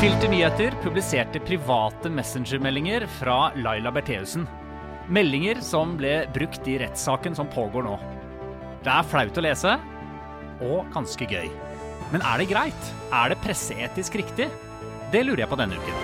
Filter 0.00 0.28
Nyheter 0.28 0.74
publiserte 0.82 1.40
private 1.40 2.10
messengermeldinger 2.12 3.06
fra 3.06 3.52
Laila 3.56 3.92
Bertheussen. 3.92 4.44
Meldinger 5.08 5.62
som 5.64 5.94
ble 5.96 6.26
brukt 6.34 6.68
i 6.68 6.76
rettssaken 6.82 7.34
som 7.38 7.48
pågår 7.48 7.86
nå. 7.86 7.94
Det 8.84 8.92
er 8.92 9.08
flaut 9.08 9.38
å 9.40 9.44
lese, 9.46 9.72
og 10.60 10.92
ganske 10.92 11.28
gøy. 11.30 11.48
Men 12.12 12.22
er 12.22 12.42
det 12.42 12.48
greit? 12.52 12.90
Er 13.08 13.32
det 13.32 13.40
presseetisk 13.42 14.18
riktig? 14.20 14.50
Det 15.12 15.24
lurer 15.24 15.46
jeg 15.46 15.50
på 15.50 15.58
denne 15.58 15.80
uken. 15.80 15.96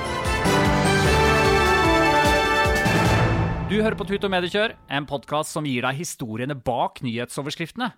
Du 3.68 3.76
hører 3.78 3.96
på 3.96 4.08
Tut 4.08 4.24
og 4.24 4.32
Mediekjør, 4.32 4.74
en 4.88 5.08
podkast 5.08 5.52
som 5.54 5.68
gir 5.68 5.84
deg 5.84 6.00
historiene 6.00 6.56
bak 6.56 7.04
nyhetsoverskriftene, 7.04 7.92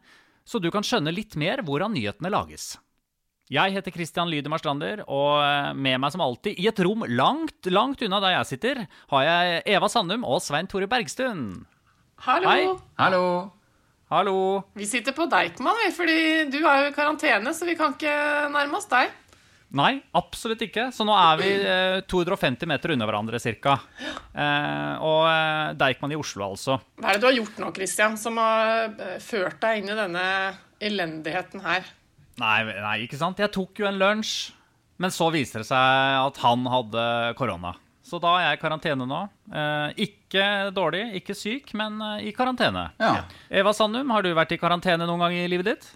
så 0.45 0.61
du 0.61 0.69
kan 0.75 0.85
skjønne 0.87 1.15
litt 1.15 1.39
mer 1.41 1.63
hvordan 1.65 1.95
nyhetene 1.95 2.35
lages. 2.35 2.75
Jeg 3.53 3.75
heter 3.75 3.93
Christian 3.93 4.31
Lydemar 4.33 4.57
Strander, 4.63 5.03
og 5.05 5.77
med 5.77 5.99
meg 6.01 6.13
som 6.15 6.23
alltid, 6.25 6.57
i 6.57 6.65
et 6.71 6.79
rom 6.81 7.03
langt, 7.13 7.67
langt 7.69 8.01
unna 8.07 8.21
der 8.25 8.39
jeg 8.39 8.49
sitter, 8.55 8.79
har 9.11 9.25
jeg 9.27 9.59
Eva 9.75 9.91
Sandum 9.93 10.23
og 10.25 10.39
Svein 10.41 10.69
Tore 10.71 10.89
Bergstuen. 10.89 11.67
Hallo. 12.25 12.49
Hei. 12.49 12.63
Hallo. 12.97 13.27
Hallo. 14.09 14.39
Vi 14.73 14.87
sitter 14.89 15.13
på 15.13 15.27
Deichman, 15.29 15.77
vi, 15.83 15.91
fordi 15.93 16.17
du 16.55 16.57
er 16.63 16.87
jo 16.87 16.89
i 16.89 16.95
karantene, 16.97 17.53
så 17.53 17.69
vi 17.69 17.75
kan 17.77 17.93
ikke 17.93 18.15
nærme 18.55 18.79
oss 18.81 18.89
deg. 18.89 19.13
Nei, 19.75 19.91
absolutt 20.17 20.63
ikke. 20.65 20.87
Så 20.95 21.05
nå 21.05 21.13
er 21.19 21.41
vi 21.41 21.51
eh, 21.67 21.97
250 22.09 22.71
meter 22.71 22.95
unna 22.95 23.09
hverandre 23.11 23.41
ca. 23.43 23.75
Eh, 24.33 25.03
og 25.05 25.27
eh, 25.29 25.75
Deichman 25.83 26.15
i 26.15 26.19
Oslo, 26.21 26.47
altså. 26.55 26.79
Hva 26.97 27.11
er 27.11 27.19
det 27.19 27.25
du 27.25 27.29
har 27.29 27.37
gjort 27.41 27.61
nå, 27.61 27.69
Christian, 27.77 28.17
som 28.21 28.39
har 28.41 28.87
eh, 28.95 29.19
ført 29.21 29.59
deg 29.65 29.83
inn 29.83 29.93
i 29.93 29.99
denne 29.99 30.25
elendigheten 30.81 31.65
her? 31.67 31.93
Nei, 32.43 32.59
nei, 32.67 32.99
ikke 33.05 33.19
sant? 33.21 33.39
Jeg 33.39 33.53
tok 33.55 33.79
jo 33.79 33.87
en 33.87 33.99
lunsj, 34.01 34.53
men 35.03 35.13
så 35.15 35.31
viser 35.35 35.63
det 35.63 35.69
seg 35.71 36.19
at 36.19 36.39
han 36.43 36.67
hadde 36.71 37.05
korona. 37.39 37.75
Så 38.05 38.19
da 38.21 38.35
er 38.37 38.51
jeg 38.51 38.59
i 38.59 38.61
karantene 38.61 39.07
nå. 39.09 39.21
Eh, 39.49 40.03
ikke 40.05 40.45
dårlig, 40.77 41.07
ikke 41.23 41.37
syk, 41.39 41.73
men 41.79 41.97
eh, 42.05 42.27
i 42.29 42.35
karantene. 42.37 42.91
Ja. 43.01 43.23
Eva 43.49 43.73
Sandum, 43.77 44.13
har 44.13 44.27
du 44.27 44.35
vært 44.37 44.53
i 44.53 44.61
karantene 44.61 45.09
noen 45.09 45.25
gang 45.25 45.37
i 45.39 45.47
livet 45.49 45.71
ditt? 45.71 45.89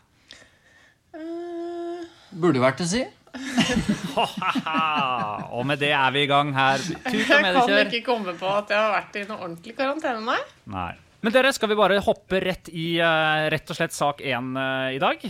Burde 2.38 2.62
vært 2.62 2.80
å 2.84 2.86
si. 2.88 3.02
og 5.56 5.62
med 5.68 5.82
det 5.82 5.92
er 5.92 6.14
vi 6.14 6.24
i 6.24 6.30
gang 6.30 6.54
her. 6.56 6.80
Tut 6.80 7.12
og 7.12 7.12
Jeg 7.12 7.28
kan 7.28 7.92
ikke 7.92 8.02
komme 8.06 8.34
på 8.40 8.48
at 8.54 8.72
jeg 8.72 8.80
har 8.80 8.94
vært 8.94 9.20
i 9.20 9.26
noe 9.28 9.38
ordentlig 9.42 9.76
karantene, 9.76 10.24
nei. 10.24 10.40
Nei. 10.72 10.90
Men 11.20 11.34
dere, 11.34 11.52
skal 11.52 11.68
vi 11.72 11.76
bare 11.76 12.00
hoppe 12.06 12.40
rett 12.40 12.72
i 12.72 12.88
eh, 13.02 13.46
rett 13.52 13.68
og 13.68 13.76
slett 13.76 13.92
sak 13.96 14.24
én 14.24 14.54
i 14.94 15.00
dag? 15.02 15.28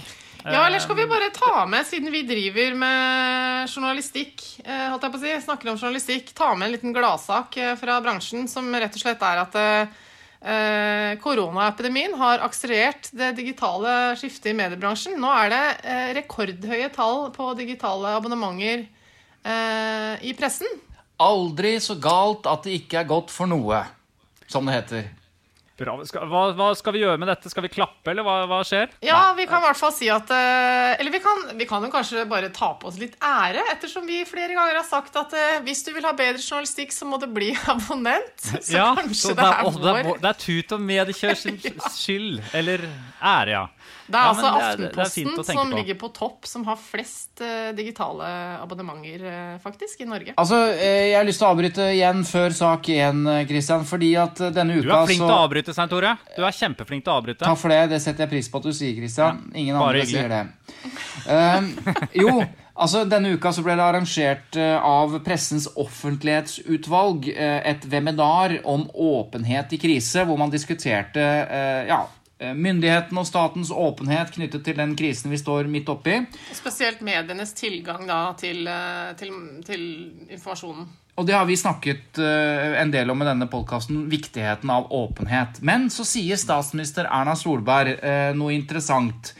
Ja, 0.52 0.66
eller 0.66 0.80
skal 0.80 0.96
vi 0.96 1.06
bare 1.10 1.30
ta 1.34 1.66
med, 1.68 1.86
siden 1.86 2.12
vi 2.12 2.22
driver 2.26 2.74
med 2.80 3.68
journalistikk, 3.68 4.44
eh, 4.64 4.86
holdt 4.88 5.04
jeg 5.04 5.12
på 5.12 5.18
å 5.18 5.22
si, 5.22 5.32
snakker 5.44 5.70
om 5.72 5.78
journalistikk, 5.80 6.30
ta 6.36 6.54
med 6.54 6.68
en 6.68 6.74
liten 6.76 6.94
gladsak 6.96 7.56
eh, 7.60 7.74
fra 7.80 7.98
bransjen, 8.04 8.48
som 8.48 8.68
rett 8.72 8.96
og 8.96 9.02
slett 9.02 9.24
er 9.28 9.42
at 9.42 9.58
eh, 9.60 9.98
eh, 10.40 11.12
koronaepidemien 11.20 12.16
har 12.20 12.44
akselerert 12.46 13.10
det 13.12 13.34
digitale 13.36 14.14
skiftet 14.20 14.52
i 14.52 14.56
mediebransjen. 14.56 15.18
Nå 15.20 15.32
er 15.36 15.52
det 15.52 15.62
eh, 15.82 16.08
rekordhøye 16.22 16.88
tall 16.96 17.28
på 17.34 17.52
digitale 17.58 18.16
abonnementer 18.16 18.86
eh, 19.44 20.14
i 20.24 20.34
pressen. 20.38 20.70
Aldri 21.18 21.76
så 21.82 21.98
galt 22.00 22.48
at 22.48 22.64
det 22.64 22.78
ikke 22.84 23.02
er 23.02 23.10
godt 23.10 23.34
for 23.34 23.50
noe, 23.50 23.82
som 24.48 24.68
det 24.68 24.80
heter. 24.80 25.08
Bra. 25.78 25.94
Skal, 26.08 26.24
hva, 26.26 26.40
hva 26.58 26.68
skal 26.74 26.96
vi 26.96 27.04
gjøre 27.04 27.20
med 27.22 27.30
dette? 27.30 27.50
Skal 27.52 27.62
vi 27.62 27.70
klappe, 27.70 28.10
eller 28.10 28.26
hva, 28.26 28.40
hva 28.50 28.58
skjer? 28.66 28.90
Ja, 29.04 29.32
vi 29.38 29.46
kan 29.46 29.62
i 29.62 29.68
hvert 29.68 29.78
fall 29.78 29.92
si 29.94 30.08
at 30.10 30.30
eh, 30.34 30.96
Eller 30.98 31.14
vi 31.14 31.20
kan, 31.22 31.44
vi 31.58 31.68
kan 31.70 31.84
jo 31.86 31.90
kanskje 31.92 32.24
bare 32.30 32.50
ta 32.54 32.72
på 32.80 32.90
oss 32.90 32.98
litt 32.98 33.14
ære, 33.22 33.62
ettersom 33.76 34.08
vi 34.08 34.24
flere 34.26 34.56
ganger 34.56 34.80
har 34.80 34.86
sagt 34.88 35.14
at 35.20 35.36
eh, 35.38 35.60
hvis 35.66 35.84
du 35.86 35.92
vil 35.94 36.06
ha 36.08 36.14
bedre 36.18 36.42
journalistikk, 36.42 36.94
så 36.94 37.06
må 37.06 37.20
du 37.22 37.28
bli 37.30 37.52
abonnent. 37.74 38.34
Så 38.42 38.74
ja, 38.78 38.90
kanskje 38.98 39.20
så 39.30 39.36
det 39.38 39.46
er 39.46 39.70
det, 39.78 39.94
er, 39.94 40.10
vår 40.10 40.22
det 40.24 40.32
er 40.32 40.42
tut 40.42 40.74
og 40.74 40.84
mediekjør 40.90 41.40
sin 41.44 41.62
skyld. 41.62 42.42
Eller 42.58 42.82
ære, 43.22 43.54
ja. 43.54 43.64
Det 44.08 44.16
er 44.16 44.24
Ja, 44.24 44.28
altså 44.32 44.40
det 44.40 44.48
er- 44.48 44.88
er 44.88 45.04
Aftenposten 45.04 45.44
som 45.44 45.70
på. 45.70 45.76
ligger 45.76 45.94
på 46.00 46.08
topp, 46.16 46.46
som 46.48 46.64
har 46.64 46.76
flest 46.80 47.40
uh, 47.44 47.72
digitale 47.76 48.24
abonnementer, 48.62 49.20
uh, 49.20 49.58
faktisk, 49.60 50.00
i 50.00 50.04
Norge. 50.08 50.32
Altså, 50.38 50.56
eh, 50.72 51.10
Jeg 51.10 51.16
har 51.18 51.24
lyst 51.28 51.38
til 51.42 51.46
å 51.46 51.50
avbryte 51.54 51.84
igjen 51.92 52.24
før 52.24 52.50
sak 52.56 52.82
én, 52.88 53.46
Christian, 53.48 53.84
fordi 53.84 54.16
at 54.16 54.34
denne 54.54 54.78
uka 54.80 54.88
så 54.88 54.88
Du 54.88 54.92
er 55.02 55.06
flink 55.06 55.20
så 55.20 55.28
til 55.28 55.36
å 55.36 55.48
avbryte, 55.48 55.74
Svein 55.74 55.88
Tore. 55.92 56.18
Du 56.36 56.42
er 56.42 56.50
kjempeflink 56.56 57.04
til 57.04 57.12
å 57.12 57.18
avbryte. 57.22 57.44
Takk 57.44 57.58
for 57.58 57.68
det. 57.68 57.82
Det 57.90 58.00
setter 58.00 58.24
jeg 58.26 58.30
pris 58.30 58.48
på 58.48 58.56
at 58.56 58.62
du 58.62 58.72
sier, 58.72 58.96
Christian. 58.96 59.52
Ingen 59.54 59.76
andre 59.76 60.00
hyggelig. 60.00 60.08
sier 60.08 60.28
det. 60.28 60.48
Eh, 61.28 61.60
jo, 62.22 62.44
altså 62.78 63.04
denne 63.08 63.34
uka 63.36 63.52
så 63.52 63.62
ble 63.62 63.76
det 63.76 63.84
arrangert 63.84 64.56
av 64.82 65.18
Pressens 65.22 65.68
offentlighetsutvalg 65.76 67.28
et 67.36 67.84
webinar 67.90 68.58
om 68.64 68.88
åpenhet 68.94 69.72
i 69.72 69.78
krise, 69.78 70.24
hvor 70.24 70.38
man 70.38 70.50
diskuterte 70.50 71.20
ja, 71.88 72.06
eh, 72.38 72.54
myndigheten 72.54 73.18
og 73.18 73.26
statens 73.28 73.72
åpenhet 73.74 74.32
knyttet 74.36 74.64
til 74.66 74.78
den 74.78 74.94
krisen 74.98 75.32
vi 75.32 75.40
står 75.40 75.70
midt 75.70 75.90
oppi. 75.92 76.20
Spesielt 76.56 77.02
medienes 77.04 77.54
tilgang 77.58 78.06
da, 78.08 78.22
til, 78.38 78.66
eh, 78.68 79.12
til, 79.20 79.34
til 79.66 79.84
informasjonen. 80.28 80.88
Og 81.18 81.26
det 81.26 81.34
har 81.34 81.48
vi 81.48 81.58
snakket 81.58 82.20
eh, 82.22 82.78
en 82.82 82.94
del 82.94 83.10
om 83.10 83.22
i 83.22 83.26
denne 83.26 83.48
podkasten, 83.50 84.04
viktigheten 84.10 84.70
av 84.70 84.92
åpenhet. 84.94 85.62
Men 85.66 85.88
så 85.90 86.06
sier 86.06 86.38
statsminister 86.38 87.10
Erna 87.10 87.34
Solberg 87.38 87.98
noe 88.38 88.54
interessant. 88.54 89.32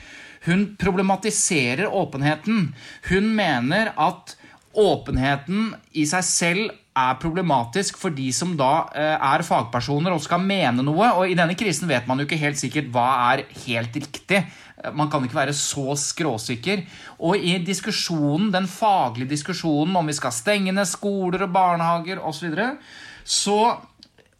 Hun 0.48 0.76
problematiserer 0.80 1.86
åpenheten. 1.86 2.72
Hun 3.10 3.30
mener 3.36 3.92
at 3.94 4.37
åpenheten 4.74 5.72
i 5.96 6.04
seg 6.08 6.24
selv 6.26 6.70
er 6.98 7.18
problematisk 7.22 7.98
for 8.00 8.14
de 8.14 8.28
som 8.34 8.54
da 8.58 8.88
eh, 8.96 9.14
er 9.14 9.44
fagpersoner 9.46 10.14
og 10.14 10.22
skal 10.24 10.42
mene 10.42 10.84
noe. 10.84 11.10
Og 11.20 11.30
i 11.30 11.36
denne 11.38 11.56
krisen 11.58 11.88
vet 11.90 12.08
man 12.08 12.18
jo 12.20 12.26
ikke 12.26 12.40
helt 12.40 12.60
sikkert 12.60 12.90
hva 12.94 13.08
er 13.32 13.44
helt 13.66 13.98
riktig. 13.98 14.42
Eh, 14.42 14.92
Man 14.92 15.10
kan 15.10 15.24
ikke 15.24 15.38
være 15.38 15.56
så 15.56 15.94
skråsikker. 15.98 16.84
Og 17.18 17.38
i 17.38 17.58
diskusjonen, 17.64 18.50
den 18.54 18.66
faglige 18.70 19.32
diskusjonen 19.34 19.96
om 19.98 20.10
vi 20.10 20.16
skal 20.18 20.34
stenge 20.34 20.74
ned 20.74 20.88
skoler 20.90 21.46
og 21.46 21.54
barnehager 21.54 22.22
osv., 22.22 22.38
så, 22.38 22.48
videre, 22.48 22.68
så 23.24 23.60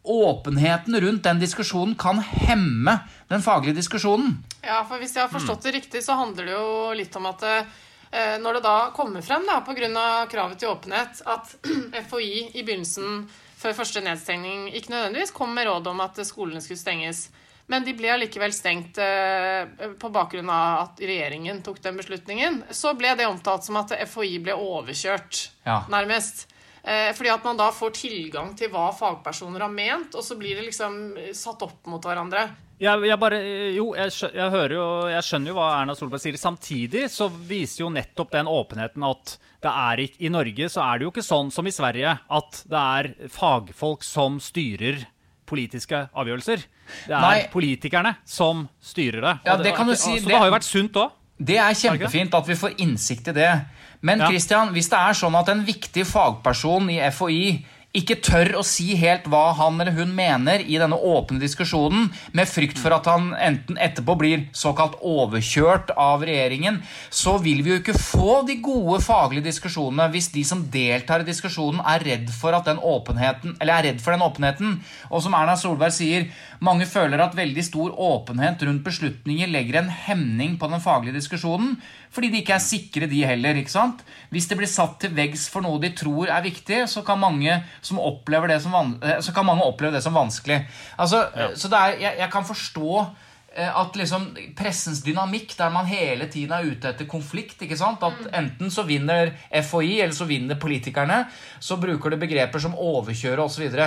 åpenheten 0.09 0.95
rundt 1.03 1.25
den 1.27 1.41
diskusjonen 1.41 1.95
kan 1.99 2.21
hemme 2.23 2.99
den 3.29 3.43
faglige 3.45 3.77
diskusjonen. 3.77 4.39
Ja, 4.63 4.81
for 4.87 4.99
hvis 4.99 5.13
jeg 5.15 5.25
har 5.25 5.31
forstått 5.31 5.67
det 5.67 5.75
riktig, 5.75 6.01
så 6.03 6.17
handler 6.19 6.47
det 6.47 6.55
jo 6.55 6.95
litt 6.97 7.15
om 7.19 7.27
at 7.29 7.45
eh, 7.47 7.77
når 8.11 8.57
det 8.57 8.63
da 8.65 8.77
kommer 8.95 9.21
frem, 9.21 9.43
da, 9.45 9.59
pga. 9.61 10.25
kravet 10.31 10.57
til 10.59 10.69
åpenhet, 10.71 11.21
at 11.29 11.51
FHI 12.09 12.51
i 12.57 12.63
begynnelsen, 12.63 13.27
før 13.59 13.75
første 13.77 14.01
nedstengning, 14.01 14.69
ikke 14.73 14.89
nødvendigvis 14.93 15.31
kom 15.35 15.53
med 15.53 15.67
råd 15.67 15.87
om 15.91 16.01
at 16.01 16.17
skolene 16.25 16.61
skulle 16.63 16.79
stenges. 16.79 17.27
Men 17.69 17.83
de 17.85 17.93
ble 17.93 18.09
allikevel 18.09 18.49
stengt 18.55 18.97
eh, 18.97 19.67
på 20.01 20.09
bakgrunn 20.09 20.49
av 20.49 20.87
at 20.87 21.01
regjeringen 21.05 21.59
tok 21.61 21.77
den 21.83 21.99
beslutningen. 22.01 22.63
Så 22.73 22.95
ble 22.97 23.11
det 23.19 23.27
omtalt 23.29 23.67
som 23.67 23.77
at 23.77 23.93
FHI 24.09 24.39
ble 24.41 24.55
overkjørt, 24.57 25.49
Ja. 25.67 25.83
nærmest. 25.91 26.47
Eh, 26.81 27.11
fordi 27.13 27.29
at 27.29 27.43
man 27.45 27.57
da 27.59 27.67
får 27.75 27.91
tilgang 27.99 28.55
til 28.57 28.71
hva 28.73 28.87
fagpersoner 28.95 29.61
har 29.61 29.69
ment, 29.69 30.15
og 30.15 30.23
så 30.25 30.33
blir 30.39 30.55
det 30.57 30.65
liksom 30.71 31.13
satt 31.35 31.61
opp 31.61 31.85
mot 31.85 32.01
hverandre. 32.01 32.47
Jeg, 32.79 33.01
jeg 33.09 33.19
bare, 33.19 33.37
jo, 33.75 33.89
jeg, 33.97 34.11
jeg 34.33 34.51
hører 34.53 34.73
jo 34.77 34.83
Jeg 35.11 35.25
skjønner 35.27 35.51
jo 35.51 35.55
hva 35.57 35.67
Erna 35.81 35.95
Solberg 35.99 36.21
sier. 36.23 36.37
Samtidig 36.39 37.09
så 37.11 37.27
viser 37.27 37.83
jo 37.83 37.89
nettopp 37.91 38.31
den 38.31 38.47
åpenheten 38.47 39.03
at 39.03 39.33
det 39.59 39.71
er 39.75 40.01
ikke 40.05 40.21
I 40.23 40.31
Norge 40.31 40.69
så 40.71 40.85
er 40.85 40.99
det 41.01 41.03
jo 41.07 41.11
ikke 41.11 41.25
sånn 41.27 41.51
som 41.51 41.67
i 41.67 41.73
Sverige 41.75 42.13
at 42.39 42.61
det 42.71 42.83
er 43.03 43.09
fagfolk 43.35 44.05
som 44.07 44.37
styrer 44.39 45.01
politiske 45.49 46.05
avgjørelser. 46.13 46.63
Det 47.09 47.15
er 47.17 47.23
Nei. 47.25 47.47
politikerne 47.51 48.13
som 48.23 48.67
styrer 48.79 49.25
det. 49.25 49.33
Ja, 49.49 49.55
det 49.59 49.73
kan 49.75 49.87
du 49.89 49.95
si. 49.95 50.15
Så 50.19 50.21
Det- 50.23 50.27
det 50.29 50.37
har 50.37 50.45
jo 50.47 50.53
vært 50.55 50.69
sunt 50.69 50.93
òg. 50.93 51.11
Det 51.41 51.57
er 51.57 51.73
kjempefint 51.73 52.33
at 52.35 52.47
vi 52.47 52.53
får 52.55 52.77
innsikt 52.77 53.27
i 53.29 53.31
det. 53.33 53.65
Men. 54.01 54.19
Christian, 54.27 54.69
hvis 54.71 54.89
det 54.89 54.99
er 54.99 55.13
sånn 55.17 55.35
at 55.39 55.49
en 55.49 55.65
viktig 55.65 56.05
fagperson 56.07 56.89
i 56.91 56.99
FHI 57.09 57.65
ikke 57.97 58.19
tør 58.21 58.51
å 58.59 58.61
si 58.65 58.91
helt 58.99 59.25
hva 59.31 59.47
han 59.57 59.79
eller 59.81 59.95
hun 59.97 60.11
mener 60.13 60.61
i 60.61 60.77
denne 60.77 60.97
åpne 60.97 61.39
diskusjonen, 61.41 62.11
med 62.37 62.49
frykt 62.49 62.77
for 62.77 62.93
at 62.93 63.07
han 63.09 63.31
enten 63.33 63.79
etterpå 63.81 64.13
blir 64.19 64.43
såkalt 64.53 64.99
overkjørt 65.01 65.95
av 65.97 66.21
regjeringen, 66.27 66.81
så 67.09 67.39
vil 67.41 67.63
vi 67.65 67.73
jo 67.73 67.79
ikke 67.79 67.97
få 67.97 68.43
de 68.45 68.59
gode 68.61 69.01
faglige 69.01 69.47
diskusjonene 69.47 70.05
hvis 70.13 70.29
de 70.35 70.43
som 70.45 70.61
deltar 70.69 71.25
i 71.25 71.29
diskusjonen, 71.31 71.81
er 71.81 72.05
redd 72.05 72.29
for, 72.29 72.53
den 72.65 72.77
åpenheten, 72.77 73.57
er 73.57 73.85
redd 73.87 74.03
for 74.03 74.13
den 74.13 74.25
åpenheten. 74.25 74.77
Og 75.09 75.23
som 75.25 75.33
Erna 75.37 75.57
Solberg 75.57 75.95
sier, 75.95 76.27
mange 76.61 76.85
føler 76.89 77.21
at 77.23 77.37
veldig 77.37 77.65
stor 77.65 77.95
åpenhet 77.95 78.61
rundt 78.67 78.85
beslutninger 78.85 79.49
legger 79.49 79.81
en 79.81 79.89
hemning 80.05 80.59
på 80.61 80.69
den 80.69 80.83
faglige 80.83 81.17
diskusjonen, 81.17 81.77
fordi 82.13 82.31
de 82.33 82.41
ikke 82.41 82.55
er 82.55 82.63
sikre, 82.63 83.09
de 83.09 83.21
heller. 83.25 83.57
ikke 83.59 83.71
sant? 83.71 84.01
Hvis 84.33 84.47
det 84.49 84.57
blir 84.57 84.69
satt 84.69 84.97
til 85.01 85.13
veggs 85.13 85.45
for 85.51 85.61
noe 85.65 85.77
de 85.81 85.91
tror 85.93 86.29
er 86.29 86.45
viktig, 86.45 86.81
så 86.89 87.03
kan 87.05 87.21
mange, 87.21 87.53
som 87.89 88.01
opplever 88.01 88.51
det 88.51 88.59
som, 88.63 88.75
van 88.75 88.93
eh, 89.01 89.17
så 89.25 89.33
kan 89.35 89.47
mange 89.47 89.65
oppleve 89.65 89.97
det 89.97 90.03
som 90.05 90.15
vanskelig. 90.15 90.61
Altså, 90.97 91.25
ja. 91.35 91.49
Så 91.57 91.71
det 91.71 91.81
er, 91.81 91.97
jeg, 92.05 92.19
jeg 92.21 92.31
kan 92.33 92.45
forstå 92.47 92.91
eh, 92.99 93.71
at 93.81 93.97
liksom 93.99 94.29
pressens 94.57 95.01
dynamikk, 95.05 95.55
der 95.57 95.73
man 95.73 95.89
hele 95.89 96.29
tiden 96.31 96.53
er 96.55 96.69
ute 96.69 96.93
etter 96.93 97.09
konflikt 97.09 97.65
ikke 97.65 97.79
sant? 97.79 98.05
At 98.05 98.29
enten 98.37 98.71
så 98.73 98.85
vinner 98.87 99.33
FHI, 99.49 99.99
eller 100.03 100.15
så 100.15 100.29
vinner 100.29 100.61
politikerne. 100.61 101.23
Så 101.59 101.79
bruker 101.81 102.13
det 102.13 102.21
begreper 102.21 102.61
som 102.63 102.77
overkjøre 102.77 103.49
osv. 103.49 103.81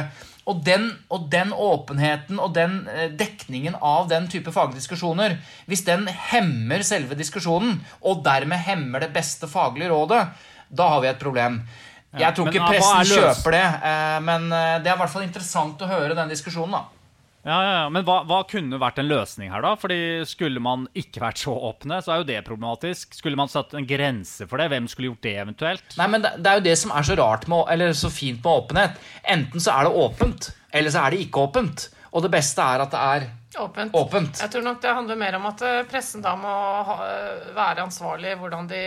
Og 0.50 0.64
den, 0.66 0.88
og 1.06 1.28
den 1.30 1.52
åpenheten 1.54 2.40
og 2.42 2.56
den 2.56 2.80
eh, 2.90 3.06
dekningen 3.14 3.78
av 3.78 4.08
den 4.10 4.26
type 4.32 4.50
fagdiskusjoner, 4.54 5.36
hvis 5.70 5.86
den 5.86 6.08
hemmer 6.32 6.82
selve 6.86 7.18
diskusjonen, 7.18 7.78
og 8.02 8.24
dermed 8.26 8.66
hemmer 8.66 9.04
det 9.04 9.12
beste 9.14 9.46
faglige 9.50 9.92
rådet, 9.94 10.24
da 10.72 10.88
har 10.88 11.02
vi 11.04 11.10
et 11.12 11.22
problem. 11.22 11.60
Jeg 12.20 12.36
tror 12.36 12.50
ikke 12.50 12.60
ah, 12.60 12.72
pressen 12.74 12.98
er 12.98 13.08
kjøper 13.08 13.54
det, 13.56 13.68
eh, 13.88 14.18
men 14.26 14.50
eh, 14.52 14.74
det 14.84 14.90
er 14.90 14.98
i 14.98 15.00
hvert 15.00 15.12
fall 15.14 15.24
interessant 15.24 15.80
å 15.80 15.88
høre 15.88 16.16
den 16.18 16.32
diskusjonen. 16.32 16.76
da. 16.76 17.02
Ja, 17.42 17.56
ja, 17.58 17.70
ja. 17.80 17.86
Men 17.90 18.04
hva, 18.06 18.20
hva 18.28 18.42
kunne 18.46 18.78
vært 18.78 19.00
en 19.02 19.08
løsning 19.10 19.50
her, 19.50 19.64
da? 19.64 19.72
Fordi 19.80 20.22
Skulle 20.30 20.62
man 20.62 20.84
ikke 20.98 21.24
vært 21.24 21.40
så 21.42 21.54
åpne, 21.70 21.98
så 22.04 22.14
er 22.14 22.20
jo 22.20 22.28
det 22.28 22.38
problematisk. 22.46 23.16
Skulle 23.18 23.38
man 23.40 23.50
satt 23.50 23.74
en 23.74 23.88
grense 23.88 24.46
for 24.46 24.62
det? 24.62 24.68
Hvem 24.70 24.86
skulle 24.90 25.10
gjort 25.10 25.26
det 25.26 25.34
eventuelt? 25.42 25.96
Nei, 25.98 26.06
men 26.12 26.22
det, 26.22 26.36
det 26.38 26.52
er 26.52 26.60
jo 26.60 26.66
det 26.68 26.76
som 26.78 26.94
er 26.94 27.08
så 27.08 27.16
rart 27.18 27.48
med, 27.50 27.64
eller 27.74 27.96
så 27.98 28.12
fint 28.14 28.38
med 28.44 28.52
åpenhet. 28.52 29.02
Enten 29.34 29.64
så 29.64 29.74
er 29.74 29.88
det 29.88 30.04
åpent, 30.04 30.52
eller 30.70 30.94
så 30.94 31.02
er 31.02 31.16
det 31.16 31.24
ikke 31.26 31.48
åpent. 31.48 31.88
Og 32.12 32.20
det 32.24 32.30
beste 32.34 32.60
er 32.60 32.82
at 32.84 32.92
det 32.92 33.00
er 33.00 33.30
Åpent. 33.60 33.92
åpent. 33.92 34.38
Jeg 34.40 34.48
tror 34.52 34.62
nok 34.64 34.78
det 34.80 34.92
handler 34.96 35.18
mer 35.20 35.34
om 35.36 35.46
at 35.50 35.62
eh, 35.64 35.82
pressen 35.88 36.22
da 36.24 36.32
må 36.40 36.52
ha, 36.88 36.94
eh, 37.04 37.50
være 37.56 37.84
ansvarlig 37.84 38.30
i 38.32 38.38
hvordan 38.40 38.68
de 38.70 38.80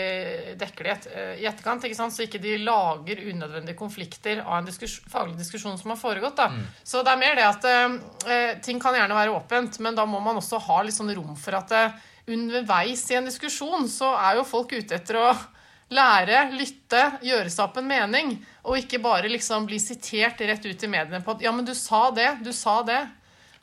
dekker 0.57 0.87
det 0.89 0.95
i 1.05 1.11
eh, 1.13 1.41
i 1.43 1.45
etterkant. 1.49 1.85
ikke 1.85 1.97
sant? 1.97 2.13
Så 2.15 2.25
ikke 2.25 2.41
de 2.41 2.55
lager 2.63 3.21
unødvendige 3.29 3.77
konflikter 3.77 4.41
av 4.41 4.57
en 4.59 4.69
diskus 4.69 4.99
faglig 5.09 5.37
diskusjon 5.37 5.77
som 5.77 5.93
har 5.93 6.01
foregått. 6.01 6.37
da. 6.37 6.49
Så 6.83 7.03
det 7.05 7.13
er 7.13 7.21
mer 7.21 7.37
det 7.37 7.45
at 7.49 7.69
eh, 7.69 8.59
ting 8.65 8.81
kan 8.81 8.97
gjerne 8.97 9.17
være 9.17 9.37
åpent, 9.37 9.79
men 9.85 9.97
da 9.97 10.05
må 10.09 10.21
man 10.21 10.41
også 10.41 10.61
ha 10.65 10.81
litt 10.81 10.97
sånn 10.97 11.13
rom 11.13 11.35
for 11.37 11.61
at 11.61 11.73
eh, 11.77 11.97
underveis 12.27 13.05
i 13.11 13.19
en 13.19 13.29
diskusjon 13.29 13.85
så 13.89 14.15
er 14.17 14.39
jo 14.39 14.47
folk 14.49 14.73
ute 14.73 14.97
etter 14.97 15.21
å 15.21 15.29
lære, 15.93 16.47
lytte, 16.55 17.03
gjøre 17.25 17.51
seg 17.51 17.67
opp 17.67 17.77
en 17.81 17.89
mening, 17.89 18.33
og 18.65 18.79
ikke 18.79 19.01
bare 19.03 19.29
liksom 19.29 19.67
bli 19.69 19.77
sitert 19.81 20.41
rett 20.41 20.65
ut 20.65 20.83
i 20.83 20.89
mediene 20.89 21.21
på 21.23 21.35
at 21.35 21.41
'ja, 21.41 21.51
men 21.51 21.65
du 21.65 21.73
sa 21.73 22.09
det', 22.11 22.43
du 22.43 22.51
sa 22.51 22.81
det'. 22.83 23.07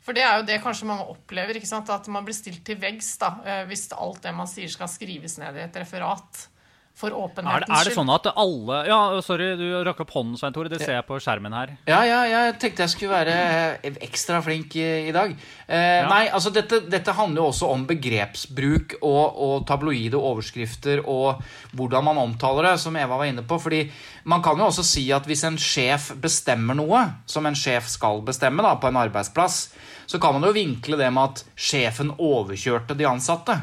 For 0.03 0.13
det 0.13 0.23
er 0.23 0.37
jo 0.37 0.47
det 0.47 0.61
kanskje 0.61 0.87
mange 0.87 1.07
opplever, 1.07 1.55
at 1.55 2.07
man 2.07 2.25
blir 2.25 2.35
stilt 2.35 2.65
til 2.65 2.75
veggs 2.75 3.17
da, 3.17 3.39
eh, 3.45 3.65
hvis 3.65 3.91
alt 3.93 4.21
det 4.21 4.33
man 4.35 4.47
sier 4.47 4.67
skal 4.67 4.87
skrives 4.87 5.37
ned 5.37 5.55
i 5.55 5.63
et 5.63 5.75
referat. 5.75 6.47
For 6.93 7.09
Er, 7.09 7.15
åpenhetens 7.25 7.65
skyld. 7.65 7.79
er 7.79 7.87
det 7.89 7.93
sånn 7.95 8.09
at 8.13 8.27
alle 8.37 8.75
Ja, 8.85 8.97
sorry, 9.25 9.47
du 9.57 9.63
rakk 9.83 10.03
opp 10.03 10.11
hånden, 10.13 10.37
Svein 10.37 10.53
Tore. 10.53 10.69
Det 10.69 10.77
ser 10.79 10.93
jeg 10.93 11.05
på 11.07 11.17
skjermen 11.19 11.51
her. 11.57 11.71
Ja, 11.89 12.03
ja, 12.05 12.19
jeg 12.29 12.57
tenkte 12.61 12.83
jeg 12.85 12.91
skulle 12.93 13.15
være 13.15 13.33
eh, 13.81 13.95
ekstra 14.05 14.41
flink 14.45 14.75
i, 14.77 14.85
i 15.09 15.13
dag. 15.15 15.33
Eh, 15.65 16.05
Nei, 16.07 16.27
altså 16.29 16.51
dette, 16.53 16.83
dette 16.85 17.15
handler 17.17 17.41
jo 17.41 17.47
også 17.49 17.71
om 17.73 17.87
begrepsbruk 17.89 18.93
og, 19.01 19.39
og 19.47 19.65
tabloide 19.69 20.19
overskrifter 20.21 21.01
og 21.09 21.41
hvordan 21.73 22.05
man 22.05 22.21
omtaler 22.21 22.69
det, 22.69 22.75
som 22.83 22.95
Eva 22.95 23.17
var 23.17 23.25
inne 23.31 23.41
på. 23.49 23.57
Fordi 23.63 23.81
man 24.29 24.43
kan 24.45 24.61
jo 24.61 24.67
også 24.69 24.85
si 24.85 25.07
at 25.17 25.25
hvis 25.27 25.43
en 25.49 25.57
sjef 25.57 26.11
bestemmer 26.21 26.77
noe, 26.77 27.01
som 27.25 27.49
en 27.49 27.57
sjef 27.57 27.89
skal 27.89 28.21
bestemme 28.27 28.61
da, 28.63 28.75
på 28.77 28.91
en 28.91 28.99
arbeidsplass, 29.01 29.63
så 30.05 30.19
kan 30.21 30.37
man 30.37 30.45
jo 30.45 30.53
vinkle 30.55 30.99
det 31.01 31.09
med 31.15 31.23
at 31.33 31.41
sjefen 31.57 32.13
overkjørte 32.21 32.93
de 32.99 33.09
ansatte. 33.09 33.57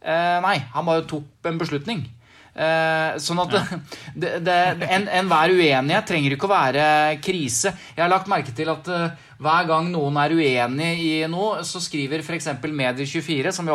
Eh, 0.00 0.38
nei, 0.40 0.56
han 0.72 0.88
bare 0.88 1.04
tok 1.10 1.50
en 1.50 1.60
beslutning. 1.60 2.06
Eh, 2.50 3.18
sånn 3.22 3.40
at 3.44 3.52
det, 4.22 4.58
en, 4.90 5.06
Enhver 5.20 5.54
uenighet 5.54 6.08
trenger 6.08 6.34
ikke 6.34 6.48
å 6.48 6.52
være 6.52 6.84
krise. 7.22 7.74
Jeg 7.94 8.02
har 8.02 8.10
lagt 8.10 8.30
merke 8.30 8.54
til 8.56 8.72
at 8.72 8.90
eh, 8.90 9.26
hver 9.40 9.68
gang 9.70 9.90
noen 9.92 10.18
er 10.20 10.34
uenig 10.36 10.90
i 11.00 11.12
noe, 11.30 11.62
så 11.64 11.80
skriver 11.82 12.24
f.eks. 12.24 12.50
Medier24, 12.60 13.54
som 13.56 13.68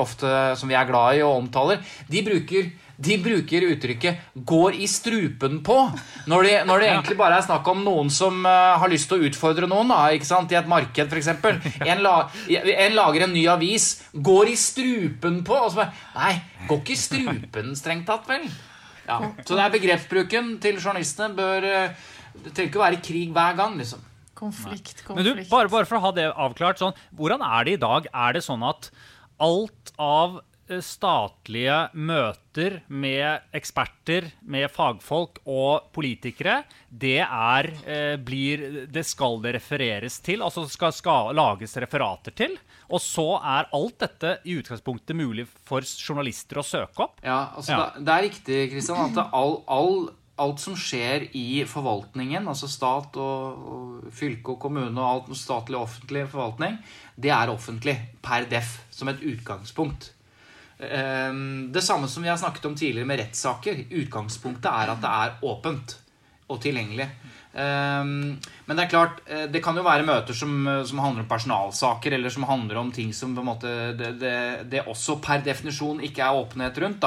som 0.60 0.70
vi 0.70 0.78
er 0.78 0.90
glad 0.90 1.18
i 1.18 1.24
og 1.26 1.40
omtaler, 1.40 1.82
de 2.12 2.22
bruker, 2.26 2.70
de 2.98 3.18
bruker 3.22 3.66
uttrykket 3.72 4.36
'går 4.36 4.78
i 4.80 4.88
strupen 4.88 5.62
på', 5.64 5.96
når, 6.28 6.44
de, 6.44 6.54
når 6.66 6.80
det 6.80 6.90
egentlig 6.90 7.18
bare 7.18 7.38
er 7.40 7.48
snakk 7.48 7.68
om 7.68 7.84
noen 7.84 8.10
som 8.10 8.46
uh, 8.46 8.78
har 8.80 8.92
lyst 8.92 9.10
til 9.10 9.20
å 9.20 9.30
utfordre 9.30 9.68
noen 9.68 9.92
da, 9.92 10.00
ikke 10.16 10.30
sant? 10.30 10.52
i 10.52 10.60
et 10.60 10.68
marked, 10.68 11.12
f.eks. 11.12 11.28
En, 11.92 12.02
la, 12.04 12.16
en 12.48 12.96
lager 12.96 13.28
en 13.28 13.34
ny 13.36 13.46
avis, 13.52 13.90
'går 14.14 14.54
i 14.54 14.56
strupen 14.56 15.44
på', 15.44 15.60
og 15.60 15.72
så 15.74 15.84
bare 15.84 15.94
Nei, 16.16 16.34
går 16.70 16.82
ikke 16.82 16.96
i 16.96 17.00
strupen, 17.00 17.76
strengt 17.76 18.08
tatt, 18.08 18.28
vel? 18.30 18.48
Ja, 19.06 19.20
Så 19.46 19.54
det 19.54 19.62
er 19.62 19.74
begrepsbruken 19.76 20.56
til 20.64 20.80
journalistene 20.82 21.36
bør 21.38 21.68
eh, 21.70 22.06
Det 22.34 22.56
trenger 22.56 22.72
ikke 22.72 22.80
å 22.80 22.86
være 22.88 23.02
krig 23.06 23.36
hver 23.36 23.58
gang, 23.60 23.76
liksom. 23.78 24.02
Konflikt, 24.36 25.04
konflikt. 25.06 25.16
Men 25.16 25.28
du, 25.28 25.44
bare, 25.48 25.70
bare 25.72 25.88
for 25.88 26.00
å 26.00 26.04
ha 26.04 26.12
det 26.16 26.26
avklart, 26.28 26.82
sånn, 26.82 26.98
hvordan 27.16 27.44
er 27.46 27.68
det 27.68 27.78
i 27.78 27.82
dag? 27.86 28.10
Er 28.12 28.36
det 28.36 28.42
sånn 28.44 28.66
at 28.68 28.90
alt 29.40 29.94
av 30.02 30.42
statlige 30.82 31.76
møter 31.94 32.80
med 32.88 33.46
eksperter, 33.56 34.32
med 34.42 34.68
fagfolk 34.74 35.42
og 35.46 35.92
politikere, 35.96 36.64
det 36.90 37.20
er 37.22 37.70
eh, 37.86 38.16
blir 38.18 38.88
Det 38.92 39.06
skal 39.06 39.42
det 39.44 39.56
refereres 39.58 40.20
til, 40.26 40.42
altså 40.42 40.66
skal, 40.72 40.94
skal 40.96 41.36
lages 41.36 41.78
referater 41.82 42.36
til. 42.36 42.58
Og 42.90 43.02
så 43.02 43.28
er 43.40 43.70
alt 43.74 43.98
dette 44.02 44.36
i 44.46 44.58
utgangspunktet 44.60 45.18
mulig 45.18 45.48
for 45.66 45.86
journalister 45.86 46.62
å 46.62 46.66
søke 46.66 47.08
opp. 47.08 47.18
Ja, 47.24 47.52
altså 47.56 47.74
Ja. 47.76 47.82
Det, 47.96 48.06
det 48.06 48.14
er 48.14 48.26
riktig, 48.30 48.60
Kristian, 48.74 49.12
at 49.12 49.34
all, 49.34 49.60
all, 49.68 50.10
alt 50.42 50.62
som 50.62 50.76
skjer 50.78 51.30
i 51.38 51.64
forvaltningen, 51.70 52.48
altså 52.48 52.70
stat 52.70 53.18
og, 53.22 53.70
og 53.76 54.12
fylke 54.14 54.56
og 54.56 54.62
kommune 54.68 54.94
og 55.00 55.30
alt 55.30 55.40
statlig 55.40 55.80
og 55.80 55.88
offentlig 55.88 56.28
forvaltning, 56.32 56.78
det 57.16 57.32
er 57.34 57.54
offentlig 57.54 57.98
per 58.26 58.50
def, 58.52 58.80
som 58.94 59.10
et 59.12 59.24
utgangspunkt. 59.24 60.15
Ehm, 60.80 61.72
Det 61.72 61.82
samme 61.82 62.08
som 62.08 62.24
vi 62.24 62.30
har 62.30 62.38
snakket 62.38 62.66
om 62.66 62.76
tidligere 62.76 63.08
med 63.08 63.20
rettssaker. 63.20 63.86
Utgangspunktet 63.92 64.72
er 64.72 64.92
at 64.92 65.02
det 65.02 65.14
er 65.14 65.38
åpent 65.44 65.98
og 66.50 66.62
tilgjengelig. 66.62 67.08
Ehm, 67.56 68.38
Men 68.68 68.78
det 68.78 68.84
er 68.86 68.90
klart, 68.90 69.20
eh, 69.30 69.46
det 69.46 69.62
kan 69.64 69.76
jo 69.76 69.84
være 69.84 70.04
møter 70.04 70.34
som, 70.34 70.66
som 70.84 70.98
handler 70.98 71.22
om 71.22 71.28
personalsaker, 71.30 72.14
eller 72.14 72.30
som 72.30 72.44
handler 72.44 72.78
om 72.78 72.92
ting 72.92 73.14
som 73.14 73.36
måte 73.36 73.94
det, 73.96 74.20
det, 74.20 74.70
det 74.70 74.82
også 74.88 75.22
per 75.22 75.44
definisjon 75.46 76.02
ikke 76.02 76.24
er 76.26 76.34
åpenhet 76.34 76.78
rundt. 76.82 77.06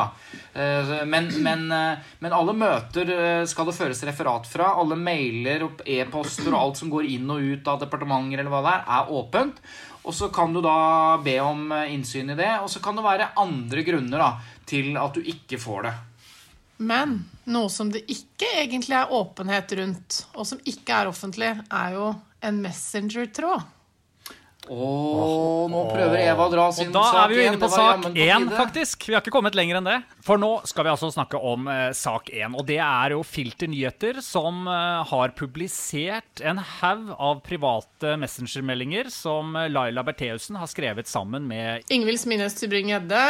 Eh, 0.55 1.05
Men, 1.05 1.29
men, 1.43 1.73
eh, 1.73 1.99
men 2.21 2.33
alle 2.33 2.55
møter 2.55 3.45
skal 3.47 3.67
det 3.67 3.75
føres 3.75 4.05
referat 4.05 4.47
fra. 4.47 4.73
Alle 4.79 4.97
mailer 4.97 5.65
og 5.67 5.83
e-poster 5.85 6.55
og 6.55 6.61
alt 6.61 6.77
som 6.77 6.91
går 6.91 7.11
inn 7.11 7.29
og 7.29 7.43
ut 7.43 7.69
av 7.69 7.81
departementer, 7.83 8.39
eller 8.39 8.51
hva 8.51 8.63
det 8.63 8.75
er, 8.79 8.85
er 9.01 9.13
åpent. 9.19 9.61
Og 10.05 10.15
så 10.15 10.29
kan 10.35 10.53
du 10.55 10.61
da 10.65 11.19
be 11.25 11.39
om 11.45 11.73
eh, 11.75 11.95
innsyn 11.95 12.33
i 12.33 12.39
det, 12.39 12.53
og 12.63 12.71
så 12.73 12.83
kan 12.85 12.99
det 12.99 13.07
være 13.07 13.33
andre 13.41 13.85
grunner 13.87 14.23
da, 14.25 14.31
til 14.69 14.97
at 15.01 15.17
du 15.17 15.33
ikke 15.35 15.61
får 15.61 15.89
det. 15.89 15.95
Men 16.79 17.17
noe 17.51 17.71
som 17.73 17.91
det 17.91 18.05
ikke 18.07 18.49
egentlig 18.63 18.95
er 18.95 19.13
åpenhet 19.15 19.75
rundt, 19.81 20.21
og 20.39 20.47
som 20.47 20.61
ikke 20.63 21.01
er 21.01 21.11
offentlig, 21.11 21.51
er 21.67 21.97
jo 21.97 22.13
en 22.45 22.63
messenger-tråd. 22.63 23.67
Åh, 24.69 25.65
nå 25.73 25.83
prøver 25.89 26.21
Eva 26.27 26.47
å 26.47 26.53
dra 26.53 26.67
sin 26.77 26.91
Og 26.91 26.97
da 26.99 27.23
er 27.23 27.31
vi 27.31 27.39
jo 27.39 27.45
inne 27.49 27.61
på 27.61 27.71
sak 27.73 28.09
én, 28.13 28.49
faktisk. 28.53 29.07
Vi 29.09 29.17
har 29.17 29.23
ikke 29.25 29.33
kommet 29.33 29.57
lenger 29.57 29.81
enn 29.81 29.89
det. 29.89 29.99
For 30.25 30.41
nå 30.41 30.51
skal 30.69 30.87
vi 30.87 30.93
altså 30.93 31.09
snakke 31.15 31.41
om 31.41 31.69
eh, 31.73 31.91
sak 31.97 32.29
én. 32.35 32.53
Og 32.53 32.67
det 32.69 32.81
er 32.85 33.15
jo 33.17 33.23
Filter 33.27 33.71
Nyheter 33.71 34.21
som 34.25 34.67
eh, 34.69 35.05
har 35.09 35.33
publisert 35.39 36.43
en 36.45 36.61
haug 36.81 37.15
av 37.17 37.41
private 37.47 38.17
messengermeldinger 38.21 39.09
som 39.15 39.57
eh, 39.57 39.71
Laila 39.73 40.05
Bertheussen 40.07 40.61
har 40.61 40.69
skrevet 40.71 41.09
sammen 41.09 41.49
med 41.49 41.89
Ingvild 41.95 42.21
Smines 42.21 42.59
Tybring-Gjedde. 42.61 43.25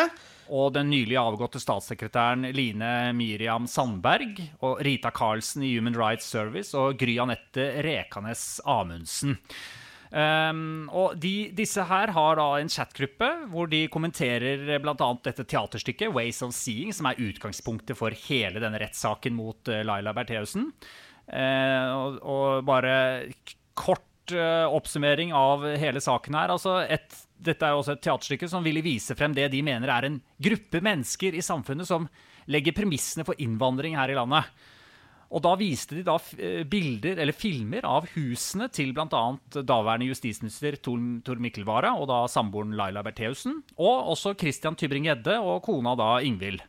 og 0.49 0.73
den 0.73 0.89
nylig 0.89 1.19
avgåtte 1.21 1.61
statssekretæren 1.61 2.47
Line 2.57 3.13
Miriam 3.13 3.67
Sandberg 3.69 4.39
og 4.65 4.81
Rita 4.81 5.11
Karlsen 5.13 5.63
i 5.63 5.75
Human 5.77 5.97
Rights 5.99 6.25
Service 6.25 6.73
og 6.73 6.97
Gry 6.99 7.19
Anette 7.21 7.69
Rekanes 7.85 8.61
Amundsen. 8.65 9.37
Um, 10.09 10.89
og 10.97 11.19
de, 11.21 11.51
disse 11.53 11.83
her 11.85 12.15
har 12.17 12.39
da 12.39 12.47
en 12.57 12.71
chatgruppe 12.73 13.29
hvor 13.53 13.69
de 13.69 13.83
kommenterer 13.93 14.79
bl.a. 14.81 15.09
dette 15.27 15.45
teaterstykket 15.45 16.15
Ways 16.15 16.41
of 16.47 16.55
Seeing, 16.57 16.95
som 16.97 17.11
er 17.11 17.21
utgangspunktet 17.21 17.99
for 17.99 18.17
hele 18.29 18.63
denne 18.63 18.81
rettssaken 18.81 19.37
mot 19.37 19.69
uh, 19.69 19.83
Laila 19.85 20.15
Bertheussen. 20.17 20.71
Uh, 21.29 21.89
og, 21.93 22.21
og 22.25 22.65
bare 22.69 22.95
kort 23.77 24.33
uh, 24.33 24.65
oppsummering 24.73 25.35
av 25.37 25.67
hele 25.77 26.01
saken 26.01 26.41
her. 26.41 26.55
Altså 26.57 26.81
et, 26.89 27.21
dette 27.37 27.67
er 27.67 27.77
jo 27.77 27.83
også 27.83 27.99
et 27.99 28.05
teaterstykke 28.09 28.49
som 28.51 28.65
ville 28.65 28.85
vise 28.85 29.17
frem 29.19 29.37
det 29.37 29.51
de 29.53 29.63
mener 29.67 29.93
er 29.93 30.09
en 30.09 30.19
gruppe 30.49 30.81
mennesker 30.85 31.37
i 31.37 31.45
samfunnet 31.45 31.89
som 31.89 32.09
legger 32.49 32.77
premissene 32.77 33.27
for 33.29 33.37
innvandring 33.45 33.99
her 33.99 34.09
i 34.09 34.17
landet. 34.17 34.49
Og 35.29 35.43
da 35.45 35.53
viste 35.61 35.99
de 35.99 36.05
da 36.07 36.17
eh, 36.41 36.63
bilder, 36.69 37.21
eller 37.21 37.37
filmer 37.37 37.85
av 37.85 38.09
husene 38.15 38.71
til 38.73 38.95
bl.a. 38.97 39.25
daværende 39.61 40.09
justisminister 40.09 40.79
Tor, 40.81 41.03
Tor 41.27 41.43
Mikkel 41.43 41.67
Wara 41.69 41.93
og 41.99 42.09
da 42.09 42.23
samboeren 42.33 42.77
Laila 42.79 43.05
Bertheussen. 43.05 43.61
Og 43.77 44.15
også 44.15 44.37
Christian 44.41 44.79
Tybring-Gjedde 44.79 45.37
og 45.43 45.61
kona 45.67 45.95
da 45.99 46.17
Ingvild. 46.25 46.65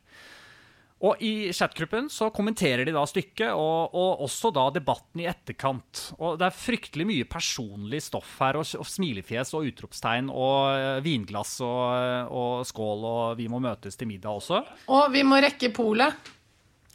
Og 0.99 1.21
i 1.23 1.51
chatgruppen 1.55 2.09
så 2.11 2.27
kommenterer 2.35 2.83
de 2.83 2.91
da 2.91 3.05
stykket, 3.07 3.53
og, 3.55 3.93
og 3.95 4.23
også 4.25 4.49
da 4.51 4.65
debatten 4.75 5.21
i 5.23 5.29
etterkant. 5.31 6.01
Og 6.19 6.35
det 6.41 6.49
er 6.49 6.57
fryktelig 6.59 7.05
mye 7.07 7.27
personlig 7.29 8.01
stoff 8.03 8.33
her, 8.43 8.59
og, 8.59 8.67
og 8.75 8.87
smilefjes 8.87 9.53
og 9.55 9.69
utropstegn 9.69 10.27
og 10.27 10.73
eh, 10.73 10.97
vinglass 11.05 11.55
og, 11.63 12.33
og 12.35 12.67
skål, 12.67 13.07
og 13.13 13.39
vi 13.39 13.47
må 13.51 13.63
møtes 13.63 13.95
til 13.95 14.11
middag 14.11 14.41
også. 14.41 14.59
Og 14.91 15.07
vi 15.15 15.23
må 15.23 15.39
rekke 15.39 15.71
polet. 15.71 16.35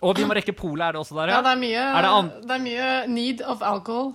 Og 0.04 0.18
vi 0.18 0.26
må 0.28 0.36
rekke 0.36 0.52
polet, 0.56 0.84
er 0.86 0.92
det 0.96 1.00
også 1.00 1.16
der, 1.16 1.32
Ja, 1.32 1.40
det 1.44 1.52
er 1.54 1.60
mye, 1.62 1.80
Er 1.80 2.04
det 2.04 2.42
det 2.44 2.56
er 2.58 2.62
mye 2.66 2.88
need 3.08 3.40
of 3.42 3.62
alcohol. 3.64 4.12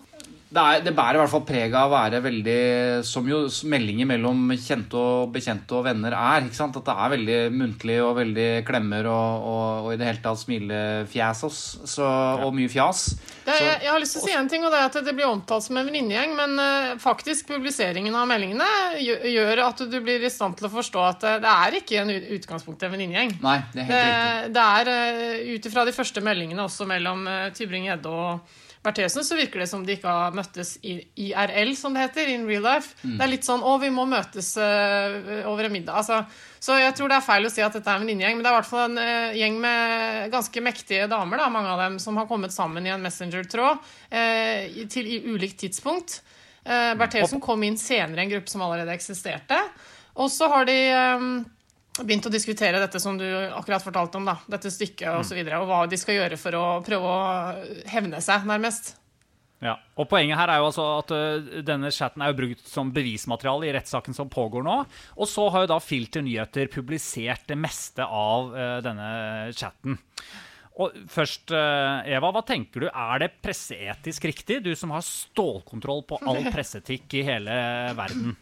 Det, 0.50 0.62
er, 0.62 0.80
det 0.82 0.96
bærer 0.98 1.20
i 1.20 1.22
hvert 1.22 1.30
fall 1.30 1.44
preg 1.46 1.74
av 1.78 1.92
å 1.92 1.94
være 1.94 2.20
veldig 2.26 2.62
Som 3.06 3.28
jo 3.30 3.44
meldinger 3.70 4.08
mellom 4.10 4.48
kjente 4.58 4.98
og 4.98 5.34
bekjente 5.36 5.76
og 5.78 5.84
venner 5.86 6.16
er. 6.18 6.48
ikke 6.48 6.58
sant? 6.58 6.80
At 6.80 6.88
det 6.88 6.96
er 6.96 7.12
veldig 7.14 7.36
muntlig 7.54 7.98
og 8.02 8.16
veldig 8.18 8.48
klemmer 8.66 9.06
og, 9.12 9.46
og, 9.52 9.86
og 9.86 9.94
i 9.94 10.00
det 10.02 10.08
hele 10.08 10.24
tatt 10.24 10.42
smilefjes 10.42 11.44
oss. 11.46 11.60
Så, 11.92 12.08
og 12.42 12.56
mye 12.58 12.72
fjas. 12.72 13.04
Det, 13.46 13.60
jeg, 13.60 13.76
jeg 13.86 13.92
har 13.94 14.02
lyst 14.02 14.18
til 14.18 14.24
å 14.24 14.26
si 14.26 14.38
en 14.40 14.50
ting, 14.50 14.66
og 14.66 14.74
det 14.74 14.80
er 14.80 14.88
at 14.90 14.98
det 15.06 15.14
blir 15.18 15.30
omtalt 15.30 15.66
som 15.66 15.78
en 15.80 15.86
venninnegjeng, 15.90 16.34
men 16.38 16.56
uh, 16.62 16.96
faktisk 17.02 17.50
publiseringen 17.50 18.18
av 18.18 18.26
meldingene 18.30 18.70
gjør, 19.00 19.62
at 19.68 19.84
du 19.90 19.98
blir 20.06 20.26
i 20.26 20.32
stand 20.34 20.58
til 20.60 20.70
å 20.70 20.72
forstå 20.74 21.04
at 21.06 21.28
eh, 21.30 21.38
det 21.44 21.52
er 21.52 21.78
ikke 21.80 22.02
en 22.02 22.14
ut- 22.14 22.32
utgangspunkt 22.40 22.86
en 22.86 22.94
venninnegjeng. 22.94 23.36
Nei, 23.46 23.60
det 23.74 23.84
er 23.84 23.90
helt 23.90 24.00
riktig. 24.00 24.50
Det, 24.50 24.56
det 24.58 24.66
er 24.80 24.92
uh, 24.94 25.54
ut 25.54 25.70
ifra 25.72 25.86
de 25.86 25.96
første 25.96 26.26
meldingene 26.26 26.66
også 26.66 26.90
mellom 26.90 27.26
uh, 27.30 27.48
Tybring-Gjedde 27.58 28.18
og 28.18 28.58
Bertheussen, 28.84 29.26
så 29.28 29.36
virker 29.36 29.60
det 29.60 29.68
som 29.68 29.82
de 29.84 29.98
ikke 29.98 30.08
har 30.08 30.36
møttes 30.36 30.78
i 30.88 30.94
IRL, 31.20 31.74
som 31.76 31.96
det 31.96 32.06
heter, 32.06 32.30
in 32.32 32.46
real 32.48 32.64
life. 32.64 32.96
Mm. 33.04 33.18
Det 33.18 33.26
er 33.26 33.32
litt 33.34 33.48
sånn 33.48 33.60
'Å, 33.66 33.74
vi 33.82 33.90
må 33.92 34.06
møtes 34.08 34.54
uh, 34.56 35.44
over 35.52 35.68
en 35.68 35.76
middag'. 35.76 36.00
Altså, 36.00 36.22
så 36.64 36.80
jeg 36.80 36.96
tror 36.96 37.12
det 37.12 37.18
er 37.20 37.28
feil 37.28 37.50
å 37.50 37.52
si 37.52 37.66
at 37.66 37.76
dette 37.76 37.92
er 37.92 38.00
en 38.00 38.08
venninnegjeng, 38.08 38.40
men 38.40 38.46
det 38.46 38.52
er 38.52 38.56
i 38.56 38.60
hvert 38.62 38.72
fall 38.72 38.86
en 38.88 39.04
uh, 39.04 39.36
gjeng 39.36 39.60
med 39.60 40.32
ganske 40.32 40.64
mektige 40.64 41.12
damer, 41.12 41.44
da, 41.44 41.52
mange 41.52 41.76
av 41.76 41.84
dem, 41.84 42.00
som 42.00 42.16
har 42.22 42.32
kommet 42.32 42.56
sammen 42.56 42.88
i 42.88 42.96
en 42.96 43.04
messenger-tråd 43.04 43.84
uh, 43.84 44.82
til 44.96 45.12
i 45.12 45.22
ulikt 45.28 45.60
tidspunkt. 45.68 46.22
Uh, 46.64 46.96
Bertheussen 47.00 47.44
kom 47.44 47.64
inn 47.68 47.80
senere 47.80 48.24
i 48.24 48.30
en 48.30 48.36
gruppe 48.38 48.52
som 48.52 48.64
allerede 48.64 48.96
eksisterte. 48.96 49.60
Og 50.20 50.32
så 50.32 50.50
har 50.52 50.68
de 50.68 50.76
eh, 50.92 51.26
begynt 52.08 52.28
å 52.30 52.34
diskutere 52.34 52.80
dette 52.82 53.02
som 53.02 53.18
du 53.20 53.26
akkurat 53.28 53.84
fortalte 53.84 54.20
om, 54.20 54.28
da. 54.30 54.38
Dette 54.50 54.72
stykket 54.74 55.12
og 55.12 55.26
så 55.28 55.38
videre, 55.38 55.60
og 55.62 55.70
hva 55.70 55.84
de 55.90 56.00
skal 56.00 56.20
gjøre 56.20 56.40
for 56.40 56.58
å 56.60 56.66
prøve 56.86 57.12
å 57.12 57.20
hevne 57.92 58.22
seg, 58.24 58.48
nærmest. 58.50 58.96
Ja, 59.60 59.74
og 60.00 60.08
Poenget 60.08 60.40
her 60.40 60.52
er 60.54 60.62
jo 60.62 60.70
altså 60.70 60.86
at 61.02 61.10
ø, 61.12 61.24
denne 61.68 61.92
chatten 61.92 62.24
er 62.24 62.32
jo 62.32 62.38
brukt 62.38 62.62
som 62.70 62.94
bevismateriale 62.96 63.68
i 63.68 63.74
rettssaken 63.76 64.16
som 64.16 64.32
pågår 64.32 64.64
nå. 64.64 64.76
Og 65.20 65.28
så 65.28 65.50
har 65.52 65.66
jo 65.66 65.72
da 65.74 65.80
Filter 65.84 66.24
Nyheter 66.24 66.72
publisert 66.72 67.44
det 67.52 67.58
meste 67.60 68.06
av 68.08 68.54
ø, 68.56 68.68
denne 68.86 69.10
chatten. 69.52 70.00
Og 70.80 70.96
først, 71.12 71.52
ø, 71.52 71.64
Eva, 72.08 72.32
hva 72.32 72.44
tenker 72.48 72.86
du? 72.86 72.88
Er 72.88 73.26
det 73.26 73.34
presseetisk 73.44 74.30
riktig? 74.32 74.62
Du 74.64 74.72
som 74.80 74.96
har 74.96 75.04
stålkontroll 75.04 76.06
på 76.08 76.22
all 76.24 76.46
presseetikk 76.56 77.20
i 77.20 77.26
hele 77.28 77.60
verden. 78.00 78.38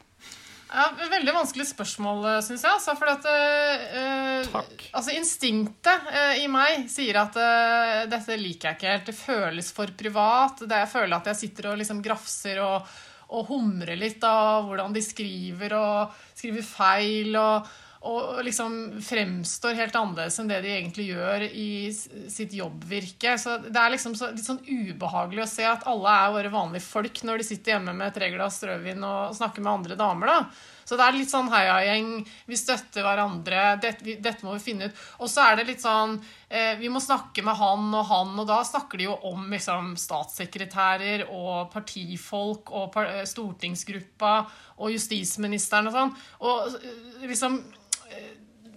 Ja, 0.67 0.89
Veldig 1.11 1.33
vanskelig 1.33 1.67
spørsmål, 1.69 2.25
syns 2.43 2.65
jeg. 2.65 2.73
Altså, 2.73 2.95
for 2.99 3.11
at 3.11 3.27
uh, 3.27 4.47
Takk. 4.51 4.85
Altså, 4.91 5.15
instinktet 5.15 6.09
uh, 6.11 6.35
i 6.41 6.47
meg 6.51 6.89
sier 6.91 7.21
at 7.21 7.37
uh, 7.39 8.03
dette 8.11 8.37
liker 8.39 8.71
jeg 8.71 8.79
ikke 8.79 8.91
helt. 8.91 9.07
Det 9.07 9.17
føles 9.17 9.71
for 9.75 9.93
privat. 9.97 10.65
Det 10.67 10.81
jeg 10.83 10.91
føler 10.91 11.17
at 11.17 11.31
jeg 11.31 11.41
sitter 11.43 11.71
og 11.71 11.79
liksom 11.81 12.03
grafser 12.03 12.61
og, 12.65 12.91
og 13.31 13.51
humrer 13.51 13.99
litt 13.99 14.23
av 14.27 14.67
hvordan 14.67 14.95
de 14.95 15.03
skriver 15.05 15.77
og 15.79 16.17
skriver 16.35 16.67
feil. 16.67 17.35
og 17.39 17.75
og 18.05 18.43
liksom 18.45 18.75
fremstår 19.01 19.77
helt 19.79 19.95
annerledes 19.97 20.37
enn 20.39 20.49
det 20.51 20.59
de 20.61 20.73
egentlig 20.75 21.07
gjør 21.09 21.45
i 21.49 21.69
sitt 21.93 22.53
jobbvirke. 22.53 23.33
Så 23.41 23.57
Det 23.65 23.81
er 23.81 23.93
liksom 23.93 24.15
så, 24.15 24.29
litt 24.35 24.45
sånn 24.45 24.61
ubehagelig 24.61 25.43
å 25.43 25.49
se 25.49 25.65
at 25.65 25.87
alle 25.89 26.13
er 26.13 26.35
våre 26.35 26.53
vanlige 26.53 26.85
folk 26.85 27.23
når 27.25 27.41
de 27.41 27.47
sitter 27.49 27.75
hjemme 27.75 27.95
med 27.97 28.13
tre 28.13 28.29
glass 28.35 28.61
rødvin 28.63 29.03
og 29.07 29.35
snakker 29.37 29.65
med 29.65 29.73
andre 29.73 29.99
damer. 29.99 30.33
da. 30.33 30.39
Så 30.87 30.95
det 30.95 31.03
er 31.03 31.17
litt 31.17 31.31
sånn 31.31 31.49
heiagjeng, 31.51 32.11
vi 32.47 32.57
støtter 32.59 33.03
hverandre, 33.03 33.63
dette, 33.83 34.05
vi, 34.07 34.15
dette 34.23 34.45
må 34.47 34.53
vi 34.55 34.63
finne 34.63 34.87
ut. 34.87 35.01
Og 35.19 35.27
så 35.31 35.43
er 35.43 35.59
det 35.59 35.65
litt 35.67 35.83
sånn 35.83 36.13
eh, 36.47 36.77
Vi 36.79 36.87
må 36.93 37.01
snakke 37.03 37.43
med 37.43 37.59
han 37.59 37.89
og 37.91 38.05
han, 38.07 38.31
og 38.39 38.47
da 38.47 38.61
snakker 38.63 39.01
de 39.01 39.09
jo 39.09 39.17
om 39.27 39.49
liksom, 39.51 39.97
statssekretærer 39.99 41.25
og 41.27 41.67
partifolk 41.73 42.71
og 42.71 42.93
par, 42.95 43.11
eh, 43.11 43.27
stortingsgruppa 43.27 44.37
og 44.77 44.93
justisministeren 44.95 45.91
og 45.91 45.97
sånn. 45.97 46.15
Og 46.47 46.79
eh, 46.79 47.27
liksom 47.27 47.59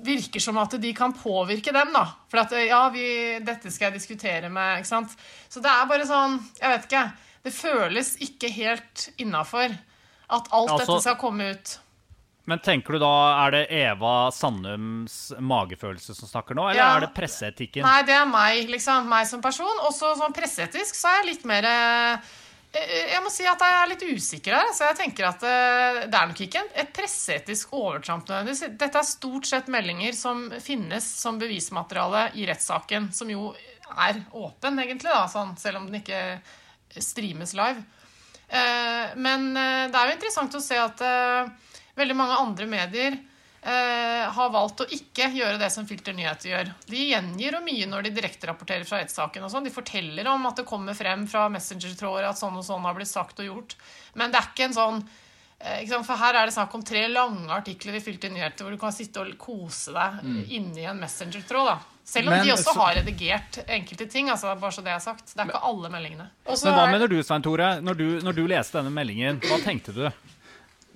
virker 0.03 0.41
som 0.41 0.59
at 0.61 0.75
de 0.81 0.93
kan 0.97 1.13
påvirke 1.13 1.73
dem, 1.77 1.93
da. 1.95 2.07
For 2.31 2.43
at 2.43 2.55
ja, 2.65 2.81
vi, 2.93 3.05
dette 3.45 3.71
skal 3.73 3.91
jeg 3.91 4.01
diskutere 4.01 4.51
med, 4.53 4.81
ikke 4.81 4.91
sant. 4.91 5.15
Så 5.53 5.63
det 5.63 5.71
er 5.71 5.89
bare 5.91 6.09
sånn, 6.09 6.39
jeg 6.59 6.75
vet 6.75 6.89
ikke. 6.89 7.05
Det 7.45 7.53
føles 7.57 8.15
ikke 8.25 8.51
helt 8.53 9.07
innafor 9.21 9.71
at 10.31 10.51
alt 10.53 10.71
Altså- 10.71 10.85
dette 10.87 11.01
skal 11.05 11.21
komme 11.21 11.53
ut. 11.55 11.79
Men 12.49 12.59
tenker 12.65 12.97
du 12.97 12.99
da, 13.03 13.11
er 13.45 13.51
det 13.55 13.63
Eva 13.71 14.31
Sandums 14.35 15.31
magefølelse 15.39 16.15
som 16.17 16.29
snakker 16.29 16.57
nå, 16.57 16.65
eller 16.71 16.81
Ja. 16.81 16.97
er 16.97 17.01
det 17.05 17.15
presseetikken? 17.15 17.83
Nei, 17.85 18.03
det 18.03 18.15
er 18.17 18.27
meg, 18.27 18.69
liksom. 18.69 19.07
Meg 19.09 19.27
som 19.29 19.43
person. 19.45 19.83
Også 19.87 20.15
sånn 20.19 20.33
presseetisk 20.35 20.95
så 20.97 21.09
er 21.13 21.19
jeg 21.21 21.35
litt 21.35 21.45
mer 21.45 21.65
eh, 21.69 22.17
Jeg 22.73 23.23
må 23.23 23.31
si 23.35 23.45
at 23.51 23.59
jeg 23.61 23.77
er 23.83 23.89
litt 23.91 24.03
usikker 24.17 24.55
her. 24.55 24.73
Så 24.73 24.87
jeg 24.89 24.97
tenker 25.03 25.27
at 25.29 25.43
eh, 25.43 26.01
det 26.09 26.15
er 26.17 26.27
nok 26.31 26.41
ikke 26.41 26.65
et 26.75 26.93
presseetisk 26.97 27.73
overtramp 27.77 28.27
nødvendigvis. 28.27 28.79
Dette 28.79 28.99
er 28.99 29.09
stort 29.11 29.47
sett 29.47 29.67
meldinger 29.69 30.13
som 30.15 30.49
finnes 30.63 31.05
som 31.21 31.39
bevismateriale 31.39 32.31
i 32.41 32.47
rettssaken, 32.47 33.13
som 33.13 33.29
jo 33.31 33.55
er 33.91 34.21
åpen, 34.33 34.79
egentlig, 34.79 35.11
da, 35.11 35.27
sånn, 35.27 35.57
selv 35.59 35.81
om 35.83 35.87
den 35.91 36.01
ikke 36.01 36.41
streames 37.03 37.55
live. 37.59 37.83
Eh, 38.49 39.15
Men 39.17 39.53
det 39.55 39.95
er 39.95 40.07
jo 40.09 40.15
interessant 40.19 40.55
å 40.55 40.63
se 40.63 40.79
at 40.79 41.03
veldig 41.97 42.17
mange 42.17 42.37
andre 42.39 42.67
medier 42.67 43.17
eh, 43.63 44.27
har 44.33 44.51
valgt 44.55 44.81
å 44.85 44.89
ikke 44.91 45.31
gjøre 45.35 45.59
det 45.61 45.71
som 45.73 45.87
Filter 45.89 46.13
Nyheter 46.17 46.51
gjør. 46.53 46.71
De 46.89 46.97
gjengir 47.11 47.53
jo 47.59 47.61
mye 47.65 47.87
når 47.91 48.03
de 48.09 48.11
direkterapporterer 48.21 48.85
fra 48.89 49.01
rettssaken. 49.03 49.45
og 49.45 49.51
sånn. 49.53 49.65
De 49.65 49.71
forteller 49.75 50.27
om 50.33 50.47
at 50.47 50.57
det 50.57 50.67
kommer 50.69 50.95
frem 50.95 51.27
fra 51.29 51.49
messengertråder 51.53 52.29
at 52.31 52.39
sånn 52.41 52.57
og 52.57 52.65
sånn 52.65 52.87
har 52.89 52.95
blitt 52.97 53.09
sagt 53.13 53.41
og 53.41 53.47
gjort. 53.51 53.77
Men 54.15 54.31
det 54.33 54.41
er 54.41 54.49
ikke 54.53 54.65
en 54.71 54.79
sånn 54.79 55.03
eh? 55.61 55.85
For 56.07 56.17
her 56.17 56.35
er 56.41 56.47
det 56.49 56.55
snakk 56.57 56.75
om 56.75 56.83
tre 56.83 57.07
lange 57.09 57.51
artikler 57.53 57.99
i 57.99 58.01
Filter 58.01 58.31
Nyheter 58.33 58.65
hvor 58.65 58.73
du 58.73 58.81
kan 58.81 58.93
sitte 58.97 59.21
og 59.21 59.35
kose 59.39 59.93
deg 59.93 60.23
inni 60.57 60.87
en 60.89 61.01
messengertråd. 61.03 61.67
da. 61.75 61.79
Selv 62.11 62.27
om 62.27 62.35
Men 62.35 62.47
de 62.47 62.53
også 62.55 62.73
så- 62.73 62.81
har 62.81 62.95
redigert 62.97 63.59
enkelte 63.69 64.09
ting. 64.11 64.31
altså 64.31 64.55
bare 64.59 64.73
så 64.73 64.83
det 64.83 64.91
er 64.91 64.99
sagt. 64.99 65.27
Det 65.37 65.39
er 65.45 65.47
ikke 65.53 65.63
alle 65.63 65.91
meldingene. 65.93 66.31
Også 66.47 66.65
Men 66.65 66.75
hva 66.75 66.87
er- 66.89 66.93
mener 66.93 67.09
du, 67.09 67.23
Svein 67.23 67.43
Tore? 67.43 67.81
Når 67.83 67.95
du, 67.97 68.21
når 68.25 68.33
du 68.35 68.47
leste 68.49 68.73
denne 68.81 68.91
meldingen, 68.91 69.39
hva 69.41 69.61
tenkte 69.63 69.93
du? 69.95 70.11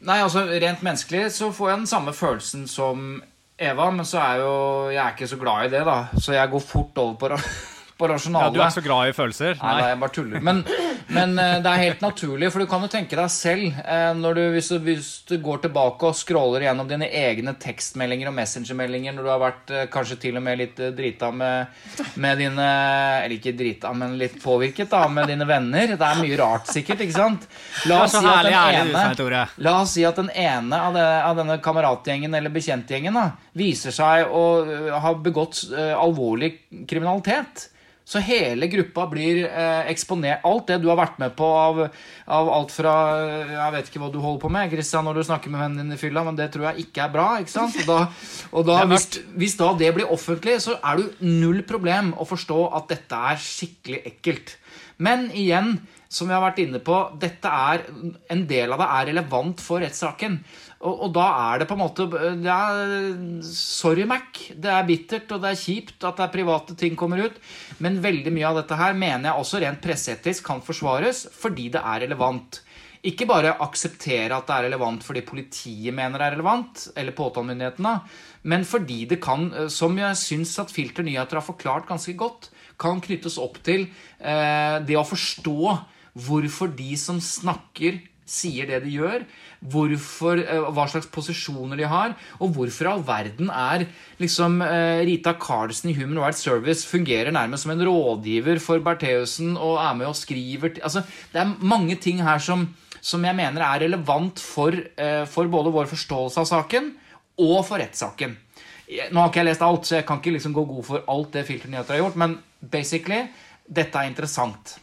Nei, 0.05 0.19
altså 0.21 0.43
Rent 0.45 0.83
menneskelig 0.85 1.31
så 1.33 1.49
får 1.55 1.71
jeg 1.71 1.79
den 1.79 1.89
samme 1.89 2.13
følelsen 2.13 2.67
som 2.69 3.23
Eva, 3.57 3.87
men 3.95 4.05
så 4.05 4.19
er 4.21 4.43
jo 4.43 4.55
jeg 4.91 5.01
er 5.01 5.15
ikke 5.15 5.31
så 5.31 5.39
glad 5.41 5.67
i 5.67 5.71
det, 5.73 5.85
da. 5.87 5.99
Så 6.21 6.35
jeg 6.35 6.51
går 6.51 6.61
fort 6.61 6.99
over 7.01 7.15
på, 7.21 7.31
ra 8.01 8.15
rasjonale. 8.15 8.51
Ja, 8.51 8.55
du 8.55 8.61
er 8.61 8.67
ikke 8.67 8.81
så 8.81 8.87
glad 8.89 9.09
i 9.11 9.17
følelser? 9.17 9.57
Nei, 9.61 9.75
nei, 9.81 9.89
jeg 9.93 10.01
bare 10.03 10.17
tuller. 10.19 10.45
Men, 10.45 10.65
Men 11.13 11.39
eh, 11.39 11.59
det 11.63 11.71
er 11.71 11.83
helt 11.83 12.03
naturlig, 12.05 12.49
for 12.53 12.63
du 12.63 12.69
kan 12.71 12.85
jo 12.85 12.91
tenke 12.93 13.17
deg 13.19 13.31
selv 13.33 13.81
eh, 13.85 14.11
når 14.17 14.39
du, 14.39 14.43
hvis, 14.55 14.71
du, 14.73 14.79
hvis 14.87 15.11
du 15.29 15.35
går 15.43 15.65
tilbake 15.67 16.09
og 16.09 16.17
scroller 16.17 16.65
gjennom 16.67 16.89
dine 16.89 17.09
egne 17.09 17.55
tekstmeldinger 17.61 18.31
og 18.31 18.37
messengermeldinger 18.39 19.17
når 19.17 19.27
du 19.27 19.31
har 19.33 19.43
vært 19.43 19.75
eh, 19.75 19.87
kanskje 19.93 20.19
til 20.25 20.41
og 20.41 20.45
med 20.47 20.61
litt 20.63 20.81
drita 20.97 21.31
med, 21.35 21.75
med 22.21 22.41
dine 22.41 22.69
Eller 23.25 23.37
ikke 23.37 23.55
drita, 23.57 23.93
men 23.97 24.17
litt 24.21 24.39
påvirket 24.43 24.91
da, 24.93 25.05
med 25.13 25.29
dine 25.31 25.47
venner. 25.49 25.95
Det 25.95 26.09
er 26.09 26.21
mye 26.23 26.39
rart, 26.41 26.71
sikkert. 26.73 27.05
ikke 27.05 27.17
sant? 27.17 27.49
La 27.91 28.03
oss, 28.05 28.17
si 28.17 28.25
at, 28.25 28.49
den 28.49 29.19
Tore. 29.19 29.47
La 29.65 29.77
oss 29.83 29.95
si 29.97 30.05
at 30.07 30.19
den 30.19 30.31
ene 30.31 30.81
av, 30.89 30.97
det, 30.97 31.05
av 31.29 31.39
denne 31.39 31.59
kameratgjengen 31.65 32.35
eller 32.35 32.53
bekjentgjengen 32.55 33.17
da, 33.17 33.29
viser 33.59 33.95
seg 33.95 34.33
å 34.35 34.45
øh, 34.65 34.91
ha 35.01 35.15
begått 35.23 35.65
øh, 35.71 35.95
alvorlig 35.99 36.57
kriminalitet. 36.91 37.69
Så 38.05 38.21
hele 38.21 38.67
gruppa 38.69 39.07
blir 39.09 39.47
eh, 39.47 39.87
eksponert. 39.89 40.43
Alt 40.45 40.69
det 40.69 40.77
du 40.83 40.91
har 40.91 40.99
vært 40.99 41.17
med 41.23 41.33
på 41.39 41.47
av, 41.49 41.79
av 42.37 42.51
alt 42.53 42.75
fra 42.75 42.93
Jeg 43.49 43.73
vet 43.73 43.89
ikke 43.89 44.03
hva 44.03 44.11
du 44.13 44.19
holder 44.21 44.43
på 44.43 44.51
med 44.53 44.75
Christian, 44.75 45.09
når 45.09 45.17
du 45.17 45.25
snakker 45.31 45.53
med 45.53 45.63
vennen 45.63 45.87
din 45.87 45.97
i 45.97 46.01
fylla, 46.01 46.25
men 46.27 46.37
det 46.37 46.51
tror 46.53 46.69
jeg 46.69 46.85
ikke 46.85 47.07
er 47.07 47.15
bra. 47.15 47.29
ikke 47.41 47.55
sant? 47.55 47.79
Og 47.81 47.89
da, 47.89 47.99
og 48.53 48.69
da, 48.69 48.83
hvis, 48.93 49.09
hvis 49.41 49.57
da 49.61 49.71
det 49.81 49.95
blir 49.97 50.13
offentlig, 50.13 50.59
så 50.67 50.77
er 50.83 51.01
det 51.01 51.25
null 51.25 51.65
problem 51.65 52.13
å 52.21 52.29
forstå 52.29 52.61
at 52.77 52.93
dette 52.93 53.25
er 53.33 53.41
skikkelig 53.41 54.05
ekkelt. 54.13 54.59
Men 55.01 55.31
igjen, 55.33 55.79
som 56.13 56.29
vi 56.29 56.37
har 56.37 56.45
vært 56.45 56.61
inne 56.63 56.85
på, 56.85 56.99
dette 57.21 57.51
er, 57.51 57.89
en 58.31 58.45
del 58.51 58.77
av 58.77 58.85
det 58.85 58.91
er 58.99 59.09
relevant 59.15 59.65
for 59.65 59.83
rettssaken. 59.83 60.39
Og, 60.85 61.07
og 61.07 61.13
da 61.17 61.25
er 61.47 61.63
det 61.63 61.69
på 61.71 61.77
en 61.79 61.81
måte 61.81 62.07
er, 62.13 62.83
Sorry, 63.49 64.05
Mac. 64.09 64.43
Det 64.53 64.71
er 64.71 64.87
bittert 64.89 65.33
og 65.33 65.41
det 65.45 65.55
er 65.55 65.63
kjipt 65.63 66.05
at 66.05 66.21
det 66.21 66.27
er 66.27 66.35
private 66.35 66.77
ting 66.79 66.99
kommer 67.01 67.25
ut. 67.25 67.41
Men 67.85 68.03
veldig 68.05 68.33
mye 68.35 68.51
av 68.51 68.61
dette 68.61 68.79
her 68.79 68.97
mener 68.99 69.31
jeg 69.31 69.45
også 69.45 69.63
rent 69.65 69.83
presseetisk 69.85 70.45
kan 70.51 70.63
forsvares 70.65 71.25
fordi 71.33 71.71
det 71.75 71.83
er 71.83 72.05
relevant. 72.05 72.61
Ikke 73.05 73.27
bare 73.29 73.53
akseptere 73.61 74.33
at 74.33 74.47
det 74.49 74.55
er 74.55 74.67
relevant 74.71 75.05
fordi 75.05 75.21
politiet 75.27 75.93
mener 75.93 76.21
det 76.21 76.29
er 76.29 76.37
relevant, 76.39 76.87
eller 76.97 77.17
påtalemyndighetene, 77.17 77.99
men 78.49 78.65
fordi 78.65 79.03
det 79.11 79.19
kan, 79.25 79.51
eh, 79.53 79.69
som 79.69 79.99
jeg 80.01 80.21
syns 80.21 80.55
at 80.63 80.73
Filter 80.73 81.05
Nyheter 81.05 81.41
har 81.41 81.45
forklart 81.45 81.89
ganske 81.91 82.17
godt, 82.17 82.49
kan 82.81 83.03
knyttes 83.05 83.37
opp 83.39 83.61
til 83.65 83.87
eh, 84.19 84.79
det 84.89 84.97
å 84.97 85.05
forstå 85.05 85.77
hvorfor 86.25 86.73
de 86.73 86.95
som 86.97 87.21
snakker, 87.21 88.01
sier 88.25 88.69
det 88.69 88.81
de 88.85 88.93
gjør, 88.97 89.25
hvorfor, 89.73 90.41
eh, 90.41 90.69
hva 90.75 90.87
slags 90.89 91.09
posisjoner 91.13 91.81
de 91.81 91.89
har, 91.89 92.15
og 92.41 92.55
hvorfor 92.57 92.89
all 92.91 93.05
verden 93.05 93.51
er 93.53 93.87
liksom 94.21 94.61
eh, 94.65 95.05
Rita 95.09 95.35
Karlsen 95.41 95.93
i 95.93 95.97
Human 95.99 96.21
Rights 96.23 96.45
Service 96.45 96.89
fungerer 96.89 97.33
nærmest 97.35 97.65
som 97.65 97.75
en 97.75 97.85
rådgiver 97.85 98.61
for 98.65 98.83
Bertheussen 98.85 99.57
og 99.57 99.79
er 99.83 99.99
med 99.99 100.11
og 100.11 100.17
skriver 100.19 100.81
altså, 100.83 101.05
Det 101.33 101.41
er 101.41 101.57
mange 101.61 101.97
ting 101.97 102.23
her 102.25 102.39
som, 102.39 102.69
som 103.01 103.25
jeg 103.25 103.37
mener 103.37 103.65
er 103.65 103.85
relevant 103.87 104.41
for, 104.41 104.73
eh, 104.73 105.25
for 105.29 105.51
både 105.53 105.73
vår 105.75 105.91
forståelse 105.93 106.41
av 106.41 106.49
saken 106.49 106.95
og 107.45 107.61
for 107.67 107.81
rettssaken. 107.83 108.37
Nå 108.85 109.21
har 109.21 109.31
ikke 109.31 109.41
jeg 109.41 109.49
lest 109.49 109.65
alt, 109.65 109.87
så 109.89 109.99
jeg 109.99 110.07
kan 110.07 110.21
ikke 110.21 110.37
liksom 110.37 110.53
gå 110.55 110.65
god 110.69 110.85
for 110.85 111.05
alt 111.09 111.33
det 111.33 111.47
Filternyheter 111.49 111.97
har 111.97 112.03
gjort, 112.05 112.19
men 112.21 112.37
basically, 112.61 113.25
dette 113.65 113.97
er 113.97 114.11
interessant. 114.11 114.77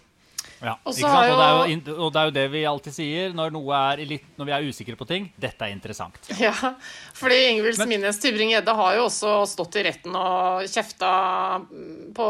Ja, 0.62 0.75
Og 0.86 0.94
sant? 0.94 1.10
Og, 1.10 1.38
det 1.39 1.46
er 1.46 1.53
jo, 1.58 1.77
jo- 1.91 1.96
og 2.06 2.12
det 2.13 2.20
er 2.22 2.27
jo 2.30 2.34
det 2.36 2.44
vi 2.53 2.60
alltid 2.70 2.94
sier 2.94 3.32
når, 3.34 3.51
noe 3.56 3.77
er 3.94 4.03
litt, 4.06 4.27
når 4.38 4.46
vi 4.46 4.53
er 4.58 4.68
usikre 4.70 4.98
på 5.00 5.08
ting. 5.10 5.25
Dette 5.41 5.65
er 5.65 5.74
interessant. 5.74 6.20
Ja, 6.41 6.53
fordi 7.18 7.39
Ingvild 7.56 7.80
Smines 7.82 8.20
Tybring-Gjedde 8.22 8.75
har 8.77 8.96
jo 9.00 9.08
også 9.08 9.34
stått 9.50 9.80
i 9.82 9.86
retten 9.89 10.13
og 10.18 10.68
kjefta 10.70 11.10
på, 12.13 12.27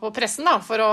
på 0.00 0.12
pressen, 0.14 0.46
da, 0.46 0.58
for 0.62 0.82
å, 0.84 0.92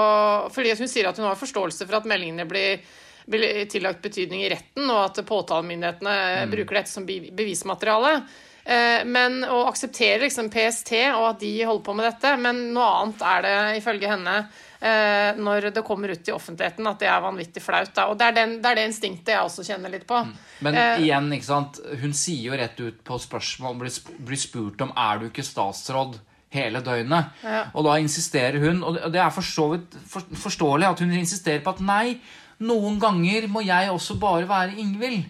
fordi 0.54 0.74
hun 0.80 0.90
sier 0.90 1.10
at 1.12 1.18
hun 1.22 1.28
har 1.30 1.38
forståelse 1.40 1.86
for 1.86 2.00
at 2.02 2.10
meldingene 2.10 2.46
blir, 2.50 2.82
blir 3.30 3.66
tillagt 3.70 4.02
betydning 4.06 4.42
i 4.46 4.52
retten, 4.56 4.90
og 4.90 5.04
at 5.12 5.22
påtalemyndighetene 5.30 6.48
bruker 6.52 6.80
dette 6.82 6.92
som 6.94 7.06
bevismateriale. 7.06 8.16
Eh, 8.70 9.04
Men 9.06 9.44
å 9.46 9.64
akseptere 9.70 10.24
liksom 10.26 10.50
PST 10.54 10.92
og 11.16 11.28
at 11.36 11.40
de 11.46 11.54
holder 11.66 11.86
på 11.86 11.96
med 11.98 12.10
dette, 12.10 12.34
men 12.42 12.66
noe 12.76 12.90
annet 13.04 13.24
er 13.36 13.46
det 13.46 13.56
ifølge 13.84 14.12
henne 14.12 14.36
når 14.82 15.70
det 15.76 15.84
kommer 15.84 16.10
ut 16.14 16.28
i 16.30 16.32
offentligheten, 16.32 16.88
at 16.88 17.00
det 17.02 17.08
er 17.12 17.20
vanvittig 17.22 17.62
flaut. 17.62 17.92
Da. 17.96 18.06
Og 18.08 18.18
det 18.20 18.30
er, 18.30 18.36
den, 18.38 18.54
det 18.64 18.70
er 18.72 18.76
det 18.80 18.86
instinktet 18.88 19.34
jeg 19.36 19.44
også 19.44 19.66
kjenner 19.68 19.92
litt 19.92 20.06
på. 20.08 20.22
Men 20.64 20.76
Eh, 20.80 21.02
igjen, 21.04 21.28
ikke 21.36 21.46
sant? 21.50 21.80
hun 22.02 22.14
sier 22.16 22.46
jo 22.54 22.58
rett 22.58 22.80
ut 22.80 23.04
på 23.04 23.20
spørsmål, 23.20 23.76
blir, 23.82 23.98
blir 24.24 24.40
spurt 24.40 24.82
om 24.86 24.94
er 24.96 25.20
du 25.20 25.26
ikke 25.28 25.44
statsråd 25.44 26.20
hele 26.56 26.80
døgnet. 26.82 27.36
Og 27.76 27.84
da 27.86 27.98
insisterer 28.02 28.60
hun, 28.64 28.84
og 28.84 28.96
det- 29.12 29.20
er 29.22 29.30
for 29.30 29.42
så 29.46 29.68
vidt 29.76 29.94
for, 30.08 30.22
forståelig 30.34 30.88
at 30.90 31.00
hun 31.04 31.12
insisterer 31.12 31.62
på 31.62 31.76
at 31.76 31.82
nei, 31.82 32.20
noen 32.60 33.00
ganger 33.00 33.48
må 33.48 33.62
jeg 33.66 33.90
også 33.92 34.18
bare 34.20 34.48
være 34.48 34.78
Ingvild. 34.80 35.26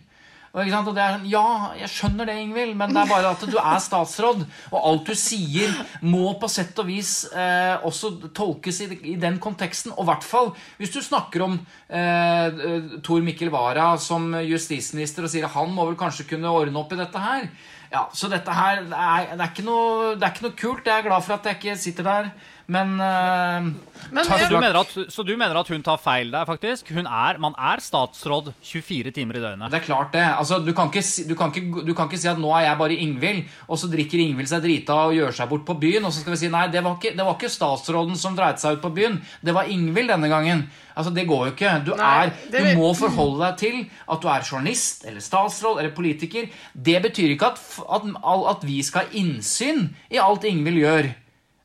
Og, 0.49 0.61
og 0.63 0.93
det 0.95 1.03
er 1.03 1.15
sånn, 1.15 1.27
Ja, 1.29 1.45
jeg 1.77 1.91
skjønner 1.93 2.29
det, 2.29 2.37
Ingvild, 2.41 2.75
men 2.79 2.93
det 2.93 3.03
er 3.03 3.11
bare 3.11 3.33
at 3.35 3.43
du 3.45 3.57
er 3.61 3.81
statsråd. 3.83 4.45
Og 4.71 4.77
alt 4.79 5.09
du 5.11 5.15
sier, 5.17 5.73
må 6.01 6.33
på 6.41 6.49
sett 6.51 6.77
og 6.81 6.89
vis 6.89 7.13
eh, 7.29 7.75
også 7.85 8.15
tolkes 8.35 8.81
i, 8.85 8.89
i 9.13 9.17
den 9.21 9.37
konteksten. 9.41 9.93
Og 9.95 10.05
i 10.05 10.09
hvert 10.09 10.25
fall 10.25 10.53
hvis 10.79 10.93
du 10.95 11.01
snakker 11.05 11.45
om 11.45 11.57
eh, 11.87 12.47
eh, 12.49 12.95
Tor 13.05 13.25
Mikkel 13.25 13.53
Wara 13.53 13.91
som 14.01 14.31
justisminister 14.41 15.25
og 15.25 15.33
sier 15.33 15.45
at 15.45 15.57
han 15.57 15.73
må 15.75 15.85
vel 15.89 15.99
kanskje 15.99 16.27
kunne 16.33 16.53
ordne 16.53 16.81
opp 16.81 16.95
i 16.95 17.01
dette 17.01 17.25
her. 17.25 17.49
Ja, 17.89 18.07
Så 18.13 18.29
dette 18.29 18.53
her 18.53 18.83
det 18.85 18.93
er, 18.93 19.31
det 19.33 19.41
er, 19.41 19.49
ikke, 19.49 19.65
noe, 19.65 20.13
det 20.13 20.25
er 20.25 20.33
ikke 20.33 20.45
noe 20.45 20.57
kult. 20.57 20.85
Jeg 20.85 21.01
er 21.01 21.07
glad 21.07 21.25
for 21.25 21.37
at 21.37 21.47
jeg 21.49 21.57
ikke 21.57 21.77
sitter 21.81 22.05
der. 22.05 22.31
Men, 22.69 22.91
uh, 23.01 23.65
Men 24.13 24.25
Så 24.25 24.37
du, 24.45 24.55
mener 24.59 24.77
at, 24.77 24.91
så 25.09 25.23
du 25.25 25.31
mener 25.37 25.57
at 25.57 25.69
hun 25.73 25.81
tar 25.85 25.97
feil 26.01 26.29
der, 26.33 26.45
faktisk? 26.45 26.91
Er, 26.93 27.39
man 27.41 27.55
er 27.57 27.81
statsråd 27.81 28.51
24 28.61 29.13
timer 29.15 29.39
i 29.39 29.41
døgnet. 29.41 29.71
Det 29.73 29.79
er 29.79 29.85
klart 29.87 30.13
det. 30.13 30.21
Altså, 30.37 30.59
du, 30.61 30.69
kan 30.77 30.91
ikke, 30.91 31.03
du, 31.29 31.33
kan 31.37 31.53
ikke, 31.53 31.83
du 31.87 31.93
kan 31.97 32.09
ikke 32.09 32.19
si 32.21 32.29
at 32.29 32.41
nå 32.41 32.51
er 32.53 32.67
jeg 32.67 32.79
bare 32.81 32.97
Ingvild, 33.05 33.39
og 33.67 33.79
så 33.81 33.89
drikker 33.89 34.21
Ingvild 34.21 34.51
seg 34.51 34.61
drita 34.65 34.99
og 35.07 35.15
gjør 35.17 35.33
seg 35.39 35.49
bort 35.49 35.65
på 35.65 35.77
byen, 35.81 36.05
og 36.05 36.13
så 36.13 36.21
skal 36.21 36.35
vi 36.35 36.41
si 36.43 36.51
nei, 36.53 36.67
det 36.73 36.83
var 36.85 36.97
ikke, 36.99 37.15
det 37.17 37.25
var 37.25 37.37
ikke 37.39 37.49
statsråden 37.53 38.19
som 38.21 38.37
dreit 38.37 38.61
seg 38.61 38.77
ut 38.77 38.83
på 38.85 38.91
byen, 38.99 39.17
det 39.45 39.55
var 39.57 39.69
Ingvild 39.73 40.13
denne 40.13 40.29
gangen. 40.31 40.67
Altså, 40.99 41.13
Det 41.15 41.25
går 41.29 41.45
jo 41.47 41.53
ikke. 41.55 41.71
Du, 41.87 41.93
Nei, 41.95 42.25
er, 42.27 42.35
du 42.51 42.57
vil- 42.59 42.77
må 42.77 42.91
forholde 42.97 43.39
deg 43.47 43.57
til 43.61 43.79
at 44.11 44.21
du 44.21 44.27
er 44.29 44.45
journalist 44.45 45.05
eller 45.09 45.23
statsråd 45.23 45.79
eller 45.79 45.95
politiker. 45.95 46.49
Det 46.75 47.01
betyr 47.01 47.33
ikke 47.33 47.49
at, 47.55 47.61
at, 47.97 48.05
at 48.53 48.67
vi 48.67 48.81
skal 48.83 49.07
ha 49.07 49.17
innsyn 49.21 49.87
i 50.11 50.21
alt 50.21 50.45
Ingvild 50.49 50.83
gjør. 50.83 51.09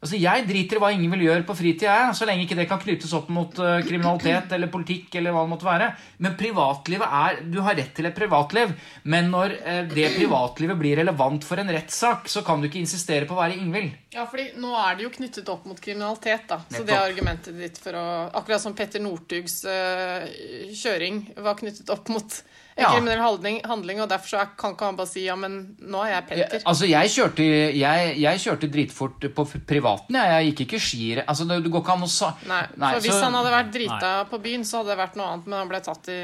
Altså, 0.04 0.18
Jeg 0.20 0.44
driter 0.46 0.76
i 0.76 0.80
hva 0.82 0.90
Ingvild 0.92 1.24
gjør 1.24 1.44
på 1.48 1.54
fritida, 1.56 2.10
så 2.12 2.26
lenge 2.28 2.44
ikke 2.44 2.58
det 2.58 2.66
kan 2.68 2.78
knyttes 2.82 3.12
opp 3.16 3.30
mot 3.32 3.56
uh, 3.58 3.78
kriminalitet 3.86 4.52
eller 4.52 4.68
politikk. 4.68 5.14
eller 5.16 5.32
hva 5.32 5.46
det 5.46 5.52
måtte 5.54 5.64
være. 5.64 5.86
Men 6.20 6.36
privatlivet 6.36 7.08
er 7.08 7.40
Du 7.48 7.60
har 7.64 7.74
rett 7.78 7.94
til 7.96 8.04
et 8.10 8.14
privatliv, 8.14 8.74
men 9.08 9.30
når 9.32 9.54
uh, 9.64 9.82
det 9.94 10.10
privatlivet 10.18 10.76
blir 10.78 11.00
relevant 11.00 11.42
for 11.48 11.56
en 11.64 11.72
rettssak, 11.72 12.28
så 12.28 12.44
kan 12.44 12.60
du 12.60 12.68
ikke 12.68 12.82
insistere 12.84 13.24
på 13.24 13.32
å 13.32 13.40
være 13.40 13.56
Ingvild. 13.56 13.94
Ja, 14.14 14.26
fordi 14.30 14.50
nå 14.60 14.74
er 14.78 14.94
det 15.00 15.06
jo 15.08 15.14
knyttet 15.16 15.48
opp 15.50 15.64
mot 15.66 15.80
kriminalitet, 15.80 16.44
da. 16.52 16.60
Så 16.68 16.84
Nettopp. 16.84 16.86
det 16.86 16.94
er 16.94 17.08
argumentet 17.08 17.56
ditt 17.64 17.80
for 17.82 17.96
å 17.98 18.04
Akkurat 18.34 18.60
som 18.62 18.74
Petter 18.76 19.00
Northugs 19.02 19.62
uh, 19.64 20.28
kjøring 20.76 21.24
var 21.42 21.56
knyttet 21.58 21.88
opp 21.90 22.08
mot 22.12 22.42
en 22.76 22.82
Ja. 22.82 22.88
kriminell 22.90 23.20
handling, 23.22 23.60
handling, 23.64 24.00
og 24.02 24.08
derfor 24.10 24.26
så 24.32 24.38
er- 24.42 24.48
kan 24.58 24.72
ikke 24.74 24.84
han 24.88 24.96
bare 24.98 25.06
si 25.06 25.20
ja, 25.24 25.36
men 25.38 25.76
nå 25.80 26.00
er 26.04 26.10
jeg 26.10 26.26
Petter. 26.26 26.62
Altså, 26.66 26.88
jeg 26.90 27.06
kjørte, 27.12 27.44
jeg, 27.78 28.16
jeg 28.18 28.38
kjørte 28.42 28.70
dritfort 28.72 29.20
på 29.34 29.44
f- 29.46 29.60
privaten. 29.94 30.18
Jeg, 30.20 30.32
jeg 30.34 30.50
gikk 30.52 30.64
ikke 30.66 30.82
skirenn. 30.88 31.28
Altså, 31.28 31.46
det, 31.48 31.60
det 31.64 31.72
går 31.74 31.84
ikke 31.84 31.96
an 31.98 32.06
å 32.06 32.10
sa... 32.10 32.32
Nei, 32.50 32.62
Nei, 32.76 32.92
for 32.94 33.00
Hvis 33.06 33.14
så- 33.18 33.24
han 33.28 33.38
hadde 33.40 33.54
vært 33.58 33.72
drita 33.78 34.14
på 34.30 34.42
byen, 34.48 34.64
så 34.68 34.80
hadde 34.82 34.94
det 34.94 34.98
vært 35.04 35.16
noe 35.20 35.28
annet, 35.32 35.46
men 35.52 35.58
han 35.62 35.70
ble 35.70 35.80
tatt 35.86 36.10
i, 36.12 36.18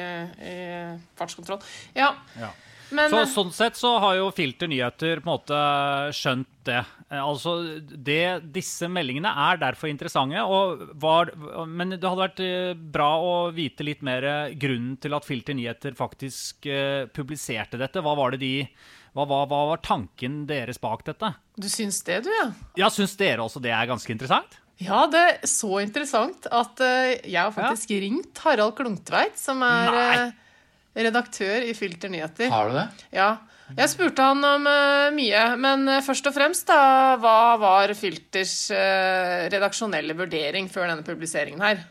i 0.51 0.57
fartskontroll. 1.21 1.63
Ja, 1.95 2.13
Ja. 2.41 2.51
men 2.93 3.11
Så, 3.13 3.21
sånn 3.35 3.53
sett 3.55 3.77
så 3.79 3.93
har 4.03 4.17
jo 4.19 4.31
Filter 4.35 4.67
Nyheter 4.71 5.21
på 5.23 5.29
en 5.29 5.35
måte 5.37 5.61
skjønt 6.17 6.49
det. 6.67 6.81
Eh, 7.11 7.19
Altså, 7.21 7.57
det, 7.81 8.43
Disse 8.55 8.87
meldingene 8.91 9.31
er 9.51 9.57
derfor 9.63 9.91
interessante. 9.91 10.39
Og 10.47 10.83
var, 11.03 11.31
men 11.67 11.91
det 11.97 12.03
hadde 12.07 12.23
vært 12.27 12.43
eh, 12.45 12.75
bra 12.75 13.11
å 13.19 13.33
vite 13.55 13.87
litt 13.87 14.03
mer 14.07 14.23
eh, 14.27 14.55
grunnen 14.59 14.97
til 15.03 15.15
at 15.15 15.27
Filter 15.27 15.55
Nyheter 15.59 15.95
faktisk 15.99 16.67
eh, 16.71 17.07
publiserte 17.15 17.79
dette. 17.81 18.03
Hva 18.03 18.15
var 18.19 18.35
det 18.37 18.43
de 18.43 18.53
hva, 19.15 19.27
hva, 19.27 19.45
hva 19.51 19.61
var 19.73 19.81
tanken 19.85 20.45
deres 20.49 20.81
bak 20.83 21.05
dette? 21.09 21.35
du 21.61 21.69
syns 21.69 22.01
det, 22.07 22.23
du, 22.25 22.31
ja? 22.33 22.51
Ja, 22.79 22.91
Syns 22.93 23.17
dere 23.21 23.45
også 23.45 23.63
det 23.63 23.73
er 23.75 23.89
ganske 23.91 24.13
interessant? 24.15 24.59
Ja, 24.81 25.05
det 25.13 25.21
er 25.21 25.49
så 25.51 25.83
interessant 25.83 26.47
at 26.49 26.81
eh, 26.81 27.19
jeg 27.29 27.41
har 27.41 27.53
faktisk 27.53 27.93
ringt 28.01 28.39
Harald 28.47 28.79
Klungtveit, 28.79 29.37
som 29.37 29.61
er 29.67 29.91
Nei. 29.93 30.07
eh, 30.15 31.03
redaktør 31.05 31.67
i 31.69 31.75
Filter 31.77 32.13
Nyheter. 32.13 32.49
Har 32.53 32.71
du 32.71 32.79
det? 32.79 32.87
Ja. 33.13 33.35
Jeg 33.77 33.93
spurte 33.93 34.25
han 34.27 34.41
om 34.43 34.65
uh, 34.67 35.13
mye, 35.15 35.43
men 35.63 35.85
uh, 35.87 36.01
først 36.03 36.27
og 36.27 36.35
fremst, 36.35 36.65
da, 36.67 37.19
hva 37.23 37.55
var 37.61 37.93
Filters 37.95 38.55
uh, 38.75 39.47
redaksjonelle 39.53 40.17
vurdering 40.19 40.67
før 40.73 40.89
denne 40.91 41.07
publiseringen 41.07 41.63
her? 41.63 41.85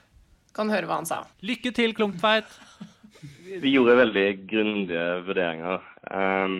Kan 0.55 0.73
høre 0.73 0.89
hva 0.89 0.97
han 0.99 1.07
sa. 1.07 1.21
Lykke 1.45 1.71
til, 1.77 1.93
Klungtveit. 1.95 2.49
Vi 3.63 3.71
gjorde 3.71 3.95
veldig 4.01 4.27
grundige 4.49 5.05
vurderinger. 5.29 5.87
Um, 6.11 6.59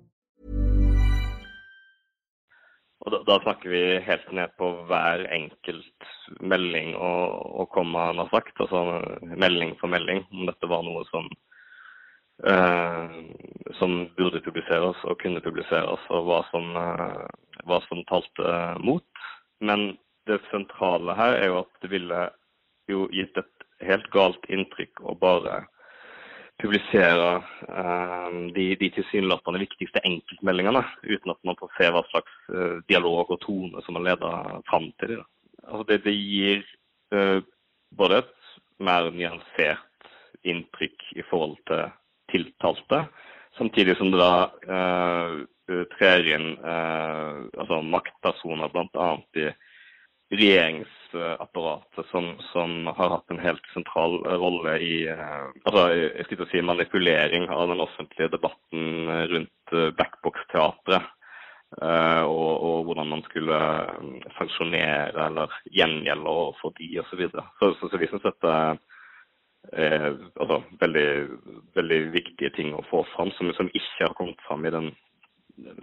Og 3.01 3.13
da, 3.13 3.21
da 3.25 3.37
snakker 3.41 3.71
vi 3.73 3.83
helt 4.05 4.27
ned 4.35 4.51
på 4.61 4.67
hver 4.89 5.23
enkelt 5.33 6.09
melding 6.39 6.93
og, 6.95 7.39
og 7.63 7.71
komma 7.73 8.11
han 8.11 8.21
har 8.21 8.29
sagt. 8.33 8.53
Altså 8.61 9.01
melding 9.41 9.73
for 9.79 9.89
melding, 9.89 10.21
om 10.29 10.45
dette 10.49 10.69
var 10.69 10.85
noe 10.85 11.01
som 11.09 11.29
eh, 12.45 13.17
som 13.79 13.97
burde 14.17 14.43
publiseres 14.45 15.01
og 15.07 15.17
kunne 15.21 15.41
publiseres, 15.41 16.05
og 16.13 16.29
hva 16.29 16.43
som, 16.51 16.69
eh, 16.77 17.25
hva 17.65 17.81
som 17.87 18.03
talte 18.11 18.53
mot. 18.85 19.25
Men 19.61 19.95
det 20.29 20.41
sentrale 20.51 21.17
her 21.17 21.39
er 21.39 21.47
jo 21.49 21.59
at 21.63 21.81
det 21.81 21.91
ville 21.93 22.21
jo 22.89 23.07
gitt 23.13 23.37
et 23.37 23.67
helt 23.81 24.09
galt 24.13 24.45
inntrykk 24.49 25.01
å 25.01 25.17
bare 25.17 25.63
publisere 26.61 27.29
eh, 27.67 28.35
de, 28.55 28.65
de 28.79 28.89
tilsynelatende 28.95 29.61
viktigste 29.63 30.03
enkeltmeldingene, 30.07 30.83
uten 31.03 31.33
at 31.33 31.39
man 31.47 31.57
får 31.59 31.71
se 31.77 31.89
hva 31.93 32.03
slags 32.09 32.35
eh, 32.53 32.77
dialog 32.91 33.33
og 33.33 33.41
tone 33.43 33.83
som 33.85 33.97
har 33.99 34.11
ledet 34.11 34.33
fram 34.69 34.89
til 35.01 35.15
det. 35.15 35.23
Altså 35.67 35.87
det, 35.89 36.01
det 36.05 36.15
gir 36.17 36.61
eh, 37.15 37.39
både 37.97 38.21
et 38.23 38.35
mer 38.81 39.09
nyansert 39.13 40.11
inntrykk 40.47 41.09
i 41.21 41.25
forhold 41.29 41.57
til 41.69 41.89
tiltalte, 42.31 43.03
samtidig 43.57 43.97
som 43.99 44.13
det 44.13 44.21
da 44.21 44.35
eh, 44.77 45.35
trer 45.97 46.25
inn 46.35 46.53
eh, 46.57 47.35
altså 47.59 47.81
maktpersoner 47.85 48.71
bl.a. 48.73 49.11
i 49.37 49.51
regjeringsapparatet 50.31 52.05
som, 52.11 52.35
som 52.51 52.87
har 52.87 53.09
hatt 53.09 53.31
en 53.33 53.41
helt 53.43 53.65
sentral 53.73 54.21
rolle 54.23 54.77
i 54.79 54.93
eh, 55.11 55.47
altså, 55.65 55.87
jeg 55.95 56.25
skal 56.25 56.37
ikke 56.37 56.51
si 56.53 56.61
manipulering 56.63 57.49
av 57.51 57.67
den 57.71 57.83
offentlige 57.83 58.31
debatten 58.31 59.11
rundt 59.33 59.75
eh, 59.75 59.91
Blackbox-teatret. 59.97 61.09
eh, 61.81 62.23
og, 62.23 62.51
og 62.69 62.87
hvordan 62.87 63.11
man 63.11 63.25
skulle 63.27 63.59
sanksjonere 64.37 65.27
eller 65.27 65.59
gjengjelde 65.71 66.35
overfor 66.37 66.75
de 66.79 66.89
osv. 67.03 67.27
Så, 67.27 67.45
så, 67.59 67.73
så, 67.79 67.91
så 67.91 67.99
vi 67.99 68.11
syns 68.11 68.27
dette 68.29 68.55
er 69.71 70.07
altså, 70.39 70.63
veldig, 70.79 71.07
veldig 71.75 72.01
viktige 72.15 72.55
ting 72.55 72.71
å 72.73 72.85
få 72.89 73.03
fram, 73.15 73.35
som, 73.35 73.51
som 73.59 73.69
ikke 73.75 74.07
har 74.07 74.15
kommet 74.17 74.39
fram 74.47 74.65
i 74.65 74.73
den 74.73 74.93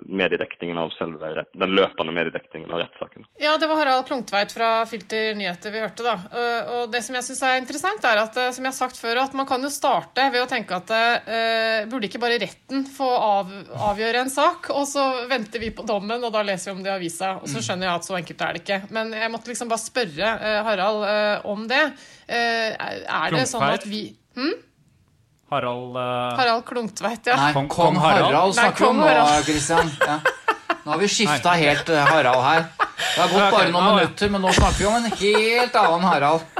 mediedekningen 0.08 0.78
av 0.78 0.90
selve 0.98 1.30
rett- 1.36 1.54
den 1.58 1.70
løpende 1.76 2.12
mediedekningen 2.14 2.70
av 2.70 2.80
rettssaken. 2.82 3.24
Ja, 3.40 3.56
det 3.58 3.68
var 3.70 3.76
Harald 3.80 4.06
Klungtveit 4.08 4.52
fra 4.54 4.70
Filter 4.86 5.34
Nyheter 5.38 5.70
vi 5.74 5.80
hørte, 5.80 6.02
da. 6.06 6.16
Og- 6.32 6.68
Og 6.78 6.90
det 6.92 7.02
som 7.04 7.14
jeg 7.16 7.24
syns 7.24 7.42
er 7.42 7.58
interessant, 7.60 8.04
er 8.04 8.18
at 8.22 8.36
eh, 8.36 8.50
som 8.52 8.64
jeg 8.64 8.72
har 8.72 8.76
sagt 8.78 8.96
før, 8.96 9.22
at 9.24 9.34
man 9.34 9.46
kan 9.46 9.62
jo 9.62 9.68
starte 9.68 10.30
ved 10.32 10.42
å 10.42 10.48
tenke 10.48 10.76
at 10.76 10.90
uh, 10.90 11.86
burde 11.90 12.08
ikke 12.08 12.20
bare 12.20 12.38
retten 12.38 12.84
få 12.86 13.08
av, 13.08 13.50
avgjøre 13.90 14.20
en 14.22 14.30
sak, 14.30 14.70
og 14.70 14.86
så 14.86 15.26
venter 15.28 15.58
vi 15.60 15.70
på 15.70 15.84
dommen, 15.86 16.22
og 16.24 16.32
da 16.32 16.42
leser 16.42 16.72
vi 16.72 16.76
om 16.78 16.82
det 16.84 16.90
i 16.92 16.96
avisa. 16.96 17.32
Og 17.42 17.48
så 17.48 17.58
skjønner 17.64 17.88
jeg 17.88 17.94
at 17.94 18.04
så 18.04 18.16
enkelt 18.18 18.40
er 18.40 18.52
det 18.52 18.62
ikke. 18.64 18.80
Men 18.90 19.12
jeg 19.12 19.30
måtte 19.30 19.48
liksom 19.48 19.68
bare 19.68 19.82
spørre 19.82 20.30
uh, 20.40 20.62
Harald 20.64 21.02
uh, 21.04 21.50
om 21.50 21.66
det. 21.68 21.82
Eh, 22.28 22.76
er 22.78 23.04
er 23.08 23.30
det 23.32 23.46
sånn 23.48 23.62
at 23.64 23.84
vi 23.88 24.14
hm? 24.36 24.54
Harald 25.50 25.96
uh... 25.96 26.36
Harald 26.38 26.64
Klungtveit, 26.68 27.26
ja. 27.26 27.36
Nei, 27.40 27.52
Kong- 27.56 27.70
kong 27.72 27.96
Harald? 27.96 28.26
Harald 28.28 28.54
snakker 28.58 28.84
vi 28.84 28.90
om 28.90 28.96
nå, 29.00 29.06
Kristian. 29.46 29.46
Christian. 29.48 29.90
Ja. 30.00 30.20
Nå 30.84 30.92
har 30.92 31.00
vi 31.00 31.08
skifta 31.12 31.54
helt 31.60 31.88
eh, 31.92 32.04
Harald 32.08 32.42
her. 32.44 32.62
Det 32.78 33.20
har 33.20 33.28
gått 33.28 33.40
okay, 33.42 33.52
bare 33.56 33.70
noen 33.72 33.88
ja. 33.88 33.94
minutter, 33.96 34.30
men 34.32 34.44
nå 34.44 34.52
snakker 34.56 34.78
vi 34.80 34.86
om 34.88 34.94
en 34.98 35.10
helt 35.22 35.74
annen 35.82 36.04
Harald. 36.08 36.42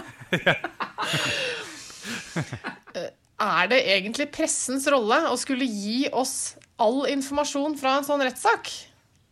Er 3.39 3.69
det 3.71 3.79
egentlig 3.95 4.27
pressens 4.35 4.89
rolle 4.91 5.21
å 5.31 5.37
skulle 5.39 5.65
gi 5.65 6.09
oss 6.11 6.57
all 6.83 7.05
informasjon 7.07 7.77
fra 7.79 7.99
en 8.01 8.07
sånn 8.07 8.25
rettssak? 8.27 8.71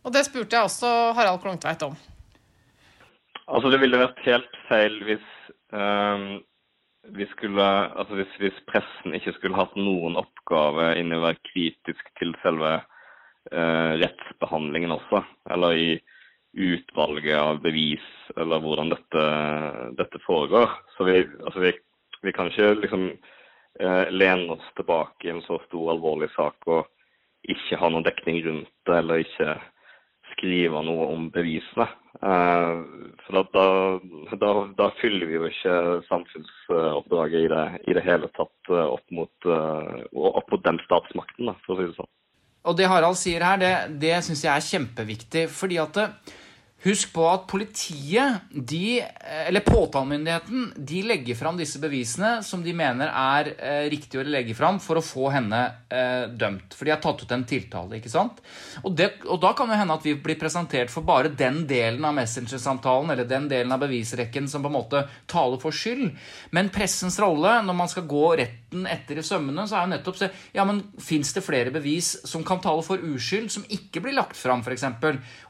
Og 0.07 0.13
det 0.15 0.23
spurte 0.29 0.55
jeg 0.55 0.69
også 0.69 0.91
Harald 1.17 1.41
Klungtveit 1.43 1.83
om. 1.83 1.97
Altså 3.51 3.71
Det 3.73 3.81
ville 3.83 3.99
vært 3.99 4.21
helt 4.23 4.55
feil 4.69 4.95
hvis 5.07 5.27
ehm, 5.75 6.39
vi 7.15 7.25
skulle, 7.31 7.63
altså 7.95 8.17
hvis, 8.19 8.35
hvis 8.41 8.59
pressen 8.67 9.15
ikke 9.15 9.33
skulle 9.37 9.57
hatt 9.57 9.75
noen 9.79 10.17
oppgave 10.19 10.91
inni 10.99 11.17
å 11.17 11.23
være 11.23 11.41
kritisk 11.49 12.11
til 12.19 12.33
selve 12.43 12.73
eh, 12.77 13.93
rettsbehandlingen 14.01 14.95
også, 14.95 15.23
eller 15.53 15.77
i 15.77 15.89
utvalget 16.57 17.37
av 17.37 17.61
bevis, 17.61 18.03
eller 18.35 18.61
hvordan 18.63 18.91
dette, 18.93 19.23
dette 19.99 20.21
foregår. 20.25 20.71
Så 20.95 21.07
vi, 21.07 21.19
altså 21.45 21.63
vi, 21.63 21.73
vi 22.25 22.33
kan 22.35 22.49
ikke 22.51 22.73
liksom 22.81 23.07
eh, 23.11 24.05
lene 24.11 24.57
oss 24.57 24.69
tilbake 24.79 25.27
i 25.27 25.33
en 25.35 25.43
så 25.45 25.59
stor, 25.67 25.91
alvorlig 25.93 26.31
sak 26.35 26.69
og 26.71 26.87
ikke 27.47 27.79
ha 27.79 27.91
noen 27.93 28.05
dekning 28.07 28.41
rundt 28.45 28.71
det, 28.89 28.95
eller 28.99 29.23
ikke 29.23 29.57
skrive 30.37 30.83
noe 30.85 31.09
om 31.11 31.27
bevisene. 31.33 31.87
Eh, 32.17 32.77
for 33.25 33.43
da, 33.53 33.65
da, 34.41 34.51
da, 34.77 34.87
fyller 35.01 35.29
vi 35.29 35.37
jo 35.37 35.49
ikke 35.49 35.75
samfunnsoppdraget 36.07 37.45
i 37.45 37.51
det, 37.51 37.65
i 37.91 37.97
det 37.97 38.05
hele 38.05 38.29
tatt 38.37 38.71
eh, 38.73 38.87
opp 38.87 39.05
mot, 39.13 39.49
eh, 39.49 39.99
opp 40.15 40.53
mot 40.53 40.63
den 40.65 40.81
statsmakten, 40.85 41.51
da, 41.51 41.57
for 41.65 41.75
å 41.75 41.81
si 41.81 41.91
det 41.91 41.97
sånn. 41.99 42.11
Og 42.67 42.75
det 42.79 42.89
Harald 42.89 43.19
sier 43.19 43.45
her, 43.45 43.61
det, 43.61 43.73
det 44.01 44.17
syns 44.25 44.43
jeg 44.43 44.51
er 44.53 44.65
kjempeviktig. 44.65 45.45
fordi 45.53 45.77
at 45.79 46.01
Husk 46.87 47.09
på 47.11 47.23
at 47.27 47.47
politiet, 47.51 48.45
de, 48.51 49.01
eller 49.47 49.63
påtalemyndigheten, 49.65 50.69
de 50.77 51.01
legger 51.03 51.35
fram 51.35 51.57
disse 51.59 51.81
bevisene 51.83 52.37
som 52.47 52.61
de 52.63 52.71
mener 52.77 53.11
er 53.11 53.49
eh, 53.57 53.87
riktig 53.91 54.21
å 54.21 54.23
legge 54.23 54.55
fram 54.55 54.79
for 54.79 54.99
å 54.99 55.03
få 55.03 55.27
henne 55.33 55.59
eh, 55.91 56.29
dømt. 56.31 56.77
For 56.77 56.87
de 56.87 56.93
har 56.93 57.01
tatt 57.03 57.25
ut 57.25 57.33
en 57.35 57.43
tiltale. 57.49 57.99
ikke 57.99 58.11
sant? 58.13 58.39
Og, 58.85 58.93
det, 58.95 59.09
og 59.27 59.41
da 59.43 59.51
kan 59.57 59.67
det 59.67 59.81
hende 59.81 59.97
at 59.99 60.07
vi 60.07 60.15
blir 60.15 60.39
presentert 60.39 60.93
for 60.93 61.03
bare 61.07 61.33
den 61.33 61.65
delen 61.67 62.07
av 62.07 62.15
Messenger-samtalen 62.21 63.11
eller 63.11 63.27
den 63.27 63.49
delen 63.51 63.75
av 63.75 63.83
bevisrekken 63.83 64.47
som 64.47 64.63
på 64.63 64.71
en 64.71 64.77
måte 64.77 65.03
taler 65.27 65.59
for 65.59 65.75
skyld. 65.75 66.13
Men 66.55 66.71
pressens 66.71 67.19
rolle 67.19 67.57
når 67.67 67.79
man 67.83 67.91
skal 67.91 68.07
gå 68.07 68.25
retten 68.67 68.87
etter 68.87 69.17
i 69.17 69.23
sømmene, 69.23 69.67
så 69.67 69.77
er 69.77 69.85
jo 69.85 69.93
nettopp 69.95 70.17
se 70.19 70.29
ja, 70.53 70.65
men 70.65 70.83
fins 70.99 71.33
det 71.33 71.43
flere 71.43 71.71
bevis 71.71 72.17
som 72.27 72.43
kan 72.43 72.59
tale 72.59 72.83
for 72.83 72.97
uskyld, 72.97 73.49
som 73.49 73.65
ikke 73.69 74.01
blir 74.01 74.15
lagt 74.15 74.35
fram, 74.35 74.61
f.eks. 74.61 74.83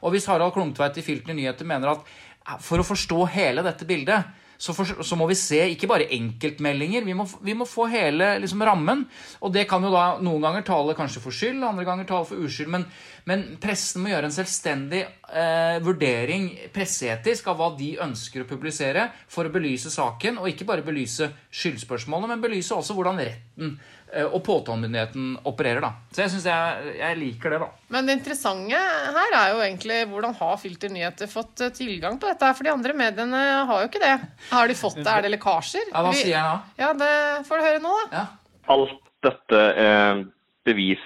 Og 0.02 0.12
hvis 0.12 0.26
Harald 0.26 0.52
Klungtveit 0.54 0.98
i 0.98 1.02
Filter 1.02 1.34
Nyheter 1.34 1.66
mener 1.66 1.96
at 1.96 2.60
for 2.60 2.78
å 2.78 2.86
forstå 2.86 3.26
hele 3.34 3.62
dette 3.62 3.84
bildet 3.84 4.24
så, 4.58 4.74
for, 4.74 4.84
så 5.06 5.14
må 5.14 5.28
vi 5.30 5.36
se 5.38 5.60
ikke 5.70 5.86
bare 5.86 6.08
enkeltmeldinger, 6.16 7.04
vi 7.06 7.14
må, 7.14 7.28
vi 7.46 7.54
må 7.54 7.62
få 7.68 7.86
hele 7.92 8.32
liksom, 8.42 8.64
rammen. 8.66 9.04
Og 9.46 9.52
det 9.54 9.68
kan 9.70 9.84
jo 9.86 9.92
da 9.92 10.16
noen 10.18 10.42
ganger 10.42 10.64
tale 10.66 10.96
kanskje 10.98 11.22
for 11.22 11.34
skyld, 11.34 11.62
andre 11.62 11.86
ganger 11.86 12.08
tale 12.08 12.26
for 12.26 12.42
uskyld. 12.42 12.72
Men, 12.74 12.88
men 13.28 13.44
pressen 13.60 14.00
må 14.02 14.12
gjøre 14.12 14.30
en 14.30 14.34
selvstendig 14.34 15.02
eh, 15.04 15.76
vurdering 15.84 16.48
presseetisk 16.72 17.50
av 17.52 17.58
hva 17.60 17.68
de 17.76 17.90
ønsker 18.00 18.44
å 18.44 18.48
publisere 18.48 19.08
for 19.28 19.48
å 19.48 19.52
belyse 19.52 19.92
saken, 19.92 20.40
og 20.40 20.48
ikke 20.48 20.66
bare 20.68 20.84
belyse 20.86 21.28
skyldspørsmålet, 21.52 22.30
men 22.32 22.42
belyse 22.44 22.72
også 22.76 22.96
hvordan 22.96 23.20
retten 23.20 23.74
eh, 24.12 24.24
og 24.24 24.40
påtalemyndigheten 24.46 25.34
opererer. 25.50 25.84
da. 25.84 25.90
Så 26.14 26.24
jeg 26.24 26.32
syns 26.34 26.46
jeg, 26.48 26.94
jeg 27.02 27.18
liker 27.20 27.52
det, 27.52 27.58
da. 27.66 27.68
Men 27.96 28.08
det 28.08 28.16
interessante 28.20 28.80
her 29.18 29.36
er 29.42 29.52
jo 29.52 29.60
egentlig 29.66 29.98
hvordan 30.14 30.38
har 30.40 30.56
Filter 30.62 30.94
Nyheter 30.94 31.32
fått 31.32 31.64
eh, 31.66 31.74
tilgang 31.76 32.16
på 32.22 32.30
dette? 32.30 32.48
her? 32.48 32.56
For 32.56 32.68
de 32.70 32.72
andre 32.72 32.96
mediene 32.96 33.42
har 33.68 33.84
jo 33.84 33.90
ikke 33.90 34.04
det. 34.06 34.14
Har 34.54 34.70
de 34.72 34.78
fått 34.78 35.02
det? 35.02 35.10
Er 35.12 35.26
det 35.26 35.34
lekkasjer? 35.36 35.92
Ja, 35.92 36.06
Hva 36.06 36.14
sier 36.16 36.32
jeg 36.32 36.48
da? 36.48 36.56
Ja, 36.80 36.94
det 37.04 37.12
får 37.50 37.60
du 37.60 37.68
høre 37.68 37.84
nå, 37.84 37.98
da. 38.06 38.22
Ja. 38.22 38.26
Alt 38.72 38.96
dette 39.24 39.60
er 39.82 40.24
bevis 40.68 41.04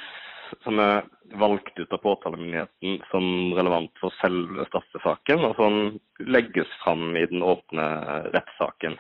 som 0.63 0.79
er 0.83 1.05
valgt 1.41 1.79
ut 1.79 1.93
av 1.93 2.03
påtalemyndigheten 2.03 3.01
som 3.11 3.55
relevant 3.57 3.93
for 4.01 4.15
selve 4.21 4.67
straffesaken, 4.69 5.45
og 5.49 5.57
som 5.57 5.81
legges 6.27 6.71
fram 6.85 7.17
i 7.17 7.27
den 7.31 7.43
åpne 7.47 7.89
rettssaken. 8.35 8.99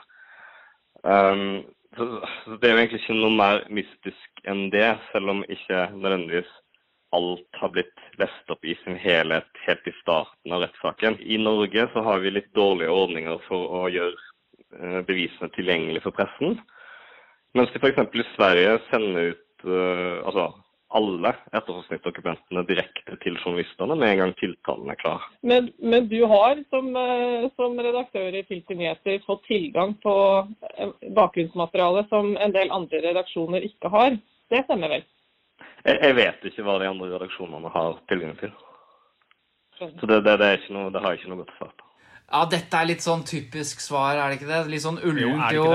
Um, 1.03 1.62
Det 1.92 2.64
er 2.64 2.73
jo 2.73 2.79
egentlig 2.81 3.03
ikke 3.03 3.14
noe 3.18 3.37
mer 3.37 3.59
mystisk 3.68 4.47
enn 4.49 4.71
det, 4.73 4.95
selv 5.12 5.29
om 5.29 5.42
ikke 5.45 5.90
nødvendigvis 5.92 6.49
alt 7.12 7.59
har 7.61 7.73
blitt 7.75 8.05
lest 8.21 8.53
opp 8.55 8.64
i 8.64 8.73
sin 8.81 8.97
helhet 8.97 9.61
helt 9.66 9.88
i 9.90 9.92
starten 9.99 10.55
av 10.57 10.64
rettssaken. 10.64 11.18
I 11.21 11.37
Norge 11.37 11.85
så 11.92 12.05
har 12.07 12.23
vi 12.25 12.33
litt 12.33 12.49
dårlige 12.57 12.95
ordninger 12.97 13.42
for 13.45 13.77
å 13.83 13.83
gjøre 13.92 14.16
eh, 14.16 15.01
bevisene 15.05 15.53
tilgjengelig 15.53 16.01
for 16.07 16.16
pressen. 16.16 16.57
Mens 17.53 17.75
de 17.75 17.83
f.eks. 17.83 18.01
i 18.16 18.29
Sverige 18.33 18.79
sender 18.88 19.35
ut 19.35 19.66
uh, 19.68 20.25
altså 20.25 20.47
alle 20.97 21.33
etterforskningsdokumentene 21.53 22.65
direkte 22.69 23.17
til 23.23 23.37
journalistene 23.41 23.97
med 23.99 24.13
en 24.13 24.21
gang 24.23 24.35
tiltalen 24.41 24.91
er 24.93 24.99
klar. 25.01 25.25
Men, 25.41 25.71
men 25.79 26.09
du 26.11 26.19
har 26.31 26.61
som, 26.73 26.91
eh, 26.97 27.47
som, 27.57 27.79
redaktør 27.87 28.37
i 28.39 28.45
Filter 28.49 28.79
Nyheter 28.79 29.23
fått 29.27 29.45
tilgang 29.49 29.95
på 30.05 30.15
eh, 30.77 30.93
bakgrunnsmateriale 31.17 32.05
som 32.11 32.35
en 32.37 32.57
del 32.57 32.73
andre 32.75 33.03
redaksjoner 33.07 33.69
ikke 33.69 33.93
har. 33.93 34.19
Det 34.53 34.65
stemmer 34.67 34.97
vel? 34.97 35.07
Jeg, 35.83 35.97
jeg 35.99 36.19
vet 36.19 36.51
ikke 36.51 36.67
hva 36.67 36.77
de 36.83 36.91
andre 36.91 37.15
redaksjonene 37.15 37.73
har 37.75 37.97
tilgang 38.13 38.37
til. 38.43 38.53
Så 39.79 40.07
det, 40.07 40.21
det, 40.23 40.37
det, 40.39 40.53
noe, 40.71 40.93
det 40.95 41.03
har 41.03 41.15
jeg 41.15 41.23
ikke 41.23 41.33
noe 41.33 41.43
godt 41.43 41.57
svar 41.59 41.73
på. 41.75 41.92
Ja, 42.31 42.47
dette 42.49 42.79
er 42.79 42.89
litt 42.89 43.05
sånn 43.05 43.27
typisk 43.29 43.83
svar, 43.85 44.17
er 44.17 44.31
det 44.31 44.39
ikke 44.39 44.49
det? 44.49 44.61
Litt 44.73 44.85
sånn 44.85 45.01
ullent 45.05 45.53
jo. 45.53 45.67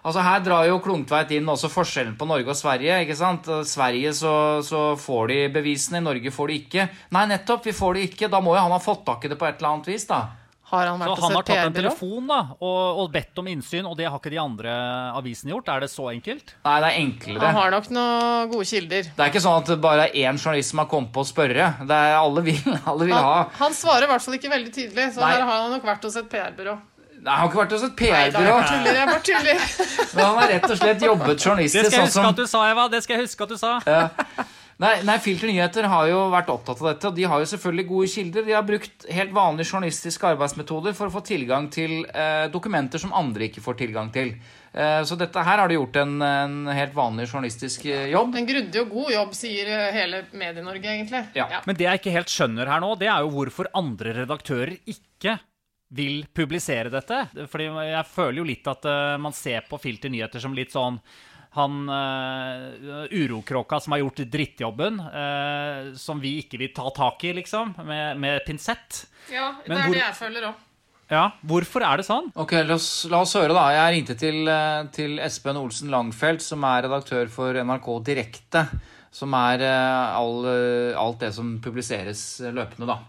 Altså 0.00 0.24
Her 0.24 0.40
drar 0.42 0.64
jo 0.64 0.80
Klungtveit 0.82 1.30
inn 1.36 1.48
også 1.52 1.68
forskjellen 1.70 2.16
på 2.18 2.26
Norge 2.26 2.50
og 2.50 2.58
Sverige. 2.58 3.02
ikke 3.04 3.18
sant? 3.18 3.46
Sverige 3.68 4.14
så, 4.16 4.34
så, 4.64 4.96
får 4.98 5.30
de 5.30 5.38
bevisene, 5.54 6.00
i 6.00 6.06
Norge 6.08 6.32
får 6.34 6.50
de 6.50 6.58
ikke. 6.64 6.86
Nei, 7.14 7.26
nettopp, 7.30 7.68
vi 7.68 7.76
får 7.76 7.98
de 7.98 8.06
ikke. 8.08 8.30
Da 8.32 8.40
må 8.42 8.56
jo 8.56 8.64
han 8.64 8.74
ha 8.74 8.80
fått 8.82 9.04
tak 9.06 9.26
i 9.26 9.30
det 9.30 9.38
på 9.38 9.46
et 9.46 9.60
eller 9.60 9.74
annet 9.74 9.90
vis, 9.92 10.08
da. 10.08 10.22
Har 10.70 10.86
han 10.86 11.00
vært 11.02 11.18
så 11.18 11.24
han 11.24 11.34
har 11.34 11.46
tatt 11.48 11.60
en 11.64 11.74
telefon 11.74 12.28
da, 12.30 12.38
og, 12.62 13.00
og, 13.02 13.06
bedt 13.10 13.40
om 13.42 13.48
innsyn, 13.50 13.88
og 13.90 13.96
det 13.98 14.06
har 14.06 14.20
ikke 14.20 14.30
de 14.30 14.38
andre 14.38 14.74
avisene 15.18 15.50
gjort? 15.50 15.70
Er 15.74 15.82
det 15.82 15.88
så 15.90 16.06
enkelt? 16.12 16.54
Nei, 16.66 16.74
det 16.84 16.90
er 16.90 16.98
enklere. 17.00 17.40
Han 17.42 17.58
har 17.58 17.74
nok 17.74 17.88
noen 17.96 18.52
gode 18.52 18.68
kilder. 18.70 19.08
Det 19.16 19.24
er 19.24 19.32
ikke 19.32 19.42
sånn 19.42 19.58
at 19.64 19.72
det 19.72 19.78
bare 19.82 20.06
er 20.06 20.28
én 20.28 20.38
journalist 20.38 20.74
som 20.74 20.84
har 20.84 20.90
kommet 20.92 21.10
på 21.16 21.24
å 21.24 21.26
spørre. 21.26 21.72
Det 21.82 21.98
er 22.10 22.14
Alle 22.20 22.44
vil, 22.46 22.60
alle 22.92 23.08
vil 23.08 23.16
han, 23.16 23.26
ha 23.26 23.64
Han 23.64 23.74
svarer 23.74 24.06
i 24.06 24.12
hvert 24.12 24.26
fall 24.28 24.38
ikke 24.38 24.52
veldig 24.54 24.72
tydelig, 24.76 25.08
så 25.16 25.24
Nei. 25.24 25.34
her 25.34 25.44
har 25.48 25.66
han 25.66 25.74
nok 25.74 25.90
vært 25.90 26.06
hos 26.06 26.20
et 26.22 26.30
PR-byrå. 26.30 26.76
Nei, 27.20 27.34
han 27.34 27.42
har 27.42 27.50
ikke 27.50 27.60
vært 27.64 27.74
hos 27.76 27.88
et 27.88 27.98
PR-byrå. 27.98 28.54
Jeg 28.86 29.10
bare 29.10 29.24
tuller. 29.26 29.66
Men 30.14 30.24
han 30.24 30.38
har 30.38 30.54
rett 30.54 30.70
og 30.70 30.78
slett 30.78 31.04
jobbet 31.04 31.44
journalistisk. 31.50 31.82
Det 31.82 31.92
skal 31.92 32.06
jeg 32.06 32.14
sånn 32.14 32.30
huske 32.30 32.32
at 32.38 32.40
du 32.46 32.54
sa, 32.54 32.64
Eva. 32.70 32.86
Det 32.94 33.02
skal 33.04 33.18
jeg 33.18 33.26
huske 33.26 33.48
at 33.48 33.52
du 33.52 33.58
sa. 33.60 33.74
Ja. 33.90 34.46
Nei, 34.80 34.94
nei, 35.04 35.18
Filter 35.20 35.50
Nyheter 35.50 35.84
har 35.92 36.06
jo 36.08 36.20
vært 36.32 36.48
opptatt 36.48 36.78
av 36.80 36.86
dette, 36.88 37.10
og 37.10 37.16
de 37.18 37.26
har 37.28 37.42
jo 37.42 37.48
selvfølgelig 37.50 37.84
gode 37.90 38.06
kilder. 38.08 38.46
De 38.46 38.54
har 38.56 38.64
brukt 38.64 39.04
helt 39.12 39.34
vanlige 39.36 39.68
journalistiske 39.74 40.30
arbeidsmetoder 40.30 40.96
for 40.96 41.10
å 41.10 41.12
få 41.12 41.20
tilgang 41.28 41.68
til 41.74 41.98
eh, 42.08 42.46
dokumenter 42.52 43.02
som 43.02 43.12
andre 43.16 43.50
ikke 43.50 43.60
får 43.60 43.76
tilgang 43.82 44.08
til. 44.14 44.32
Eh, 44.72 45.02
så 45.04 45.18
dette 45.20 45.44
her 45.44 45.60
har 45.60 45.68
de 45.68 45.76
gjort 45.76 46.00
en, 46.00 46.16
en 46.24 46.72
helt 46.72 46.96
vanlig 46.96 47.28
journalistisk 47.28 47.84
eh, 47.92 48.08
jobb. 48.14 48.32
En 48.40 48.48
grundig 48.48 48.80
og 48.80 48.96
god 48.96 49.12
jobb, 49.18 49.36
sier 49.36 49.68
eh, 49.68 49.86
hele 49.98 50.22
Medie-Norge, 50.32 50.96
egentlig. 50.96 51.22
Ja. 51.36 51.50
ja. 51.58 51.62
Men 51.68 51.76
det 51.76 51.88
jeg 51.90 52.00
ikke 52.00 52.16
helt 52.16 52.32
skjønner 52.32 52.72
her 52.72 52.80
nå, 52.80 52.94
det 53.00 53.12
er 53.12 53.20
jo 53.26 53.34
hvorfor 53.36 53.68
andre 53.76 54.16
redaktører 54.22 54.78
ikke 54.88 55.36
vil 55.92 56.22
publisere 56.32 56.88
dette. 56.88 57.24
Fordi 57.50 57.68
jeg 57.68 58.06
føler 58.14 58.40
jo 58.40 58.46
litt 58.46 58.68
at 58.70 58.86
uh, 58.86 59.16
man 59.18 59.34
ser 59.34 59.66
på 59.66 59.78
Filter 59.82 60.12
Nyheter 60.12 60.42
som 60.42 60.54
litt 60.54 60.70
sånn 60.70 61.00
han 61.56 61.88
uh, 61.90 63.06
urokråka 63.10 63.80
som 63.82 63.94
har 63.96 64.04
gjort 64.04 64.22
drittjobben, 64.30 65.00
uh, 65.02 65.92
som 65.98 66.20
vi 66.22 66.36
ikke 66.44 66.60
vil 66.60 66.74
ta 66.74 66.90
tak 66.94 67.24
i, 67.26 67.32
liksom, 67.40 67.74
med, 67.86 68.20
med 68.22 68.44
pinsett. 68.46 69.04
Ja, 69.32 69.56
det 69.64 69.74
er 69.74 69.82
hvor... 69.88 69.96
det 69.96 70.04
jeg 70.04 70.18
føler 70.20 70.50
òg. 70.52 70.66
Ja, 71.10 71.24
Hvorfor 71.42 71.82
er 71.82 71.98
det 71.98 72.06
sånn? 72.06 72.28
Ok, 72.38 72.54
La 72.62 72.76
oss, 72.76 73.08
la 73.10 73.24
oss 73.24 73.34
høre, 73.34 73.50
da. 73.50 73.64
Jeg 73.74 73.96
ringte 73.96 74.14
til, 74.14 74.44
eh, 74.46 74.84
til, 74.94 75.16
Espen 75.18 75.58
Olsen 75.58 75.90
Langfelt, 75.90 76.38
som 76.44 76.62
er 76.68 76.84
redaktør 76.86 77.26
for 77.34 77.58
NRK 77.58 77.88
Direkte. 78.06 78.62
Som 79.10 79.34
er 79.34 79.64
all, 79.66 80.46
alt 80.94 81.18
det 81.18 81.32
som 81.34 81.56
publiseres 81.58 82.22
løpende, 82.54 82.86
da. 82.86 83.00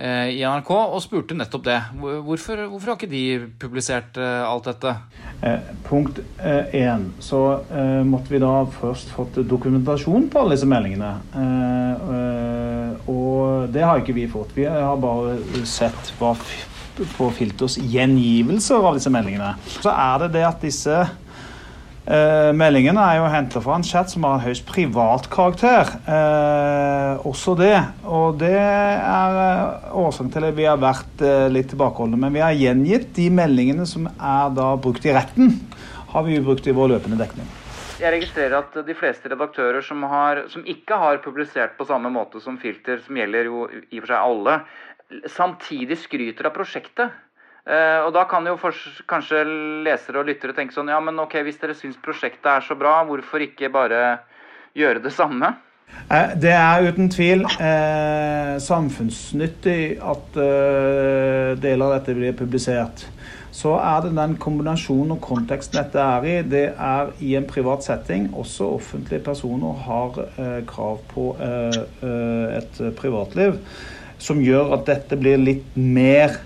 Eh, 0.00 0.30
i 0.32 0.40
NRK 0.48 0.70
og 0.72 1.00
spurte 1.04 1.36
nettopp 1.36 1.66
det. 1.66 1.76
Hvorfor, 2.00 2.62
hvorfor 2.72 2.92
har 2.92 2.96
ikke 2.96 3.10
de 3.10 3.24
publisert 3.60 4.16
eh, 4.16 4.40
alt 4.48 4.70
dette? 4.70 4.94
Eh, 5.44 5.66
punkt 5.84 6.22
én, 6.40 7.10
så 7.20 7.40
måtte 8.08 8.32
vi 8.32 8.40
da 8.40 8.64
først 8.80 9.12
fått 9.12 9.36
dokumentasjon 9.48 10.28
på 10.32 10.40
alle 10.40 10.56
disse 10.56 10.68
meldingene. 10.68 11.12
og 13.10 13.68
det 13.72 13.84
har 13.84 14.00
ikke 14.00 14.16
vi 14.16 14.26
fått. 14.28 14.54
Vi 14.56 14.64
har 14.64 14.96
bare 15.00 15.36
sett 15.68 16.12
på 16.20 17.30
Filters 17.36 17.76
gjengivelser 17.80 18.84
av 18.84 18.96
disse 18.96 19.12
meldingene. 19.12 19.54
Så 19.80 19.92
er 19.92 20.24
det 20.24 20.32
det 20.38 20.44
at 20.48 20.64
disse 20.64 20.96
Eh, 22.08 22.50
meldingen 22.56 22.96
er 22.96 23.18
jo 23.18 23.28
henta 23.28 23.60
fra 23.60 23.76
en 23.76 23.84
chat 23.84 24.08
som 24.10 24.24
har 24.24 24.38
en 24.38 24.44
høyst 24.46 24.64
privat 24.68 25.28
karakter. 25.30 25.90
Uh, 26.08 27.20
også 27.28 27.54
det. 27.58 27.76
Og 28.08 28.40
det 28.40 28.56
er 28.56 29.36
uh, 29.36 29.92
årsaken 30.06 30.32
til 30.32 30.48
at 30.48 30.56
vi 30.56 30.66
har 30.66 30.80
vært 30.80 31.24
litt 31.52 31.70
tilbakeholdne. 31.74 32.18
Men 32.20 32.34
vi 32.34 32.44
har 32.44 32.56
gjengitt 32.56 33.12
de 33.18 33.28
meldingene 33.34 33.86
som 33.88 34.08
er 34.10 34.52
da 34.56 34.72
brukt 34.80 35.06
i 35.06 35.14
retten, 35.14 35.58
har 36.10 36.26
vi 36.26 36.38
jo 36.38 36.46
brukt 36.48 36.66
i 36.66 36.74
vår 36.74 36.94
løpende 36.96 37.20
dekning. 37.20 37.48
Jeg 38.00 38.14
registrerer 38.14 38.62
at 38.62 38.76
de 38.86 38.94
fleste 38.96 39.28
redaktører 39.28 39.84
som, 39.84 40.00
har, 40.08 40.46
som 40.48 40.64
ikke 40.64 40.96
har 40.96 41.18
publisert 41.20 41.74
på 41.76 41.84
samme 41.84 42.08
måte 42.12 42.40
som 42.40 42.56
Filter, 42.58 43.02
som 43.04 43.18
gjelder 43.20 43.50
jo 43.50 43.66
i 43.68 43.98
og 43.98 44.06
for 44.06 44.12
seg 44.14 44.22
alle, 44.24 44.54
samtidig 45.28 45.98
skryter 46.00 46.48
av 46.48 46.54
prosjektet. 46.56 47.12
Uh, 47.68 48.06
og 48.06 48.14
da 48.16 48.22
kan 48.24 48.46
jo 48.48 48.54
for, 48.56 48.76
kanskje 49.10 49.42
lesere 49.84 50.22
og 50.22 50.30
lyttere 50.30 50.54
tenke 50.56 50.72
sånn 50.72 50.88
Ja, 50.88 50.96
men 51.04 51.20
ok, 51.20 51.42
hvis 51.44 51.58
dere 51.60 51.74
syns 51.76 51.98
prosjektet 52.00 52.48
er 52.48 52.64
så 52.64 52.76
bra, 52.78 53.02
hvorfor 53.04 53.44
ikke 53.44 53.68
bare 53.72 54.22
gjøre 54.72 55.02
det 55.04 55.12
samme? 55.12 55.52
Uh, 56.08 56.32
det 56.40 56.54
er 56.56 56.88
uten 56.88 57.10
tvil 57.12 57.44
eh, 57.60 58.56
samfunnsnyttig 58.64 60.00
at 60.00 60.40
deler 61.60 61.84
av 61.84 61.94
dette 61.98 62.16
blir 62.16 62.36
publisert. 62.38 63.04
Så 63.52 63.74
er 63.76 64.06
det 64.06 64.14
den 64.16 64.38
kombinasjonen 64.40 65.18
og 65.18 65.24
konteksten 65.26 65.82
dette 65.82 66.00
er 66.00 66.24
i. 66.30 66.36
Det 66.48 66.66
er 66.72 67.10
i 67.20 67.34
en 67.36 67.48
privat 67.50 67.84
setting. 67.84 68.30
Også 68.38 68.70
offentlige 68.78 69.26
personer 69.26 69.82
har 69.84 70.20
krav 70.70 71.02
på 71.10 71.32
et 71.42 72.78
privatliv. 72.96 73.58
Som 74.22 74.40
gjør 74.44 74.78
at 74.78 74.86
dette 74.86 75.18
blir 75.18 75.42
litt 75.42 75.74
mer 75.74 76.38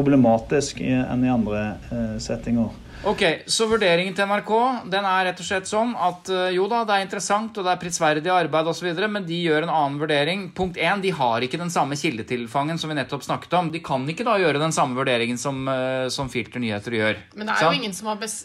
problematisk 0.00 0.80
enn 0.80 1.26
i 1.26 1.32
andre 1.32 1.66
eh, 1.90 2.14
settinger. 2.22 2.70
Ok, 3.08 3.22
Så 3.48 3.64
vurderingen 3.64 4.12
til 4.12 4.28
NRK 4.28 4.50
den 4.92 5.06
er 5.08 5.22
rett 5.30 5.38
og 5.40 5.46
slett 5.46 5.68
sånn 5.68 5.94
at 5.96 6.28
eh, 6.28 6.50
jo 6.52 6.66
da, 6.68 6.82
det 6.84 6.98
er 6.98 7.04
interessant 7.06 7.56
og 7.56 7.64
det 7.64 7.72
er 7.72 7.80
prisverdig 7.80 8.32
arbeid 8.34 8.68
osv., 8.68 8.90
men 9.08 9.24
de 9.24 9.38
gjør 9.40 9.64
en 9.64 9.72
annen 9.72 9.96
vurdering. 10.02 10.42
Punkt 10.56 10.76
1, 10.76 11.00
de 11.06 11.14
har 11.16 11.46
ikke 11.46 11.60
den 11.62 11.72
samme 11.72 11.96
kildetilfangen 11.96 12.80
som 12.80 12.92
vi 12.92 12.98
nettopp 12.98 13.24
snakket 13.24 13.56
om. 13.56 13.72
De 13.72 13.80
kan 13.84 14.04
ikke 14.04 14.26
da 14.28 14.36
gjøre 14.42 14.60
den 14.60 14.76
samme 14.76 14.98
vurderingen 15.00 15.40
som, 15.40 15.62
eh, 15.72 16.10
som 16.12 16.28
Filter 16.28 16.60
Nyheter 16.60 16.98
gjør. 16.98 17.24
Men 17.40 17.48
det 17.48 17.56
er 17.56 17.70
jo 17.70 17.80
ingen 17.80 17.96
som 17.96 18.12
har, 18.12 18.20
bes, 18.20 18.36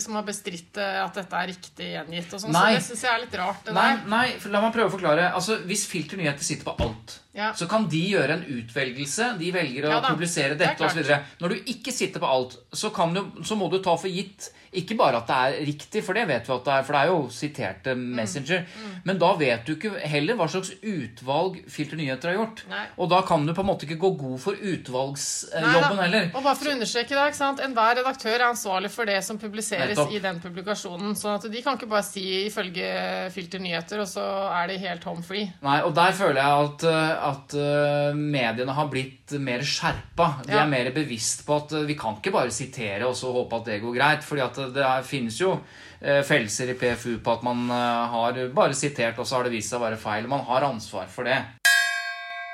som 0.00 0.16
har, 0.16 0.24
bestridt 0.28 0.80
at 0.80 1.16
dette 1.16 1.36
er 1.36 1.52
riktig 1.52 1.92
gjengitt, 1.92 2.32
og 2.32 2.40
sånn, 2.40 2.56
så 2.56 2.64
det 2.72 2.82
syns 2.84 3.04
jeg 3.04 3.12
er 3.12 3.22
litt 3.26 3.38
rart. 3.40 3.72
nei, 3.76 3.90
nei, 4.08 4.26
la 4.48 4.64
meg 4.64 4.72
prøve 4.72 4.88
å 4.88 4.96
forklare. 4.96 5.30
Altså, 5.36 5.60
Hvis 5.68 5.84
Filter 5.88 6.20
Nyheter 6.20 6.44
sitter 6.44 6.68
på 6.68 6.76
alt 6.84 7.20
ja. 7.38 7.52
så 7.54 7.68
kan 7.70 7.86
de 7.90 8.00
gjøre 8.12 8.38
en 8.38 8.44
utvelgelse. 8.58 9.32
De 9.38 9.50
velger 9.54 9.86
å 9.86 9.94
ja, 9.94 10.00
publisere 10.08 10.58
dette 10.58 10.84
osv. 10.84 11.12
Når 11.42 11.54
du 11.54 11.72
ikke 11.74 11.94
sitter 11.94 12.22
på 12.22 12.30
alt, 12.30 12.58
så, 12.72 12.90
du, 13.14 13.22
så, 13.46 13.58
må 13.58 13.70
du 13.72 13.78
ta 13.84 13.94
for 13.98 14.10
gitt 14.10 14.50
ikke 14.76 14.96
bare 14.98 15.22
at 15.22 15.28
det 15.28 15.36
er 15.36 15.66
riktig, 15.68 16.02
for 16.04 16.18
det 16.18 16.26
vet 16.28 16.48
vi 16.48 16.54
at 16.54 16.66
det 16.66 16.74
er, 16.74 16.84
for 16.84 16.96
det 16.96 17.00
er 17.00 17.12
jo 17.12 17.20
siterte 17.32 17.94
mm. 17.96 18.04
Messenger. 18.18 18.64
Mm. 18.66 18.88
Mm. 18.88 18.96
Men 19.08 19.20
da 19.22 19.30
vet 19.40 19.64
du 19.64 19.74
ikke 19.74 19.92
heller 20.12 20.38
hva 20.38 20.48
slags 20.52 20.72
utvalg 20.76 21.60
Filter 21.72 22.00
Nyheter 22.00 22.32
har 22.32 22.38
gjort. 22.42 22.64
Nei. 22.70 22.84
Og 23.00 23.10
da 23.12 23.22
kan 23.28 23.46
du 23.48 23.54
på 23.56 23.64
en 23.64 23.70
måte 23.70 23.88
ikke 23.88 24.00
gå 24.02 24.12
god 24.20 24.36
for 24.42 24.58
utvalgsjobben 24.58 26.02
heller. 26.02 26.28
Og 26.34 26.44
bare 26.44 26.58
for 26.58 26.70
å 26.70 26.74
understreke 26.76 27.14
det, 27.14 27.24
ikke 27.32 27.40
sant? 27.40 27.62
Enhver 27.64 27.96
redaktør 28.00 28.34
er 28.36 28.46
ansvarlig 28.50 28.92
for 28.92 29.08
det 29.08 29.18
som 29.24 29.40
publiseres 29.40 29.94
Nettopp. 29.94 30.12
i 30.12 30.22
den 30.24 30.42
publikasjonen. 30.44 31.16
Så 31.18 31.32
at 31.36 31.48
de 31.48 31.64
kan 31.64 31.78
ikke 31.78 31.90
bare 31.90 32.06
si 32.06 32.26
ifølge 32.44 32.92
Filter 33.34 33.62
Nyheter, 33.64 34.04
og 34.04 34.10
så 34.10 34.26
er 34.52 34.72
de 34.72 34.80
helt 34.84 35.08
home 35.08 35.24
free. 35.24 35.48
Nei, 35.64 35.78
og 35.86 35.94
der 35.96 36.12
føler 36.16 36.42
jeg 36.42 36.68
at, 36.68 36.86
at 37.30 37.56
uh, 37.56 38.18
mediene 38.18 38.76
har 38.76 38.92
blitt 38.92 39.36
mer 39.40 39.64
skjerpa. 39.64 40.28
De 40.44 40.54
ja. 40.54 40.62
er 40.64 40.70
mer 40.70 40.92
bevisst 40.94 41.46
på 41.48 41.56
at 41.62 41.74
vi 41.88 41.96
kan 41.98 42.20
ikke 42.20 42.34
bare 42.34 42.52
sitere 42.54 43.08
og 43.08 43.16
så 43.16 43.32
håpe 43.32 43.62
at 43.62 43.72
det 43.72 43.80
går 43.82 43.96
greit. 43.96 44.24
fordi 44.24 44.44
at 44.44 44.57
det 44.74 44.84
er, 44.84 45.06
finnes 45.06 45.38
jo 45.40 45.54
eh, 46.00 46.22
fellelser 46.26 46.72
i 46.72 46.76
PFU 46.78 47.18
på 47.24 47.36
at 47.36 47.46
man 47.46 47.64
eh, 47.70 48.14
har 48.14 48.42
bare 48.54 48.76
sitert, 48.76 49.18
og 49.18 49.28
så 49.28 49.38
har 49.38 49.48
det 49.48 49.54
vist 49.54 49.72
seg 49.72 49.80
å 49.80 49.86
være 49.86 50.00
feil. 50.02 50.28
Man 50.30 50.44
har 50.48 50.66
ansvar 50.68 51.08
for 51.12 51.28
det. 51.28 51.38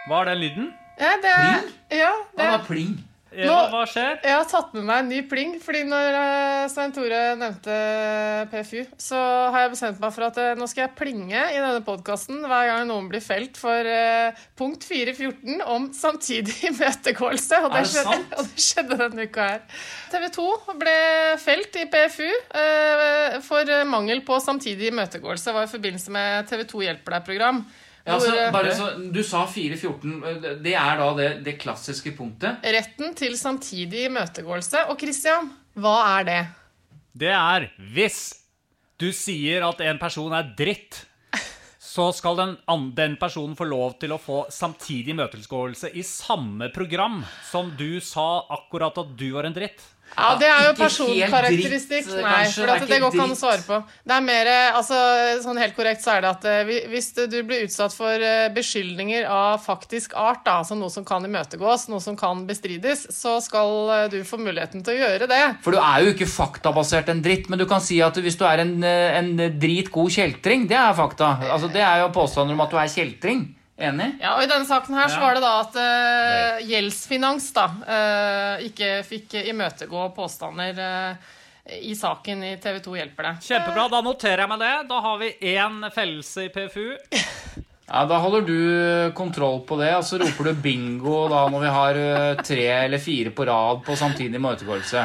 Hva 0.08 0.20
er 0.22 0.32
den 0.32 0.42
lyden? 0.42 0.70
Ja, 1.00 1.16
det 1.22 1.32
er, 1.32 1.42
pling? 1.42 1.74
Ja, 1.98 2.12
det 2.36 2.48
er 2.52 2.64
pling. 2.68 2.94
Eva, 3.34 3.56
hva 3.72 3.82
skjer? 3.90 4.18
Jeg 4.22 4.34
har 4.36 4.44
tatt 4.50 4.74
med 4.76 4.84
meg 4.86 5.00
en 5.02 5.08
ny 5.10 5.20
pling, 5.30 5.54
fordi 5.62 5.80
når 5.88 6.16
eh, 6.18 6.66
Svein 6.70 6.92
Tore 6.94 7.20
nevnte 7.40 7.78
PFU, 8.52 8.84
så 9.00 9.18
har 9.50 9.64
jeg 9.64 9.72
bestemt 9.74 10.00
meg 10.02 10.14
for 10.14 10.26
at 10.28 10.38
eh, 10.42 10.52
nå 10.58 10.68
skal 10.70 10.84
jeg 10.86 10.94
plinge 10.98 11.40
i 11.50 11.58
denne 11.58 11.82
podkasten 11.86 12.44
hver 12.46 12.68
gang 12.70 12.84
noen 12.90 13.08
blir 13.10 13.24
felt 13.24 13.58
for 13.58 13.90
eh, 13.90 14.38
punkt 14.58 14.86
414 14.86 15.64
om 15.74 15.88
samtidig 15.96 16.56
imøtegåelse. 16.70 17.62
Og, 17.66 17.74
det 17.74 17.84
skjedde- 17.90 18.20
og 18.38 18.50
det 18.52 18.66
skjedde 18.68 19.00
denne 19.02 19.26
uka 19.28 19.48
her. 19.54 19.64
TV 20.14 20.28
2 20.38 20.48
ble 20.84 20.98
felt 21.42 21.80
i 21.82 21.86
PFU 21.90 22.28
eh, 22.30 23.40
for 23.46 23.74
mangel 23.90 24.22
på 24.26 24.38
samtidig 24.44 24.92
imøtegåelse. 24.92 25.54
Var 25.58 25.66
i 25.66 25.74
forbindelse 25.74 26.14
med 26.14 26.46
TV 26.52 26.62
2 26.70 26.86
Hjelper 26.86 27.18
deg-program. 27.18 27.64
Ja, 28.04 28.18
altså, 28.18 28.34
eh, 28.36 28.50
bare 28.52 28.72
så, 28.76 28.90
du 29.12 29.22
sa 29.24 29.46
4.14. 29.48 30.60
Det 30.64 30.74
er 30.76 30.98
da 31.00 31.08
det, 31.16 31.28
det 31.46 31.56
klassiske 31.62 32.12
punktet. 32.16 32.60
Retten 32.76 33.14
til 33.16 33.36
samtidig 33.40 34.10
imøtegåelse. 34.10 34.84
Og 34.92 35.00
Christian, 35.00 35.48
hva 35.80 35.96
er 36.18 36.28
det? 36.28 36.40
Det 37.16 37.32
er 37.32 37.70
hvis 37.94 38.20
du 39.00 39.08
sier 39.14 39.64
at 39.64 39.80
en 39.86 39.98
person 40.02 40.34
er 40.36 40.52
dritt, 40.58 41.04
så 41.94 42.08
skal 42.12 42.36
den, 42.40 42.54
den 42.96 43.16
personen 43.20 43.54
få 43.56 43.68
lov 43.70 43.96
til 44.02 44.12
å 44.12 44.20
få 44.20 44.44
samtidig 44.52 45.14
imøtegåelse 45.14 45.92
i 45.94 46.02
samme 46.04 46.68
program 46.74 47.20
som 47.52 47.70
du 47.78 48.00
sa 48.02 48.44
akkurat 48.56 48.98
at 49.00 49.12
du 49.16 49.28
var 49.36 49.46
en 49.48 49.54
dritt. 49.54 49.80
Ja, 50.14 50.28
det 50.38 50.46
er 50.46 50.60
jo 50.62 50.72
ikke 50.74 50.84
personkarakteristikk. 50.84 52.06
dritt, 52.06 52.22
Nei, 52.22 52.44
for 52.52 52.70
Det 52.70 52.88
det 52.88 52.98
går 53.02 53.14
ikke 53.14 53.24
an 53.24 53.34
å 53.34 53.38
svare 53.38 53.64
på. 53.66 53.78
Det 54.06 54.14
er 54.14 54.24
mer, 54.24 54.50
eh, 54.50 54.76
altså, 54.78 54.98
sånn 55.42 55.58
helt 55.58 55.74
korrekt 55.74 56.04
så 56.04 56.14
er 56.14 56.22
det 56.22 56.30
at 56.30 56.46
eh, 56.50 56.72
hvis 56.92 57.08
du 57.16 57.34
blir 57.42 57.64
utsatt 57.66 57.94
for 57.96 58.12
eh, 58.14 58.46
beskyldninger 58.54 59.26
av 59.26 59.58
faktisk 59.64 60.14
art, 60.14 60.44
da, 60.46 60.60
altså 60.62 60.78
noe 60.78 60.92
som 60.94 61.06
kan 61.08 61.24
imøtegås, 61.26 61.88
noe 61.90 62.02
som 62.04 62.18
kan 62.18 62.44
bestrides, 62.46 63.08
så 63.14 63.40
skal 63.42 64.08
du 64.12 64.20
få 64.28 64.38
muligheten 64.38 64.84
til 64.86 64.94
å 64.94 65.02
gjøre 65.02 65.30
det. 65.30 65.42
For 65.66 65.74
du 65.74 65.82
er 65.82 66.04
jo 66.04 66.14
ikke 66.14 66.30
faktabasert 66.30 67.10
en 67.10 67.24
dritt, 67.24 67.50
men 67.50 67.58
du 67.58 67.66
kan 67.70 67.82
si 67.82 67.98
at 68.04 68.14
hvis 68.14 68.38
du 68.38 68.46
er 68.46 68.62
en, 68.62 68.76
en 68.84 69.34
dritgod 69.58 70.14
kjeltring, 70.14 70.68
det 70.70 70.78
er 70.78 70.94
fakta. 70.94 71.36
Altså, 71.50 71.72
det 71.72 71.82
er 71.82 72.04
jo 72.04 72.14
påstander 72.14 72.54
om 72.54 72.62
at 72.64 72.70
du 72.70 72.78
er 72.78 72.92
kjeltring. 72.92 73.48
Enig? 73.74 74.12
Ja, 74.22 74.36
og 74.36 74.44
I 74.44 74.50
denne 74.50 74.66
saken 74.68 74.94
her 74.94 75.08
så 75.10 75.18
var 75.18 75.34
det 75.34 75.42
da 75.42 75.54
at 75.64 75.78
uh, 75.78 76.60
Gjeldsfinans 76.62 77.48
da, 77.56 77.64
uh, 77.82 78.62
ikke 78.62 79.00
fikk 79.06 79.34
imøtegå 79.50 80.04
påstander 80.14 80.78
uh, 80.78 81.32
i 81.82 81.96
saken 81.98 82.44
i 82.46 82.52
TV 82.62 82.78
2 82.84 82.94
Hjelper 83.00 83.28
deg. 83.28 83.42
Kjempebra, 83.48 83.88
da 83.90 84.00
noterer 84.04 84.44
jeg 84.44 84.52
meg 84.52 84.62
det. 84.62 84.72
Da 84.92 85.00
har 85.08 85.20
vi 85.24 85.32
én 85.56 85.78
fellelse 85.94 86.48
i 86.48 86.52
PFU. 86.54 86.88
Ja, 87.84 88.06
Da 88.08 88.16
holder 88.16 88.46
du 88.48 89.10
kontroll 89.14 89.58
på 89.68 89.76
det, 89.76 89.90
og 89.92 90.06
så 90.08 90.16
roper 90.16 90.46
du 90.48 90.60
bingo 90.64 91.26
da 91.28 91.42
når 91.52 91.60
vi 91.60 91.72
har 91.74 91.98
tre 92.40 92.64
eller 92.86 92.98
fire 92.98 93.28
på 93.28 93.44
rad 93.44 93.82
på 93.84 93.92
samtidig 94.00 94.40
imøtegåelse. 94.40 95.02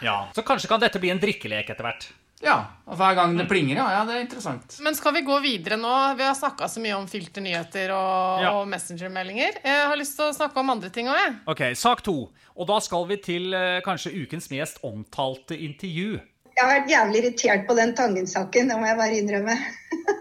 Ja. 0.00 0.14
Så 0.32 0.40
kanskje 0.42 0.70
kan 0.72 0.80
dette 0.80 0.98
bli 0.98 1.12
en 1.12 1.20
drikkelek 1.20 1.68
etter 1.68 1.84
hvert. 1.84 2.08
Ja, 2.42 2.56
og 2.90 2.96
hver 2.98 3.14
gang 3.14 3.36
det 3.38 3.44
plinger, 3.46 3.76
ja. 3.78 3.84
ja 3.94 4.00
det 4.08 4.16
er 4.16 4.24
interessant. 4.24 4.74
Men 4.82 4.96
skal 4.98 5.14
vi 5.14 5.22
gå 5.26 5.36
videre 5.44 5.76
nå? 5.78 5.92
Vi 6.18 6.24
har 6.26 6.34
snakka 6.34 6.66
så 6.68 6.82
mye 6.82 6.96
om 6.98 7.06
filternyheter 7.10 7.92
og, 7.94 8.42
Ja. 8.42 8.50
og 8.58 8.66
messengermeldinger. 8.72 9.60
Jeg 9.62 9.86
har 9.92 9.96
lyst 10.00 10.16
til 10.18 10.26
å 10.26 10.34
snakke 10.34 10.58
om 10.58 10.72
andre 10.74 10.90
ting 10.90 11.06
òg, 11.10 11.20
jeg. 11.20 11.36
Ok, 11.54 11.62
sak 11.78 12.02
to. 12.02 12.16
Og 12.58 12.68
da 12.68 12.80
skal 12.82 13.06
vi 13.08 13.20
til 13.22 13.54
eh, 13.54 13.78
kanskje 13.86 14.14
ukens 14.24 14.50
mest 14.50 14.82
omtalte 14.82 15.54
intervju. 15.54 16.18
Jeg 16.52 16.60
har 16.66 16.74
vært 16.74 16.90
jævlig 16.90 17.22
irritert 17.22 17.62
på 17.68 17.78
den 17.78 17.94
Tangen-saken, 17.96 18.68
det 18.68 18.76
må 18.76 18.90
jeg 18.90 18.98
bare 18.98 19.22
innrømme. 19.22 19.56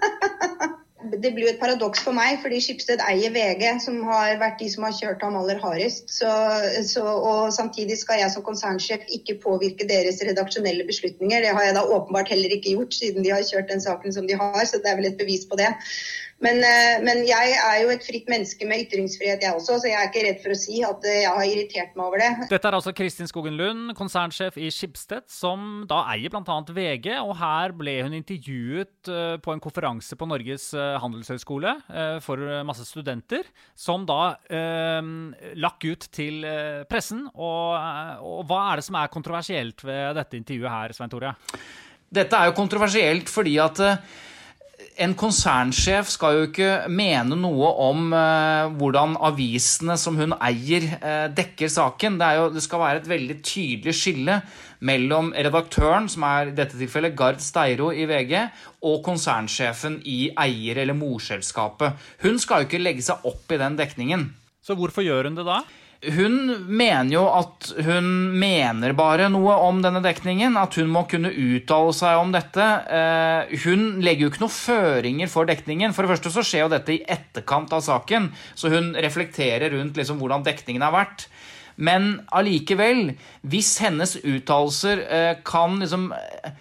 Det 1.21 1.31
blir 1.35 1.45
jo 1.45 1.51
et 1.53 1.59
paradoks 1.61 2.01
for 2.05 2.15
meg, 2.17 2.39
fordi 2.43 2.59
Skipsted 2.63 3.01
eier 3.05 3.33
VG, 3.33 3.63
som 3.83 3.99
har 4.07 4.39
vært 4.41 4.59
de 4.61 4.69
som 4.73 4.85
har 4.87 4.95
kjørt 4.97 5.25
ham 5.25 5.37
aller 5.39 5.59
hardest. 5.61 6.09
Så, 6.13 6.31
så, 6.87 7.03
og 7.03 7.51
samtidig 7.55 7.99
skal 8.01 8.21
jeg 8.23 8.33
som 8.33 8.45
konsernsjef 8.45 9.05
ikke 9.19 9.37
påvirke 9.43 9.87
deres 9.89 10.21
redaksjonelle 10.25 10.87
beslutninger. 10.87 11.45
Det 11.45 11.53
har 11.57 11.67
jeg 11.67 11.77
da 11.77 11.85
åpenbart 11.85 12.33
heller 12.33 12.57
ikke 12.57 12.73
gjort, 12.75 12.97
siden 12.97 13.25
de 13.25 13.33
har 13.35 13.45
kjørt 13.45 13.69
den 13.71 13.83
saken 13.83 14.17
som 14.17 14.27
de 14.29 14.39
har. 14.39 14.63
Så 14.65 14.81
det 14.81 14.91
er 14.91 14.99
vel 15.01 15.11
et 15.11 15.19
bevis 15.21 15.45
på 15.49 15.59
det. 15.61 15.69
Men, 16.41 16.57
eh, 16.65 16.97
men 17.05 17.21
jeg 17.27 17.53
er 17.53 17.75
jo 17.83 17.91
et 17.93 18.05
fritt 18.05 18.29
menneske 18.31 18.65
med 18.65 18.87
ytringsfrihet, 18.87 19.43
jeg 19.45 19.53
også, 19.53 19.77
så 19.77 19.89
jeg 19.91 19.97
er 19.99 20.07
ikke 20.09 20.23
redd 20.25 20.39
for 20.41 20.53
å 20.55 20.57
si 20.57 20.79
at 20.85 21.03
eh, 21.05 21.19
jeg 21.21 21.33
har 21.37 21.49
irritert 21.51 21.97
meg 21.99 22.07
over 22.07 22.23
det. 22.23 22.29
Dette 22.49 22.69
er 22.69 22.77
altså 22.77 22.93
Kristin 22.97 23.29
Skogen 23.29 23.59
Lund, 23.59 23.91
konsernsjef 23.97 24.57
i 24.57 24.71
Schibsted, 24.73 25.27
som 25.29 25.83
da 25.89 26.01
eier 26.15 26.33
bl.a. 26.33 26.57
VG. 26.65 27.11
Og 27.21 27.35
her 27.37 27.75
ble 27.77 27.93
hun 28.07 28.17
intervjuet 28.17 29.11
eh, 29.13 29.35
på 29.43 29.53
en 29.53 29.61
konferanse 29.61 30.17
på 30.17 30.29
Norges 30.29 30.71
handelshøyskole 30.71 31.75
for 32.23 32.41
masse 32.65 32.83
studenter, 32.87 33.45
som 33.77 34.03
da 34.09 34.33
eh, 34.49 35.11
lakk 35.61 35.85
ut 35.85 36.09
til 36.13 36.41
pressen. 36.89 37.27
Og, 37.35 37.77
og 38.25 38.41
hva 38.49 38.63
er 38.71 38.81
det 38.81 38.87
som 38.87 38.97
er 38.97 39.13
kontroversielt 39.13 39.85
ved 39.85 40.17
dette 40.17 40.39
intervjuet 40.39 40.73
her, 40.73 40.97
Svein 40.97 41.13
Tore? 41.13 41.35
Dette 42.11 42.37
er 42.37 42.49
jo 42.49 42.57
kontroversielt 42.57 43.29
fordi 43.31 43.55
at 43.61 43.79
en 44.99 45.13
konsernsjef 45.17 46.09
skal 46.11 46.35
jo 46.35 46.47
ikke 46.47 46.69
mene 46.91 47.37
noe 47.39 47.69
om 47.85 48.11
eh, 48.15 48.71
hvordan 48.79 49.15
avisene 49.23 49.95
som 49.99 50.17
hun 50.19 50.35
eier, 50.37 50.87
eh, 50.99 51.27
dekker 51.35 51.71
saken. 51.71 52.17
Det, 52.19 52.29
jo, 52.37 52.49
det 52.55 52.63
skal 52.65 52.83
være 52.83 53.01
et 53.01 53.09
veldig 53.11 53.37
tydelig 53.45 53.95
skille 53.97 54.39
mellom 54.87 55.31
redaktøren, 55.37 56.09
som 56.11 56.25
er 56.27 56.51
i 56.51 56.55
dette 56.57 56.77
tilfellet 56.79 57.15
Gard 57.17 57.41
Steiro 57.43 57.91
i 57.93 58.07
VG, 58.09 58.35
og 58.87 59.03
konsernsjefen 59.05 59.99
i 60.09 60.31
eier- 60.31 60.81
eller 60.83 60.97
morselskapet. 60.97 61.99
Hun 62.25 62.41
skal 62.41 62.63
jo 62.63 62.69
ikke 62.71 62.81
legge 62.81 63.05
seg 63.05 63.27
opp 63.29 63.51
i 63.51 63.61
den 63.61 63.77
dekningen. 63.79 64.29
Så 64.61 64.77
hvorfor 64.77 65.05
gjør 65.05 65.29
hun 65.29 65.39
det 65.39 65.47
da? 65.47 65.61
Hun 66.01 66.65
mener 66.65 67.11
jo 67.13 67.27
at 67.29 67.67
hun 67.85 68.05
mener 68.41 68.95
bare 68.97 69.27
noe 69.29 69.53
om 69.67 69.83
denne 69.83 70.01
dekningen, 70.01 70.55
at 70.57 70.73
hun 70.79 70.89
må 70.89 71.03
kunne 71.09 71.29
uttale 71.29 71.93
seg 71.93 72.17
om 72.17 72.31
dette. 72.33 72.65
Eh, 72.89 73.53
Hun 73.67 74.01
legger 74.01 74.25
jo 74.25 74.31
ikke 74.31 74.41
noen 74.41 74.55
føringer 74.55 75.29
for 75.29 75.45
dekningen. 75.45 75.93
For 75.93 76.01
det 76.01 76.15
første 76.15 76.33
så 76.33 76.41
skjer 76.41 76.65
jo 76.65 76.71
dette 76.73 76.95
i 76.95 77.03
etterkant 77.05 77.69
av 77.77 77.85
saken, 77.85 78.31
så 78.57 78.73
hun 78.73 78.95
reflekterer 78.97 79.69
rundt 79.75 79.99
liksom 80.01 80.17
hvordan 80.17 80.47
dekningen 80.47 80.81
har 80.87 80.95
vært. 80.95 81.27
Men 81.75 82.21
allikevel, 82.35 83.13
hvis 83.47 83.75
hennes 83.83 84.17
uttalelser 84.19 85.05
eh, 85.05 85.31
kan 85.47 85.79
liksom 85.81 86.11
eh, 86.15 86.51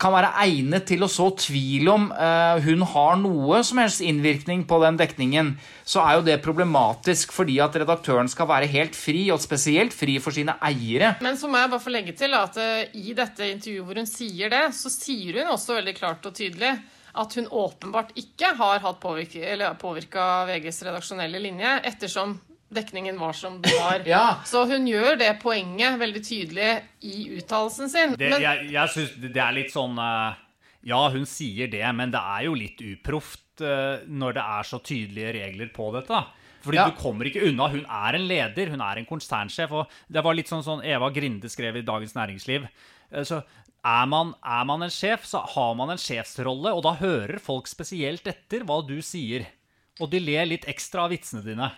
kan 0.00 0.14
være 0.14 0.30
egnet 0.46 0.86
til 0.88 1.04
å 1.04 1.10
så 1.12 1.26
tvil 1.36 1.90
om 1.92 2.06
eh, 2.12 2.62
hun 2.64 2.86
har 2.94 3.18
noe 3.20 3.60
som 3.66 3.82
helst 3.82 4.00
innvirkning 4.04 4.64
på 4.68 4.78
den 4.80 4.96
dekningen, 5.00 5.52
så 5.84 6.00
er 6.06 6.16
jo 6.16 6.24
det 6.30 6.38
problematisk 6.44 7.34
fordi 7.36 7.58
at 7.60 7.76
redaktøren 7.76 8.30
skal 8.32 8.48
være 8.48 8.70
helt 8.72 8.96
fri, 8.96 9.26
og 9.34 9.42
spesielt 9.44 9.92
fri 9.92 10.16
for 10.24 10.36
sine 10.36 10.56
eiere. 10.64 11.14
Men 11.24 11.36
så 11.40 11.50
må 11.50 11.60
jeg 11.60 11.72
bare 11.74 11.84
få 11.84 11.92
legge 11.92 12.16
til 12.16 12.34
at 12.38 12.56
i 12.96 13.12
dette 13.16 13.50
intervjuet 13.50 13.84
hvor 13.84 14.00
hun 14.00 14.08
sier 14.08 14.52
det, 14.52 14.64
så 14.78 14.92
sier 14.92 15.42
hun 15.42 15.52
også 15.52 15.76
veldig 15.76 15.96
klart 15.98 16.30
og 16.30 16.36
tydelig 16.36 16.72
at 17.14 17.36
hun 17.38 17.46
åpenbart 17.46 18.16
ikke 18.18 18.54
har 18.58 18.82
hatt 18.82 18.98
påvirka 19.02 20.24
VGs 20.48 20.82
redaksjonelle 20.88 21.42
linje, 21.42 21.76
ettersom 21.86 22.34
dekningen 22.74 23.18
var 23.18 23.32
som 23.38 23.60
den 23.62 23.72
var. 23.80 24.02
Ja. 24.06 24.40
Så 24.44 24.64
hun 24.70 24.86
gjør 24.86 25.16
det 25.18 25.30
poenget 25.42 25.98
veldig 26.00 26.22
tydelig 26.26 26.70
i 27.02 27.28
uttalelsen 27.38 27.88
sin. 27.90 28.14
Det, 28.18 28.30
Men- 28.30 28.42
jeg 28.42 28.70
jeg 28.72 28.88
syns 28.94 29.14
det 29.20 29.36
er 29.36 29.52
litt 29.52 29.72
sånn 29.72 29.96
eh, 29.98 30.34
Ja, 30.84 31.08
hun 31.08 31.24
sier 31.24 31.70
det, 31.72 31.84
men 31.96 32.10
det 32.12 32.20
er 32.20 32.42
jo 32.44 32.54
litt 32.54 32.76
uproft 32.84 33.62
eh, 33.64 34.02
når 34.06 34.34
det 34.36 34.42
er 34.44 34.62
så 34.68 34.78
tydelige 34.84 35.32
regler 35.32 35.70
på 35.72 35.90
dette. 35.94 36.18
Fordi 36.64 36.76
Ja. 36.76 36.84
du 36.90 36.96
kommer 36.96 37.24
ikke 37.24 37.46
unna. 37.48 37.68
Hun 37.68 37.86
er 37.88 38.14
en 38.16 38.26
leder, 38.28 38.68
hun 38.70 38.80
er 38.80 38.98
en 38.98 39.06
konsernsjef. 39.06 39.70
og 39.72 39.86
Det 40.10 40.22
var 40.22 40.34
litt 40.34 40.46
sånn 40.48 40.62
sånn 40.64 40.84
Eva 40.84 41.08
Grinde 41.10 41.48
skrev 41.48 41.76
i 41.76 41.82
Dagens 41.82 42.12
Næringsliv. 42.14 42.68
Eh, 43.12 43.22
Så 43.24 43.42
er 43.84 44.06
man, 44.06 44.34
er 44.44 44.64
man 44.64 44.82
en 44.82 44.90
sjef, 44.90 45.24
så 45.24 45.42
har 45.46 45.74
man 45.74 45.90
en 45.90 45.98
sjefsrolle, 45.98 46.72
og 46.74 46.82
da 46.82 46.94
hører 46.96 47.38
folk 47.38 47.66
spesielt 47.66 48.24
etter 48.26 48.60
hva 48.64 48.86
du 48.86 49.00
sier. 49.02 49.46
Og 50.00 50.10
de 50.10 50.18
ler 50.20 50.46
litt 50.46 50.64
ekstra 50.66 51.04
av 51.04 51.10
vitsene 51.10 51.44
dine. 51.44 51.70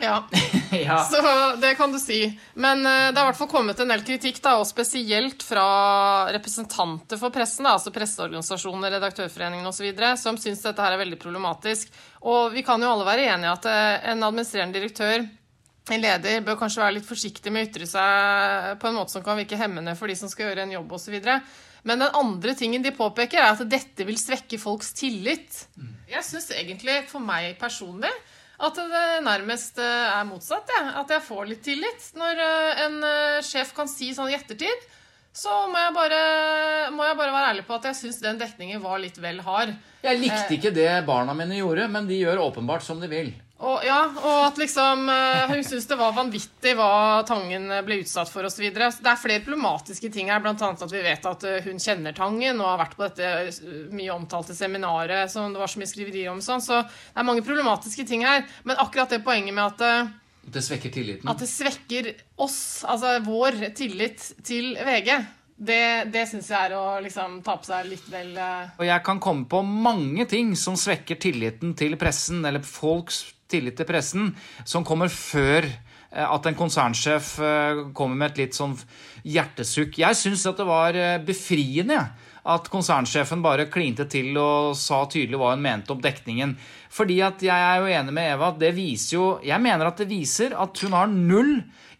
Ja. 0.00 0.22
Ja. 0.72 1.04
Så 1.04 1.20
det 1.60 1.74
kan 1.74 1.92
du 1.92 1.98
si. 2.00 2.40
Men 2.54 2.86
eh, 2.86 3.12
det 3.12 3.18
har 3.20 3.26
i 3.26 3.28
hvert 3.28 3.36
fall 3.36 3.50
kommet 3.50 3.80
en 3.80 3.90
del 3.92 4.00
kritikk, 4.06 4.38
da, 4.40 4.54
og 4.56 4.64
spesielt 4.64 5.44
fra 5.44 5.66
representanter 6.32 7.20
for 7.20 7.34
pressen, 7.34 7.68
da, 7.68 7.74
altså 7.76 7.92
presseorganisasjoner, 7.92 8.94
Redaktørforeningen 8.96 9.68
osv., 9.68 9.90
som 10.16 10.38
syns 10.40 10.64
dette 10.64 10.80
her 10.80 10.96
er 10.96 11.02
veldig 11.02 11.18
problematisk. 11.20 11.92
Og 12.24 12.56
vi 12.56 12.64
kan 12.64 12.80
jo 12.80 12.88
alle 12.88 13.04
være 13.04 13.28
enige 13.34 13.50
i 13.50 13.52
at 13.52 13.68
eh, 13.68 14.08
en 14.14 14.24
administrerende 14.30 14.80
direktør 14.80 15.28
en 15.90 16.02
leder 16.02 16.44
bør 16.46 16.60
kanskje 16.60 16.82
være 16.82 16.96
litt 17.00 17.08
forsiktig 17.08 17.52
med 17.52 17.64
å 17.64 17.68
ytre 17.68 17.88
seg 17.90 18.80
på 18.80 18.88
en 18.88 18.96
måte 19.00 19.16
som 19.16 19.24
kan 19.26 19.38
virke 19.40 19.58
hemmende 19.58 19.96
for 19.98 20.10
de 20.10 20.16
som 20.18 20.30
skal 20.30 20.48
gjøre 20.48 20.66
en 20.66 20.76
jobb 20.76 20.92
osv. 20.94 21.16
Men 21.82 22.04
den 22.04 22.18
andre 22.18 22.54
tingen 22.54 22.84
de 22.84 22.92
påpeker, 22.94 23.42
er 23.42 23.56
at 23.56 23.64
dette 23.66 24.06
vil 24.06 24.18
svekke 24.20 24.60
folks 24.62 24.92
tillit. 24.94 25.64
Jeg 26.10 26.22
syns 26.26 26.52
egentlig, 26.54 27.00
for 27.10 27.24
meg 27.24 27.56
personlig, 27.58 28.12
at 28.62 28.78
det 28.78 29.06
nærmest 29.26 29.78
eh, 29.82 30.08
er 30.16 30.26
motsatt. 30.28 30.70
Ja. 30.70 30.82
At 31.02 31.10
jeg 31.10 31.24
får 31.26 31.46
litt 31.50 31.62
tillit. 31.66 32.10
Når 32.18 32.42
eh, 32.46 32.82
en 32.86 32.98
eh, 33.06 33.38
sjef 33.46 33.72
kan 33.76 33.90
si 33.90 34.12
sånn 34.14 34.30
i 34.30 34.36
ettertid, 34.38 34.86
så 35.32 35.64
må 35.72 35.80
jeg 35.80 35.94
bare, 35.96 36.20
må 36.92 37.06
jeg 37.08 37.16
bare 37.18 37.32
være 37.32 37.52
ærlig 37.54 37.64
på 37.66 37.78
at 37.78 37.88
jeg 37.88 37.98
syns 38.02 38.20
den 38.20 38.40
dekningen 38.40 38.82
var 38.84 39.00
litt 39.00 39.16
vel 39.22 39.40
hard. 39.46 39.72
Jeg 40.04 40.20
likte 40.20 40.58
ikke 40.58 40.74
det 40.76 40.90
barna 41.08 41.34
mine 41.36 41.56
gjorde, 41.56 41.88
men 41.90 42.06
de 42.10 42.20
gjør 42.20 42.42
åpenbart 42.50 42.84
som 42.84 43.00
de 43.00 43.08
vil. 43.10 43.32
Og, 43.62 43.84
ja, 43.86 43.98
og 44.10 44.38
at 44.48 44.56
liksom 44.58 45.04
eh, 45.12 45.50
hun 45.52 45.60
syntes 45.62 45.86
det 45.86 45.98
var 46.00 46.14
vanvittig 46.16 46.72
hva 46.74 47.22
Tangen 47.28 47.68
ble 47.86 48.00
utsatt 48.02 48.30
for 48.32 48.48
osv. 48.48 48.64
Det 48.74 48.82
er 48.90 49.20
flere 49.20 49.44
problematiske 49.44 50.10
ting 50.10 50.32
her, 50.32 50.40
bl.a. 50.42 50.54
at 50.56 50.90
vi 50.90 51.02
vet 51.04 51.28
at 51.30 51.46
eh, 51.46 51.60
hun 51.68 51.78
kjenner 51.82 52.16
Tangen 52.16 52.58
og 52.58 52.72
har 52.72 52.80
vært 52.80 52.96
på 52.98 53.04
dette 53.06 53.28
eh, 53.44 53.60
mye 53.94 54.16
omtalte 54.16 54.56
seminaret 54.58 55.30
som 55.30 55.54
det 55.54 55.62
var 55.62 55.70
så 55.70 55.78
mye 55.78 55.90
skriverier 55.92 56.32
om. 56.32 56.40
Sånn, 56.42 56.64
så 56.64 56.80
det 56.82 57.22
er 57.22 57.28
mange 57.28 57.44
problematiske 57.46 58.06
ting 58.08 58.26
her. 58.26 58.42
Men 58.66 58.82
akkurat 58.82 59.14
det 59.14 59.22
poenget 59.22 59.54
med 59.54 59.68
at 59.68 59.84
eh, 59.86 60.10
Det 60.58 60.64
svekker 60.66 60.90
tilliten. 60.90 61.30
at 61.30 61.38
det 61.38 61.50
svekker 61.52 62.10
oss, 62.42 62.82
altså 62.82 63.20
vår 63.22 63.60
tillit 63.78 64.26
til 64.42 64.74
VG, 64.74 65.12
det, 65.62 66.10
det 66.10 66.24
syns 66.26 66.48
jeg 66.50 66.58
er 66.58 66.74
å 66.74 66.98
liksom 67.04 67.38
ta 67.46 67.54
på 67.60 67.68
seg 67.68 67.86
litt 67.86 68.08
vel 68.10 68.34
eh, 68.34 68.72
Og 68.80 68.88
jeg 68.88 69.06
kan 69.06 69.22
komme 69.22 69.46
på 69.46 69.60
mange 69.62 70.26
ting 70.26 70.56
som 70.58 70.74
svekker 70.74 71.20
tilliten 71.22 71.76
til 71.78 71.94
pressen, 72.00 72.42
eller 72.48 72.64
folks 72.66 73.22
tillit 73.52 73.78
til 73.78 73.88
pressen, 73.88 74.32
som 74.64 74.86
kommer 74.86 75.12
før 75.12 75.68
eh, 75.68 76.26
at 76.26 76.48
en 76.48 76.58
konsernsjef 76.58 77.32
eh, 77.38 77.86
kommer 77.96 78.18
med 78.18 78.32
et 78.32 78.44
litt 78.44 78.58
sånn 78.58 78.76
hjertesukk. 79.22 80.00
Jeg 80.02 80.18
syns 80.18 80.46
at 80.50 80.60
det 80.60 80.68
var 80.68 80.98
eh, 80.98 81.18
befriende 81.22 82.00
at 82.42 82.66
konsernsjefen 82.72 83.42
bare 83.42 83.68
klinte 83.70 84.08
til 84.10 84.34
og 84.40 84.72
sa 84.78 85.04
tydelig 85.06 85.38
hva 85.38 85.52
hun 85.52 85.62
mente 85.62 85.94
om 85.94 86.00
dekningen. 86.02 86.56
Fordi 86.92 87.20
at 87.24 87.42
jeg 87.44 87.68
er 87.68 87.78
jo 87.80 87.92
enig 87.92 88.14
med 88.16 88.32
Eva 88.34 88.50
at 88.50 88.58
det 88.60 88.72
viser 88.76 89.14
jo 89.14 89.26
Jeg 89.46 89.62
mener 89.62 89.88
at 89.88 90.02
det 90.02 90.10
viser 90.10 90.56
at 90.58 90.82
hun 90.82 90.96
har 90.96 91.12
null 91.12 91.54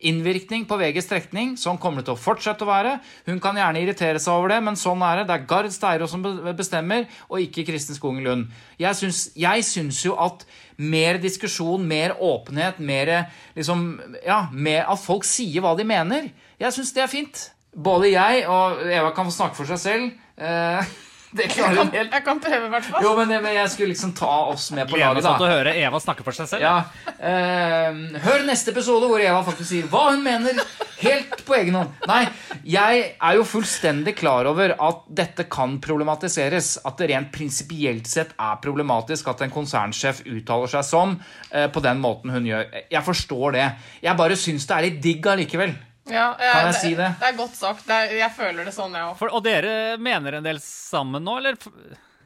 innvirkning 0.09 0.65
på 0.69 0.77
VGs 0.81 1.09
trekning, 1.11 1.55
sånn 1.61 1.79
kommer 1.81 2.03
det 2.03 2.09
til 2.11 2.17
å 2.17 2.21
fortsette 2.21 2.67
å 2.67 2.69
være. 2.71 2.97
Hun 3.29 3.41
kan 3.43 3.59
gjerne 3.59 3.83
irritere 3.83 4.21
seg 4.23 4.35
over 4.35 4.55
det, 4.55 4.59
men 4.67 4.79
sånn 4.79 5.03
er 5.07 5.21
det. 5.21 5.29
Det 5.29 5.37
er 5.37 5.47
Gard 5.51 5.75
Steiro 5.75 6.09
som 6.11 6.25
bestemmer, 6.59 7.07
og 7.29 7.45
ikke 7.45 7.67
Kristin 7.69 7.99
Skogen 7.99 8.23
Lund. 8.27 8.51
Jeg 8.83 8.99
syns, 8.99 9.25
jeg 9.39 9.67
syns 9.69 10.03
jo 10.07 10.17
at 10.21 10.47
mer 10.83 11.21
diskusjon, 11.23 11.87
mer 11.87 12.17
åpenhet, 12.19 12.81
mer 12.83 13.15
liksom 13.55 14.01
Ja, 14.27 14.47
mer 14.53 14.87
at 14.91 15.01
folk 15.03 15.27
sier 15.29 15.63
hva 15.63 15.77
de 15.79 15.87
mener. 15.87 16.31
Jeg 16.61 16.75
syns 16.75 16.93
det 16.97 17.05
er 17.05 17.11
fint. 17.13 17.47
Både 17.73 18.11
jeg 18.13 18.45
og 18.51 18.83
Eva 18.85 19.15
kan 19.17 19.29
få 19.29 19.35
snakke 19.35 19.59
for 19.59 19.71
seg 19.71 19.81
selv. 19.81 20.13
Eh, 20.37 20.93
det 21.33 21.47
jeg 21.47 21.55
klarer 21.55 21.79
kan, 21.79 21.89
hun 21.89 21.97
helt. 21.97 22.13
jeg 22.13 22.25
kan 22.27 22.41
prøve, 22.45 22.67
i 22.67 22.73
hvert 22.75 22.89
fall. 22.91 23.05
Jo, 23.07 23.13
men, 23.17 23.31
men 23.45 23.55
jeg 23.57 23.71
skulle 23.73 23.93
liksom 23.95 24.13
ta 24.19 24.33
oss 24.53 24.67
med 24.77 24.85
på 24.89 24.99
Gleder 24.99 25.15
laget, 25.15 25.23
meg 25.23 25.27
sånn 25.29 25.41
til 25.41 25.49
å 25.49 25.53
høre 25.55 25.75
Eva 25.81 26.01
snakke 26.05 26.27
for 26.27 26.37
seg 26.37 26.51
selv. 26.53 26.67
Ja, 26.67 26.77
Uh, 27.23 28.17
hør 28.19 28.41
neste 28.43 28.73
episode 28.73 29.07
hvor 29.07 29.23
Eva 29.23 29.45
faktisk 29.47 29.69
sier 29.69 29.85
hva 29.87 30.09
hun 30.09 30.25
mener, 30.25 30.57
helt 30.99 31.37
på 31.47 31.55
egen 31.55 31.77
hånd. 31.79 31.93
Nei, 32.11 32.25
jeg 32.67 33.05
er 33.15 33.37
jo 33.39 33.45
fullstendig 33.47 34.17
klar 34.19 34.49
over 34.51 34.75
at 34.75 35.05
dette 35.07 35.47
kan 35.47 35.77
problematiseres. 35.83 36.73
At 36.89 36.99
det 36.99 37.13
rent 37.13 37.31
prinsipielt 37.35 38.11
sett 38.11 38.35
er 38.35 38.59
problematisk 38.65 39.31
at 39.31 39.45
en 39.47 39.55
konsernsjef 39.55 40.25
uttaler 40.27 40.75
seg 40.75 40.83
som 40.89 41.15
uh, 41.15 41.69
på 41.71 41.85
den 41.87 42.03
måten 42.03 42.35
hun 42.35 42.51
gjør. 42.51 42.67
Jeg 42.91 43.07
forstår 43.07 43.57
det. 43.61 43.69
Jeg 44.03 44.19
bare 44.19 44.43
syns 44.43 44.67
det 44.67 44.77
er 44.81 44.89
litt 44.89 45.01
digg 45.07 45.31
allikevel. 45.37 45.79
Ja, 46.11 46.33
eh, 46.39 46.53
Kan 46.53 46.67
jeg 46.73 46.75
si 46.81 46.95
det? 46.99 47.11
Det 47.21 47.29
er 47.29 47.37
godt 47.39 47.55
sagt. 47.55 47.85
Det 47.87 47.95
er, 47.95 48.15
jeg 48.19 48.33
føler 48.37 48.65
det 48.67 48.75
sånn, 48.75 48.93
jeg 48.99 49.03
òg. 49.13 49.23
Og 49.33 49.43
dere 49.45 49.75
mener 50.03 50.35
en 50.41 50.43
del 50.47 50.59
sammen 50.65 51.23
nå, 51.23 51.37
eller? 51.39 51.55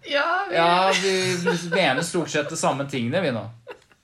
Ja, 0.09 0.45
vi, 0.49 0.55
Ja, 0.57 0.93
vi 1.03 1.57
mener 1.75 2.03
stort 2.07 2.31
sett 2.31 2.49
det 2.49 2.57
samme 2.61 2.87
tingene, 2.89 3.21
vi 3.21 3.31
nå. 3.37 3.43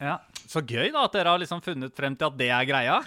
Ja. 0.03 0.19
Så 0.49 0.61
gøy 0.67 0.91
da 0.93 1.05
at 1.07 1.13
dere 1.17 1.29
har 1.33 1.39
liksom 1.41 1.63
funnet 1.65 1.95
frem 1.97 2.17
til 2.19 2.27
at 2.29 2.37
det 2.37 2.51
er 2.53 2.65
greia. 2.69 2.99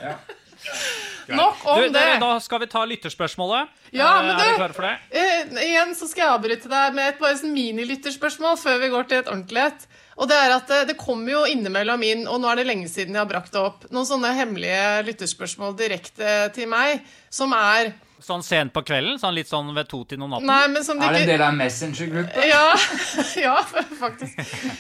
Nok 1.28 1.66
om 1.66 1.80
Du, 1.82 1.88
det. 1.90 1.94
dere, 1.94 2.20
da 2.22 2.40
skal 2.42 2.60
vi 2.62 2.68
ta 2.70 2.84
lytterspørsmålet. 2.86 3.68
Ja, 3.92 4.10
Eh, 4.20 4.26
men 4.28 4.36
er 4.40 4.52
du- 4.52 4.58
klare 4.58 4.74
for 4.74 4.82
det? 4.82 4.98
Uh, 5.14 5.60
igjen 5.62 5.94
så 5.96 6.08
skal 6.08 6.24
jeg 6.26 6.34
avbryte 6.40 6.70
deg 6.70 6.94
med 6.94 7.08
et 7.14 7.20
bare 7.20 7.36
sånn 7.38 7.54
minilytterspørsmål 7.54 8.58
før 8.62 8.80
vi 8.80 8.90
går 8.90 9.08
til 9.10 9.18
et 9.20 9.28
ordentlig 9.28 9.66
et. 9.66 9.88
Og 10.16 10.30
det 10.32 10.38
er 10.40 10.54
at 10.56 10.72
eh, 10.72 10.86
det 10.88 10.96
kommer 11.00 11.34
jo 11.34 11.44
innimellom 11.50 12.04
inn, 12.08 12.24
og 12.32 12.40
nå 12.42 12.50
er 12.52 12.62
det 12.62 12.68
lenge 12.70 12.88
siden 12.92 13.18
jeg 13.18 13.24
har 13.24 13.30
brakt 13.30 13.52
det 13.56 13.62
opp, 13.62 13.86
noen 13.92 14.08
sånne 14.08 14.32
hemmelige 14.38 15.06
lytterspørsmål 15.10 15.76
direkte 15.80 16.38
til 16.56 16.72
meg, 16.72 17.06
som 17.34 17.56
er 17.58 17.94
Sånn 18.26 18.42
sent 18.42 18.72
på 18.74 18.82
kvelden? 18.88 19.20
Sånn 19.22 19.36
litt 19.36 19.50
sånn 19.52 19.68
ved 19.76 19.90
to-tiden 19.92 20.24
om 20.26 20.32
natten? 20.32 20.48
Nei, 20.50 20.70
men 20.72 20.86
som 20.88 20.98
de 20.98 21.04
Er 21.06 21.14
det 21.14 21.26
en 21.26 21.30
del 21.34 21.42
av 21.44 21.52
en 21.52 21.60
messengergruppe? 21.60 22.46
Ja, 22.48 22.72
ja 23.46 23.58
faktisk. 24.00 24.40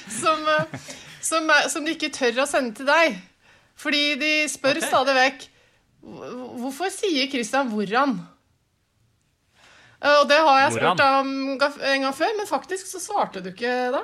Som, 0.09 0.39
eh, 0.49 0.85
som, 1.21 1.51
som 1.69 1.85
de 1.85 1.93
ikke 1.93 2.09
tør 2.15 2.45
å 2.45 2.47
sende 2.49 2.79
til 2.79 2.87
deg. 2.89 3.19
Fordi 3.77 4.15
de 4.21 4.31
spør 4.49 4.79
okay. 4.79 4.87
stadig 4.87 5.17
vekk 5.19 5.45
Hvorfor 6.05 6.91
sier 6.93 7.27
Christian 7.31 7.69
'hvor'an'? 7.71 8.19
Eh, 9.99 10.19
Og 10.21 10.27
det 10.29 10.37
har 10.37 10.59
jeg 10.61 10.75
spurt 10.77 11.01
om 11.01 11.31
en 11.57 12.05
gang 12.05 12.13
før, 12.13 12.35
men 12.37 12.49
faktisk 12.49 12.87
så 12.87 13.01
svarte 13.01 13.41
du 13.41 13.49
ikke 13.51 13.73
da. 13.95 14.03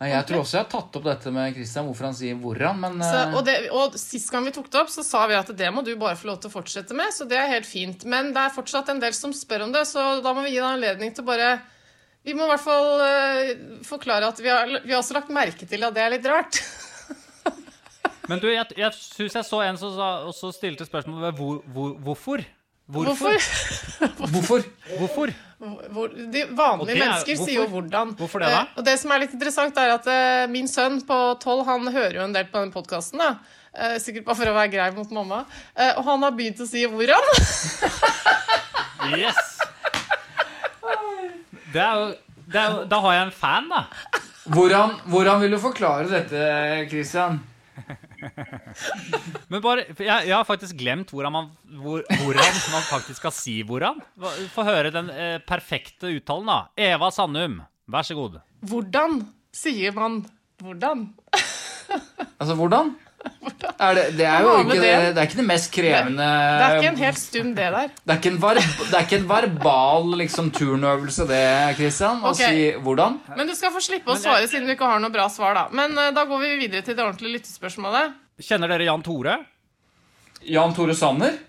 Jeg 0.00 0.24
tror 0.24 0.40
også 0.40 0.56
jeg 0.56 0.64
har 0.64 0.70
tatt 0.72 0.94
opp 0.96 1.04
dette 1.04 1.30
med 1.34 1.52
Christian, 1.52 1.84
hvorfor 1.84 2.06
han 2.08 2.14
sier 2.16 2.36
'hvordan', 2.40 2.78
men 2.80 3.02
Så, 3.04 3.16
eh, 3.20 3.34
og, 3.36 3.44
det, 3.44 3.56
og 3.68 3.96
sist 4.00 4.30
gang 4.32 4.46
vi 4.46 4.52
tok 4.56 4.70
det 4.72 4.80
opp, 4.80 4.88
så 4.88 5.04
sa 5.04 5.26
vi 5.28 5.36
at 5.36 5.52
det 5.52 5.68
må 5.68 5.84
du 5.84 5.92
bare 6.00 6.16
få 6.16 6.30
lov 6.30 6.40
til 6.40 6.48
å 6.48 6.54
fortsette 6.54 6.96
med. 6.96 7.12
Så 7.12 7.28
det 7.28 7.36
er 7.36 7.52
helt 7.52 7.68
fint. 7.68 8.06
Men 8.08 8.32
det 8.32 8.40
er 8.40 8.54
fortsatt 8.54 8.88
en 8.88 9.00
del 9.00 9.12
som 9.12 9.34
spør 9.36 9.66
om 9.66 9.72
det, 9.72 9.84
så 9.84 10.22
da 10.24 10.32
må 10.32 10.40
vi 10.40 10.54
gi 10.54 10.56
deg 10.56 10.72
anledning 10.72 11.12
til 11.14 11.24
bare 11.24 11.60
Vi 12.24 12.34
må 12.34 12.44
i 12.44 12.48
hvert 12.52 12.60
fall 12.60 13.00
uh, 13.00 13.80
forklare 13.80 14.28
at 14.28 14.40
vi 14.40 14.48
har, 14.48 14.66
vi 14.84 14.92
har 14.92 15.00
også 15.00 15.14
lagt 15.16 15.30
merke 15.32 15.64
til 15.64 15.84
at 15.84 15.94
det 15.94 16.02
er 16.02 16.10
litt 16.12 16.26
rart. 16.28 16.58
Men 18.28 18.38
du, 18.40 18.48
jeg, 18.52 18.66
jeg 18.76 18.92
syns 18.92 19.36
jeg 19.36 19.44
så 19.48 19.62
en 19.64 19.78
som 19.80 19.94
sa, 19.96 20.08
også 20.28 20.52
stilte 20.52 20.84
spørsmål 20.84 21.22
ved 21.22 21.40
hvor, 21.40 21.62
hvor, 21.72 21.94
hvorfor. 22.04 22.44
Hvorfor? 22.90 23.36
Hvorfor? 24.32 24.64
Hvorfor? 24.98 25.32
Hvor, 25.60 26.08
de 26.32 26.42
vanlige 26.56 26.94
er- 26.96 27.02
mennesker 27.04 27.36
hvorfor? 27.36 27.46
sier 27.46 27.58
jo 27.60 27.66
'hvordan'. 27.68 28.14
Hvorfor 28.16 28.40
det, 28.40 28.48
da? 28.48 28.60
Eh, 28.62 28.78
og 28.80 28.84
det 28.84 28.94
som 28.98 29.12
er 29.12 29.18
litt 29.20 29.34
interessant, 29.36 29.76
er 29.76 29.92
at 29.94 30.06
eh, 30.08 30.46
min 30.48 30.68
sønn 30.68 31.00
på 31.06 31.18
tolv 31.42 31.66
han 31.68 31.86
hører 31.92 32.16
jo 32.16 32.24
en 32.24 32.32
del 32.32 32.48
på 32.48 32.62
den 32.64 32.72
podkasten. 32.72 33.20
sikkert 34.00 34.24
bare 34.24 34.36
for 34.36 34.50
å 34.50 34.54
være 34.56 34.72
grei 34.72 34.90
mot 34.96 35.10
mamma. 35.14 35.44
Eh, 35.76 35.92
og 35.96 36.04
han 36.04 36.22
har 36.22 36.32
begynt 36.32 36.60
å 36.60 36.66
si 36.66 36.86
'hvordan'. 36.86 37.28
Yes! 39.16 39.36
Det 41.72 41.80
er 41.80 41.94
jo, 41.96 42.08
det 42.52 42.60
er 42.60 42.70
jo 42.70 42.84
Da 42.90 42.98
har 43.00 43.12
jeg 43.14 43.22
en 43.26 43.32
fan, 43.32 43.68
da. 43.70 43.84
Hvordan, 44.50 44.96
hvordan 45.06 45.40
vil 45.40 45.50
du 45.54 45.58
forklare 45.58 46.08
dette, 46.10 46.88
Christian? 46.90 47.40
Men 49.50 49.62
bare, 49.64 49.84
jeg, 49.98 50.28
jeg 50.28 50.34
har 50.34 50.46
faktisk 50.48 50.76
glemt 50.80 51.12
hvordan 51.14 51.34
man, 51.34 51.50
hvor, 51.80 52.04
hvordan 52.22 52.58
man 52.72 52.86
faktisk 52.88 53.20
skal 53.22 53.34
si 53.34 53.56
hvordan. 53.66 54.00
Få 54.54 54.64
høre 54.66 54.92
den 54.94 55.10
eh, 55.14 55.36
perfekte 55.46 56.12
uttalen, 56.16 56.50
da. 56.50 56.58
Eva 56.90 57.10
Sandum, 57.14 57.60
vær 57.90 58.06
så 58.06 58.16
god. 58.18 58.40
Hvordan 58.70 59.20
sier 59.54 59.94
man 59.96 60.22
'hvordan'? 60.60 61.08
Altså, 62.40 62.54
hvordan? 62.54 62.94
Er 63.80 63.96
det, 63.96 64.04
det 64.18 64.26
er 64.28 64.44
jo 64.44 64.52
ikke 64.60 64.76
det? 64.80 64.90
er 64.92 65.26
ikke 65.26 65.38
det 65.38 65.46
mest 65.48 65.70
krevende 65.72 66.24
Det 66.24 66.64
er 66.66 66.74
ikke 66.78 66.90
en 66.90 66.98
helt 67.00 67.20
stum, 67.20 67.52
det 67.56 67.68
der. 67.74 67.92
det 67.96 68.14
er 68.14 68.18
ikke 68.20 68.32
en, 68.32 68.38
var, 68.42 68.60
det 68.60 68.96
er 68.96 69.06
ikke 69.06 69.18
en 69.20 69.28
verbal 69.30 70.10
liksom, 70.20 70.50
turnøvelse, 70.56 71.26
det, 71.28 71.42
Christian, 71.78 72.20
å 72.24 72.32
si 72.36 72.70
hvordan. 72.84 73.20
Men 73.38 73.48
du 73.48 73.54
skal 73.56 73.72
få 73.74 73.82
slippe 73.84 74.12
å 74.12 74.18
svare 74.20 74.48
siden 74.50 74.68
du 74.68 74.74
ikke 74.74 74.88
har 74.88 75.00
noe 75.02 75.12
bra 75.14 75.28
svar, 75.32 75.56
da. 75.56 75.64
Men 75.76 75.96
uh, 75.96 76.10
da 76.16 76.26
går 76.28 76.44
vi 76.44 76.52
videre 76.64 76.84
til 76.86 76.96
det 76.98 77.04
ordentlige 77.04 77.38
lyttespørsmålet. 77.38 78.18
Kjenner 78.44 78.72
dere 78.72 78.88
Jan 78.88 79.04
Tore? 79.04 79.38
Jan 80.48 80.76
Tore 80.76 80.96
Sanner? 80.96 81.40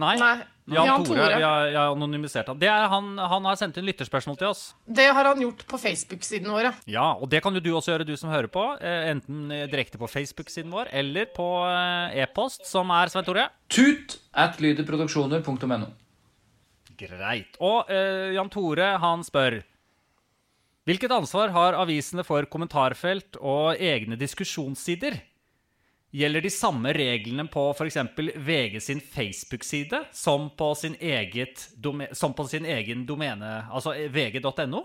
Nei. 0.00 0.16
Nei. 0.20 0.36
Jan, 0.74 0.86
Jan 0.88 1.04
Tore. 1.06 1.18
Tore. 1.22 1.38
Jeg, 1.40 1.72
jeg 1.72 1.78
har 1.78 1.92
anonymisert 1.94 2.48
han. 2.52 2.58
Det 2.60 2.68
er, 2.72 2.86
han. 2.92 3.10
Han 3.18 3.48
har 3.50 3.58
sendt 3.60 3.76
inn 3.80 3.86
lytterspørsmål 3.88 4.38
til 4.40 4.48
oss. 4.50 4.62
Det 4.86 5.06
har 5.14 5.28
han 5.30 5.40
gjort 5.44 5.64
på 5.68 5.78
Facebook-siden 5.80 6.50
vår, 6.52 6.62
ja. 6.68 6.72
Ja, 6.96 7.06
og 7.14 7.28
det 7.32 7.42
kan 7.44 7.54
jo 7.56 7.62
du 7.64 7.70
også 7.78 7.94
gjøre, 7.94 8.06
du 8.08 8.14
som 8.20 8.30
hører 8.32 8.48
på. 8.52 8.64
eh, 8.80 9.10
Enten 9.12 9.50
eh, 9.52 9.66
direkte 9.72 9.98
på 10.00 10.08
Facebook-siden 10.10 10.70
vår 10.72 10.90
eller 10.92 11.26
på 11.36 11.48
eh, 11.68 12.22
e-post, 12.24 12.64
som 12.70 12.90
er 12.94 13.12
Svein 13.12 13.26
Tore. 13.28 13.48
Tut 13.72 14.18
at 14.32 14.58
lyderproduksjoner.no. 14.62 15.90
Greit. 17.02 17.56
Og 17.64 17.88
eh, 17.90 18.32
Jan 18.36 18.50
Tore, 18.52 18.94
han 19.02 19.22
spør 19.26 19.60
Hvilket 20.86 21.12
ansvar 21.14 21.52
har 21.54 21.76
avisene 21.78 22.24
for 22.26 22.42
kommentarfelt 22.50 23.36
og 23.38 23.78
egne 23.78 24.16
diskusjonssider? 24.18 25.14
Gjelder 26.12 26.44
de 26.44 26.50
samme 26.52 26.92
reglene 26.92 27.46
på 27.48 27.70
f.eks. 27.72 27.96
VG 28.36 28.80
sin 28.84 29.00
Facebook-side 29.00 30.02
som, 30.12 30.50
på 30.56 30.74
sin 30.76 30.96
som 32.12 32.34
på 32.36 32.44
sin 32.48 32.66
egen 32.68 33.06
domene, 33.08 33.62
altså 33.72 33.94
vg.no? 34.12 34.82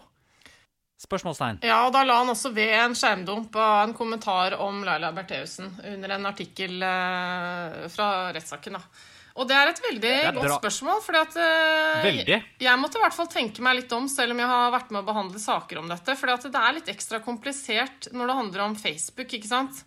Spørsmålstegn. 0.97 1.59
Ja, 1.67 1.83
og 1.85 1.91
da 1.93 2.01
la 2.07 2.21
han 2.23 2.31
også 2.31 2.49
ved 2.55 2.71
en 2.73 2.95
skjermdump 2.97 3.53
av 3.59 3.83
en 3.83 3.93
kommentar 3.93 4.55
om 4.63 4.79
Laila 4.87 5.11
Bertheussen 5.13 5.75
under 5.91 6.15
en 6.15 6.25
artikkel 6.25 6.79
eh, 6.81 7.83
fra 7.93 8.07
rettssaken. 8.33 8.79
da. 8.79 9.03
Og 9.37 9.45
det 9.45 9.53
er 9.53 9.69
et 9.69 9.83
veldig 9.83 10.13
er 10.15 10.33
godt 10.33 10.55
spørsmål, 10.55 11.03
fordi 11.05 11.21
at 11.21 11.37
eh, 11.43 12.07
Veldig. 12.07 12.39
Jeg 12.65 12.81
måtte 12.81 12.97
i 12.97 13.03
hvert 13.03 13.17
fall 13.19 13.29
tenke 13.29 13.67
meg 13.67 13.77
litt 13.81 13.93
om, 13.93 14.07
selv 14.09 14.33
om 14.33 14.41
jeg 14.41 14.49
har 14.49 14.73
vært 14.73 14.95
med 14.95 15.03
å 15.03 15.09
behandle 15.11 15.43
saker 15.43 15.83
om 15.83 15.91
dette. 15.91 16.17
fordi 16.17 16.37
at 16.39 16.49
det 16.55 16.63
er 16.63 16.79
litt 16.79 16.89
ekstra 16.95 17.21
komplisert 17.21 18.09
når 18.15 18.31
det 18.31 18.39
handler 18.41 18.65
om 18.71 18.79
Facebook, 18.79 19.37
ikke 19.37 19.51
sant? 19.51 19.83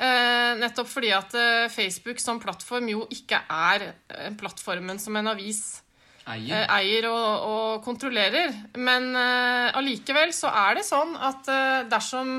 Eh, 0.00 0.50
nettopp 0.56 0.88
fordi 0.88 1.10
at 1.12 1.34
eh, 1.36 1.68
Facebook 1.72 2.20
som 2.22 2.40
plattform 2.40 2.88
jo 2.88 3.04
ikke 3.12 3.42
er 3.44 3.90
eh, 3.92 4.30
plattformen 4.40 5.00
som 5.02 5.16
en 5.20 5.28
avis 5.34 5.82
eh, 6.24 6.64
eier 6.64 7.08
og, 7.10 7.48
og 7.48 7.84
kontrollerer. 7.84 8.54
Men 8.80 9.10
eh, 9.12 9.68
allikevel 9.78 10.32
så 10.36 10.52
er 10.64 10.80
det 10.80 10.86
sånn 10.88 11.12
at 11.20 11.50
dersom 11.92 12.38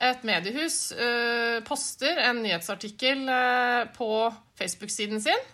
et 0.00 0.22
mediehus 0.24 0.90
eh, 0.96 1.60
poster 1.64 2.20
en 2.24 2.42
nyhetsartikkel 2.44 3.26
på 3.96 4.10
Facebook-siden 4.60 5.20
sin, 5.24 5.48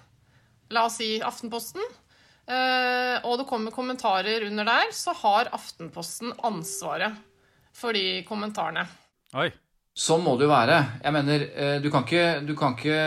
la 0.71 0.85
oss 0.87 0.99
si 1.01 1.17
Aftenposten, 1.23 1.83
eh, 2.47 3.17
og 3.27 3.41
det 3.41 3.47
kommer 3.51 3.75
kommentarer 3.75 4.47
under 4.47 4.67
der, 4.67 4.95
så 4.95 5.15
har 5.23 5.51
Aftenposten 5.55 6.35
ansvaret 6.47 7.19
for 7.75 7.95
de 7.95 8.23
kommentarene. 8.29 8.87
Oi. 9.35 9.51
Sånn 9.97 10.21
må 10.21 10.35
det 10.37 10.45
jo 10.45 10.51
være. 10.51 10.75
Jeg 11.01 11.13
mener, 11.15 11.43
eh, 11.57 11.77
du 11.81 11.87
kan, 11.89 12.03
ikke, 12.05 12.43
du 12.45 12.53
kan 12.59 12.75
ikke 12.77 12.99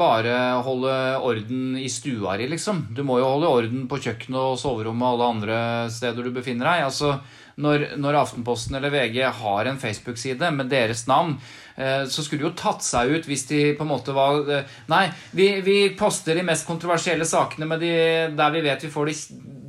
bare 0.00 0.36
holde 0.64 0.94
orden 1.20 1.74
i 1.76 1.90
stua 1.92 2.38
di, 2.40 2.46
liksom. 2.48 2.86
Du 2.96 3.02
må 3.04 3.18
jo 3.20 3.26
holde 3.28 3.50
orden 3.52 3.82
på 3.90 3.98
kjøkkenet 4.00 4.38
og 4.40 4.56
soverommet 4.56 5.04
og 5.04 5.12
alle 5.12 5.28
andre 5.34 5.58
steder 5.92 6.24
du 6.24 6.32
befinner 6.32 6.70
deg. 6.70 6.86
Altså, 6.86 7.18
når, 7.60 7.84
når 8.00 8.16
Aftenposten 8.22 8.78
eller 8.78 8.94
VG 8.94 9.20
har 9.42 9.68
en 9.68 9.82
Facebook-side 9.82 10.48
med 10.56 10.72
deres 10.72 11.04
navn, 11.10 11.36
eh, 11.76 12.08
så 12.08 12.24
skulle 12.24 12.40
det 12.40 12.48
jo 12.48 12.56
tatt 12.64 12.86
seg 12.86 13.12
ut 13.12 13.28
hvis 13.28 13.44
de 13.52 13.62
på 13.76 13.84
en 13.84 13.92
måte 13.92 14.16
var 14.16 14.48
eh, 14.48 14.74
Nei, 14.88 15.04
vi, 15.36 15.50
vi 15.66 15.78
poster 16.00 16.38
de 16.38 16.48
mest 16.48 16.64
kontroversielle 16.70 17.28
sakene 17.28 17.76
de, 17.76 17.94
der 18.38 18.56
vi 18.56 18.64
vet 18.64 18.88
vi 18.88 18.94
får 18.96 19.12
de 19.12 19.18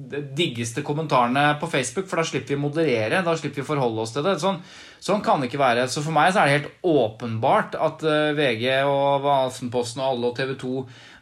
diggeste 0.09 0.81
kommentarene 0.81 1.57
på 1.59 1.67
Facebook, 1.69 2.07
for 2.09 2.21
da 2.21 2.25
slipper 2.25 2.55
vi 2.55 2.61
moderere. 2.61 3.19
Da 3.25 3.35
slipper 3.37 3.61
vi 3.61 3.67
forholde 3.67 4.05
oss 4.05 4.13
til 4.15 4.25
det. 4.25 4.39
Sånn, 4.41 4.61
sånn 5.03 5.23
kan 5.25 5.39
det 5.41 5.49
ikke 5.49 5.61
være. 5.61 5.87
Så 5.91 6.03
for 6.05 6.15
meg 6.15 6.33
så 6.33 6.41
er 6.41 6.49
det 6.49 6.57
helt 6.57 6.87
åpenbart 6.87 7.77
at 7.79 8.03
eh, 8.07 8.33
VG 8.37 8.65
og 8.87 9.27
Aftenposten 9.29 10.03
og 10.03 10.11
alle 10.13 10.31
og 10.31 10.37
TV 10.37 10.55
2 10.59 10.73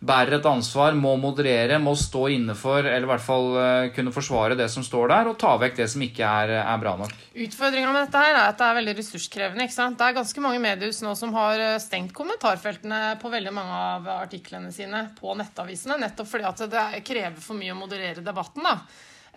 bærer 0.08 0.38
et 0.38 0.46
ansvar, 0.46 0.94
må 0.94 1.16
moderere, 1.18 1.80
må 1.82 1.96
stå 1.98 2.28
inne 2.36 2.54
for, 2.58 2.86
eller 2.86 3.08
i 3.08 3.12
hvert 3.12 3.24
fall 3.24 3.48
eh, 3.62 3.90
kunne 3.96 4.14
forsvare 4.14 4.58
det 4.60 4.70
som 4.70 4.86
står 4.86 5.10
der, 5.14 5.32
og 5.32 5.40
ta 5.42 5.56
vekk 5.62 5.80
det 5.80 5.90
som 5.94 6.04
ikke 6.06 6.28
er, 6.28 6.54
er 6.62 6.84
bra 6.84 6.94
nok. 7.00 7.16
Utfordringa 7.48 7.92
med 7.94 8.06
dette 8.06 8.22
her 8.22 8.36
er 8.36 8.44
at 8.44 8.62
det 8.62 8.70
er 8.70 8.80
veldig 8.82 8.96
ressurskrevende. 9.02 9.66
ikke 9.66 9.78
sant? 9.78 9.98
Det 10.00 10.08
er 10.08 10.18
ganske 10.20 10.46
mange 10.46 10.62
mediehus 10.64 11.02
nå 11.06 11.16
som 11.18 11.34
har 11.38 11.66
eh, 11.72 11.82
stengt 11.84 12.14
kommentarfeltene 12.18 13.04
på 13.22 13.34
veldig 13.34 13.54
mange 13.58 13.84
av 13.90 14.10
artiklene 14.20 14.74
sine 14.76 15.08
på 15.18 15.38
nettavisene, 15.40 16.00
nettopp 16.06 16.30
fordi 16.30 16.50
at 16.50 16.66
det 16.72 16.88
krever 17.08 17.40
for 17.42 17.58
mye 17.58 17.74
å 17.74 17.80
moderere 17.80 18.26
debatten. 18.26 18.66
da. 18.68 18.80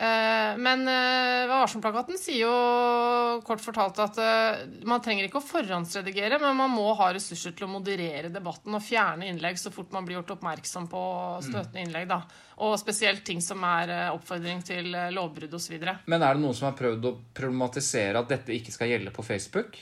Eh, 0.01 0.57
Men 0.57 0.89
eh, 0.89 1.47
varsom-plakaten 1.49 2.17
sier 2.17 2.47
jo 2.47 3.41
kort 3.45 3.61
fortalt 3.61 3.99
at 4.01 4.21
eh, 4.25 4.63
man 4.89 5.03
trenger 5.05 5.27
ikke 5.27 5.43
å 5.43 5.45
forhåndsredigere, 5.45 6.39
men 6.41 6.57
man 6.57 6.73
må 6.73 6.87
ha 6.97 7.11
ressurser 7.13 7.53
til 7.57 7.67
å 7.67 7.73
moderere 7.75 8.31
debatten 8.33 8.79
og 8.79 8.85
fjerne 8.85 9.29
innlegg 9.29 9.61
så 9.61 9.73
fort 9.75 9.93
man 9.93 10.09
blir 10.09 10.17
gjort 10.17 10.39
oppmerksom 10.39 10.89
på 10.89 11.03
støtende 11.45 11.85
innlegg. 11.85 12.09
da. 12.09 12.23
Og 12.65 12.79
spesielt 12.81 13.27
ting 13.29 13.45
som 13.45 13.61
er 13.69 13.93
oppfordring 14.15 14.65
til 14.65 14.89
lovbrudd 15.13 15.61
osv. 15.61 15.77
Men 15.81 16.25
er 16.25 16.37
det 16.37 16.45
noen 16.47 16.57
som 16.57 16.71
har 16.71 16.81
prøvd 16.81 17.09
å 17.09 17.17
problematisere 17.37 18.21
at 18.21 18.33
dette 18.33 18.57
ikke 18.57 18.73
skal 18.73 18.95
gjelde 18.95 19.13
på 19.13 19.25
Facebook? 19.27 19.77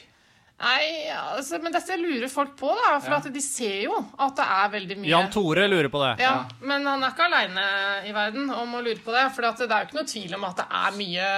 Nei, 0.59 1.06
altså, 1.14 1.61
men 1.62 1.70
dette 1.70 1.94
lurer 2.00 2.26
folk 2.32 2.56
på, 2.59 2.72
da. 2.74 2.96
For 2.98 3.14
at 3.14 3.28
de 3.30 3.42
ser 3.44 3.84
jo 3.84 3.94
at 4.18 4.34
det 4.40 4.46
er 4.56 4.72
veldig 4.72 4.96
mye 4.98 5.11
Jan 5.12 5.28
Tore 5.30 5.68
lurer 5.70 5.86
på 5.92 6.00
det. 6.02 6.09
Ja, 6.24 6.32
Men 6.66 6.86
han 6.88 7.04
er 7.06 7.12
ikke 7.14 7.28
aleine 7.28 7.66
i 8.09 8.14
verden 8.16 8.50
om 8.50 8.74
å 8.74 8.82
lure 8.82 8.98
på 9.04 9.14
det. 9.14 9.22
For 9.36 9.46
det 9.46 9.68
er 9.68 9.84
jo 9.84 9.88
ikke 9.88 9.98
noe 10.00 10.11
tvil 10.11 10.34
om 10.34 10.48
at 10.48 10.59
det 10.59 10.66
er 10.80 10.98
mye 10.98 11.28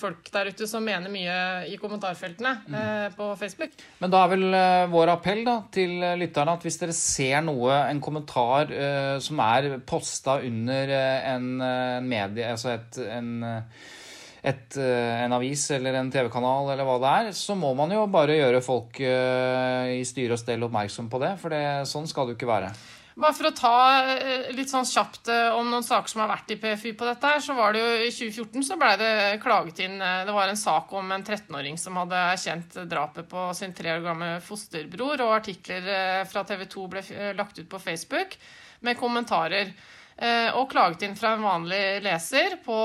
folk 0.00 0.32
der 0.32 0.52
ute 0.54 0.70
som 0.70 0.86
mener 0.88 1.12
mye 1.12 1.36
i 1.68 1.76
kommentarfeltene 1.82 2.54
eh, 2.80 3.06
på 3.18 3.28
Facebook. 3.40 3.76
Men 4.00 4.16
da 4.16 4.24
er 4.24 4.32
vel 4.32 4.48
eh, 4.62 4.88
vår 4.96 5.14
appell 5.18 5.44
da, 5.44 5.58
til 5.76 5.96
eh, 6.00 6.16
lytterne 6.24 6.56
at 6.56 6.64
hvis 6.64 6.80
dere 6.80 6.96
ser 6.96 7.44
noe, 7.44 7.82
en 7.90 8.00
kommentar 8.00 8.72
eh, 8.72 9.16
som 9.20 9.44
er 9.44 9.74
posta 9.88 10.40
under 10.46 10.96
eh, 10.96 11.32
en, 11.34 11.50
eh, 11.60 12.00
medie, 12.00 12.48
altså 12.56 12.78
et, 12.78 13.02
en, 13.12 13.44
et, 14.42 14.76
eh, 14.76 15.24
en 15.24 15.34
avis 15.36 15.66
eller 15.76 15.98
en 15.98 16.10
TV-kanal 16.12 16.72
eller 16.72 16.86
hva 16.88 16.96
det 17.02 17.10
er, 17.16 17.34
så 17.36 17.56
må 17.58 17.74
man 17.76 17.92
jo 17.92 18.06
bare 18.10 18.38
gjøre 18.38 18.62
folk 18.64 19.02
eh, 19.04 19.98
i 19.98 20.06
styre 20.08 20.36
og 20.36 20.40
stell 20.40 20.64
oppmerksom 20.64 21.10
på 21.12 21.20
det, 21.20 21.34
for 21.42 21.52
det, 21.52 21.60
sånn 21.90 22.08
skal 22.08 22.26
det 22.26 22.34
jo 22.34 22.40
ikke 22.40 22.48
være. 22.50 22.72
Bare 23.20 23.36
for 23.36 23.50
å 23.50 23.52
ta 23.52 23.74
eh, 24.14 24.48
litt 24.56 24.72
sånn 24.72 24.88
kjapt 24.88 25.28
om 25.58 25.68
noen 25.68 25.84
saker 25.84 26.08
som 26.08 26.22
har 26.24 26.32
vært 26.32 26.54
i 26.54 26.58
PFY 26.62 26.94
på 26.96 27.10
dette 27.10 27.34
her, 27.34 27.44
så 27.44 27.58
var 27.58 27.76
det 27.76 27.82
jo 27.82 27.92
i 27.98 28.08
2014 28.08 28.66
så 28.70 28.80
ble 28.80 28.94
det 29.02 29.12
klaget 29.44 29.84
inn 29.84 29.98
Det 30.00 30.32
var 30.32 30.48
en 30.48 30.62
sak 30.62 30.94
om 30.96 31.12
en 31.12 31.26
13-åring 31.26 31.76
som 31.80 32.00
hadde 32.00 32.24
erkjent 32.30 32.80
drapet 32.88 33.28
på 33.28 33.50
sin 33.58 33.76
tre 33.76 33.98
år 33.98 34.04
gamle 34.08 34.32
fosterbror, 34.46 35.20
og 35.26 35.36
artikler 35.36 36.24
fra 36.30 36.46
TV 36.48 36.64
2 36.64 36.90
ble 36.94 37.06
lagt 37.36 37.60
ut 37.60 37.68
på 37.68 37.82
Facebook 37.82 38.38
med 38.88 38.96
kommentarer. 38.96 39.74
Eh, 40.20 40.52
Og 40.52 40.66
klaget 40.68 41.06
inn 41.06 41.14
fra 41.16 41.32
en 41.32 41.44
vanlig 41.46 42.02
leser 42.04 42.58
på, 42.64 42.76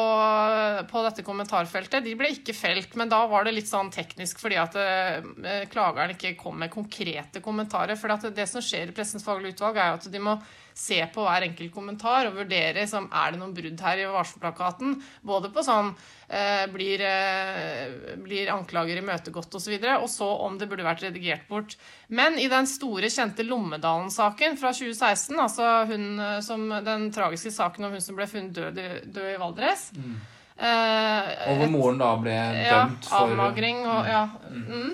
på 0.87 1.01
dette 1.03 1.23
kommentarfeltet. 1.27 2.05
De 2.05 2.13
ble 2.15 2.29
ikke 2.31 2.55
felt, 2.55 2.93
men 2.95 3.11
da 3.11 3.25
var 3.27 3.43
det 3.43 3.57
litt 3.57 3.67
sånn 3.67 3.91
teknisk 3.91 4.39
fordi 4.39 4.59
at 4.61 4.77
eh, 4.79 5.65
klageren 5.71 6.15
ikke 6.15 6.37
kom 6.39 6.61
med 6.63 6.71
konkrete 6.71 7.43
kommentarer. 7.43 7.99
For 7.99 8.31
det 8.31 8.47
som 8.47 8.63
skjer 8.63 8.87
i 8.93 8.95
Pressens 8.95 9.25
faglige 9.27 9.57
utvalg, 9.57 9.81
er 9.81 9.97
at 9.97 10.07
de 10.11 10.21
må 10.23 10.37
se 10.75 10.97
på 11.13 11.23
hver 11.23 11.45
enkelt 11.47 11.71
kommentar 11.71 12.27
og 12.27 12.35
vurdere 12.41 12.83
som, 12.89 13.07
er 13.07 13.31
det 13.31 13.39
noen 13.39 13.53
brudd 13.55 13.81
her 13.85 14.01
i 14.01 14.07
varselplakaten. 14.11 14.97
Både 15.23 15.47
på 15.55 15.63
sånn 15.63 15.93
eh, 16.27 16.65
blir, 16.71 16.99
eh, 16.99 18.17
blir 18.19 18.51
anklager 18.51 18.99
imøtegått 18.99 19.55
osv., 19.55 19.71
og, 19.71 19.85
så 19.85 19.95
og 20.01 20.09
så 20.11 20.27
om 20.49 20.57
det 20.59 20.67
burde 20.67 20.87
vært 20.87 21.05
redigert 21.07 21.47
bort. 21.47 21.77
Men 22.11 22.35
i 22.41 22.49
den 22.51 22.67
store, 22.67 23.07
kjente 23.07 23.47
Lommedalen-saken 23.47 24.59
fra 24.59 24.73
2016, 24.75 25.39
altså 25.39 25.71
hun, 25.93 26.05
eh, 26.19 26.37
som, 26.43 26.67
den 26.83 27.07
tragiske 27.15 27.55
saken 27.55 27.87
om 27.87 27.95
hun 27.95 28.03
som 28.03 28.19
ble 28.19 28.27
funnet 28.27 28.59
død, 28.59 28.83
død 29.15 29.31
i 29.31 29.39
Valdres 29.39 29.87
eh, 29.95 31.31
Og 31.51 31.61
hvor 31.61 31.71
moren 31.71 32.03
da 32.03 32.11
ble 32.19 32.35
ja, 32.35 32.83
dømt 32.83 33.07
for 33.07 33.31
avmagring 33.31 33.83
og 33.87 34.11
ja. 34.11 34.27
Mm. 34.51 34.93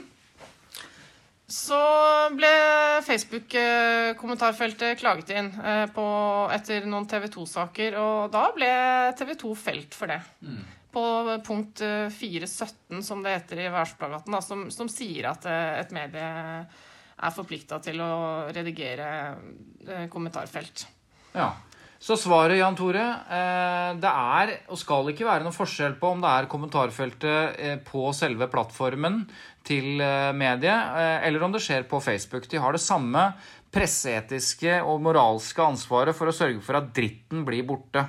Så 1.51 1.77
ble 2.37 2.51
Facebook-kommentarfeltet 3.03 4.99
klaget 5.01 5.33
inn 5.35 5.49
eh, 5.59 5.87
på, 5.91 6.05
etter 6.55 6.85
noen 6.87 7.07
TV 7.11 7.27
2-saker, 7.33 7.97
og 7.99 8.29
da 8.31 8.45
ble 8.55 8.69
TV 9.19 9.33
2 9.41 9.51
felt 9.59 9.97
for 9.97 10.13
det. 10.13 10.21
På 10.95 11.03
punkt 11.43 11.83
eh, 11.83 12.07
417, 12.11 13.03
som 13.03 13.23
det 13.23 13.35
heter 13.35 13.65
i 13.65 13.71
Værsplagaten, 13.73 14.39
som, 14.43 14.63
som 14.71 14.87
sier 14.91 15.27
at 15.33 15.47
eh, 15.49 15.79
et 15.81 15.91
medie 15.95 16.29
er 17.21 17.35
forplikta 17.35 17.81
til 17.83 17.99
å 18.03 18.13
redigere 18.55 19.09
eh, 19.87 20.07
kommentarfelt. 20.11 20.87
Ja. 21.35 21.51
Så 22.01 22.15
svaret, 22.17 22.57
Jan 22.57 22.73
Tore, 22.73 23.01
eh, 23.29 23.91
det 24.01 24.09
er 24.09 24.51
og 24.73 24.79
skal 24.81 25.11
ikke 25.11 25.27
være 25.27 25.45
noen 25.45 25.53
forskjell 25.53 25.99
på 26.01 26.09
om 26.15 26.23
det 26.23 26.31
er 26.33 26.47
kommentarfeltet 26.49 27.59
eh, 27.61 27.75
på 27.85 28.07
selve 28.17 28.47
plattformen 28.49 29.19
til 29.67 30.01
eh, 30.01 30.31
mediet, 30.33 30.97
eller 31.27 31.45
om 31.45 31.53
det 31.53 31.61
skjer 31.61 31.85
på 31.85 31.99
Facebook. 32.01 32.49
De 32.49 32.57
har 32.57 32.73
det 32.73 32.81
samme 32.81 33.27
presseetiske 33.69 34.79
og 34.81 35.05
moralske 35.05 35.61
ansvaret 35.61 36.17
for 36.17 36.31
å 36.31 36.33
sørge 36.33 36.65
for 36.65 36.81
at 36.81 36.89
dritten 36.89 37.45
blir 37.45 37.69
borte. 37.69 38.07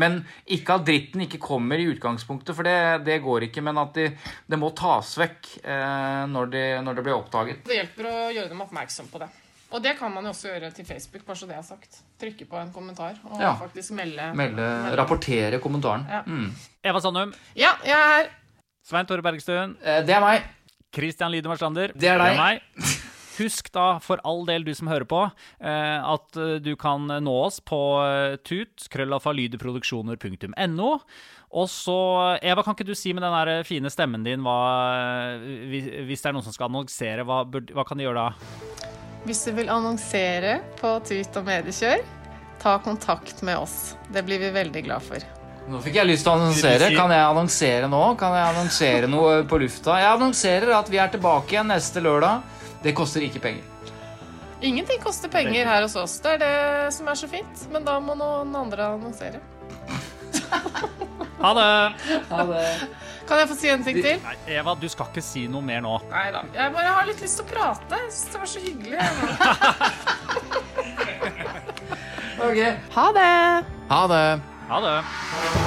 Men 0.00 0.22
ikke 0.48 0.80
at 0.80 0.88
dritten 0.88 1.28
ikke 1.28 1.44
kommer 1.44 1.78
i 1.78 1.90
utgangspunktet, 1.92 2.56
for 2.56 2.64
det, 2.64 3.04
det 3.04 3.20
går 3.22 3.50
ikke. 3.50 3.62
Men 3.62 3.84
at 3.84 3.92
de, 3.94 4.08
det 4.48 4.58
må 4.58 4.72
tas 4.74 5.12
vekk 5.20 5.52
når, 6.32 6.50
de, 6.50 6.66
det 6.88 7.04
blir 7.04 7.14
oppdaget. 7.14 7.62
Det 7.68 7.78
hjelper 7.78 8.10
å 8.10 8.18
gjøre 8.34 8.50
dem 8.56 8.64
oppmerksom 8.66 9.12
på 9.12 9.22
det. 9.22 9.30
Og 9.72 9.82
det 9.82 9.96
kan 9.98 10.12
man 10.12 10.24
jo 10.24 10.30
også 10.30 10.48
gjøre 10.52 10.70
til 10.74 10.84
Facebook, 10.84 11.24
bare 11.26 11.36
så 11.36 11.46
det 11.48 11.56
er 11.56 11.62
sagt. 11.62 12.00
Trykke 12.20 12.46
på 12.46 12.56
en 12.60 12.70
kommentar 12.72 13.14
og 13.24 13.40
Ja. 13.40 13.54
faktisk 13.54 13.90
melde. 13.92 14.32
Melde, 14.34 14.96
rapportere 14.96 15.58
kommentaren. 15.60 16.06
Ja. 16.08 16.22
Mm. 16.26 16.52
Eva 16.84 17.00
Sandum, 17.00 17.34
Ja, 17.56 17.72
jeg 17.84 17.92
er 17.92 18.16
her. 18.22 18.28
Svein 18.84 19.06
Tore 19.06 19.22
Bergstuen, 19.22 19.76
Eh, 19.82 20.02
Det 20.02 20.10
er 20.14 20.20
meg. 20.20 20.42
Christian 20.94 21.32
Lydemar 21.32 21.56
Strander. 21.56 21.88
Det 21.92 22.04
er 22.08 22.18
deg. 22.18 22.36
meg. 22.36 22.60
Husk 23.38 23.72
da, 23.72 23.98
for 23.98 24.20
all 24.24 24.44
del 24.46 24.62
du 24.62 24.72
som 24.74 24.86
hører 24.86 25.04
på, 25.10 25.24
eh, 25.60 26.02
at 26.14 26.36
eh, 26.36 26.58
du 26.60 26.76
kan 26.76 27.00
nå 27.08 27.32
oss 27.46 27.58
på 27.58 28.38
tut, 28.44 28.86
krøllafa 28.90 29.32
lydeproduksjoner.no. 29.34 31.00
Og 31.54 31.68
så, 31.68 32.38
Eva, 32.42 32.62
kan 32.62 32.74
ikke 32.74 32.86
du 32.86 32.94
si 32.94 33.12
med 33.12 33.22
den 33.22 33.32
der 33.32 33.64
fine 33.64 33.90
stemmen 33.90 34.22
din 34.24 34.40
hva 34.40 35.38
hvis- 35.68 36.06
Hvis 36.06 36.22
det 36.22 36.26
er 36.26 36.32
noen 36.32 36.42
som 36.44 36.52
skal 36.52 36.68
annonsere, 36.68 37.24
hva, 37.24 37.44
hva 37.50 37.84
kan 37.86 37.96
de 37.98 38.04
gjøre 38.04 38.14
da? 38.14 38.34
Hvis 39.24 39.44
du 39.44 39.54
vil 39.56 39.70
annonsere 39.72 40.58
på 40.76 40.98
Tut 41.08 41.36
og 41.40 41.46
Mediekjør, 41.46 42.02
ta 42.60 42.74
kontakt 42.84 43.40
med 43.46 43.56
oss. 43.56 43.94
Det 44.12 44.20
blir 44.26 44.42
vi 44.42 44.50
veldig 44.52 44.82
glad 44.84 45.04
for. 45.04 45.24
Nå 45.64 45.80
fikk 45.80 45.96
jeg 45.96 46.10
lyst 46.10 46.26
til 46.26 46.34
å 46.34 46.36
annonsere. 46.36 46.90
Kan 46.92 47.12
jeg 47.12 47.24
annonsere 47.24 47.88
nå? 47.88 48.02
Kan 48.20 48.34
jeg 48.36 48.50
annonsere 48.50 49.08
noe 49.08 49.38
på 49.48 49.60
lufta? 49.62 49.96
Jeg 50.02 50.10
annonserer 50.10 50.74
at 50.76 50.90
vi 50.92 51.00
er 51.00 51.12
tilbake 51.14 51.56
igjen 51.56 51.72
neste 51.72 52.02
lørdag. 52.04 52.44
Det 52.84 52.92
koster 52.96 53.24
ikke 53.24 53.40
penger. 53.46 53.70
Ingenting 54.64 55.00
koster 55.00 55.32
penger 55.32 55.68
her 55.68 55.86
hos 55.86 55.96
oss. 55.96 56.18
Det 56.24 56.36
er 56.36 56.44
det 56.44 56.92
som 56.96 57.08
er 57.08 57.16
så 57.16 57.28
fint. 57.32 57.64
Men 57.72 57.88
da 57.88 57.96
må 58.04 58.16
noen 58.16 58.52
andre 58.60 58.90
annonsere. 58.98 59.40
Ha 61.40 61.50
det! 61.56 61.72
Kan 63.28 63.40
jeg 63.40 63.48
få 63.48 63.56
si 63.56 63.68
en 63.72 63.84
ting 63.86 64.00
til? 64.04 64.18
Nei, 64.24 64.34
Eva, 64.58 64.74
du 64.76 64.88
skal 64.92 65.08
ikke 65.08 65.24
si 65.24 65.46
noe 65.48 65.64
mer 65.64 65.80
nå. 65.84 65.96
Nei 66.12 66.26
da. 66.34 66.44
Jeg 66.56 66.74
bare 66.76 66.94
har 66.98 67.08
litt 67.08 67.20
lyst 67.24 67.40
til 67.40 67.46
å 67.46 67.52
prate. 67.54 68.00
Jeg 68.04 68.12
syns 68.12 68.32
det 68.34 68.40
var 68.42 68.50
så 68.52 68.60
hyggelig. 68.64 68.98
Ha 72.44 73.12
det! 73.14 73.64
Ha 73.88 74.06
det. 74.10 74.40
Ha 74.68 74.80
det. 74.84 75.63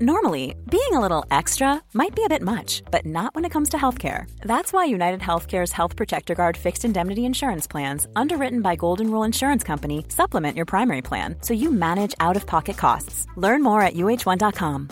Normally, 0.00 0.54
being 0.70 0.92
a 0.92 1.00
little 1.00 1.24
extra 1.30 1.82
might 1.94 2.14
be 2.14 2.22
a 2.22 2.28
bit 2.28 2.42
much, 2.42 2.82
but 2.90 3.06
not 3.06 3.34
when 3.34 3.46
it 3.46 3.50
comes 3.50 3.70
to 3.70 3.78
healthcare. 3.78 4.30
That's 4.42 4.70
why 4.70 4.84
United 4.84 5.20
Healthcare's 5.20 5.72
Health 5.72 5.96
Protector 5.96 6.34
Guard 6.34 6.54
fixed 6.54 6.84
indemnity 6.84 7.24
insurance 7.24 7.66
plans, 7.66 8.06
underwritten 8.14 8.60
by 8.60 8.76
Golden 8.76 9.10
Rule 9.10 9.22
Insurance 9.22 9.64
Company, 9.64 10.04
supplement 10.08 10.54
your 10.54 10.66
primary 10.66 11.00
plan 11.00 11.36
so 11.40 11.54
you 11.54 11.72
manage 11.72 12.14
out 12.20 12.36
of 12.36 12.46
pocket 12.46 12.76
costs. 12.76 13.26
Learn 13.36 13.62
more 13.62 13.80
at 13.80 13.94
uh1.com. 13.94 14.90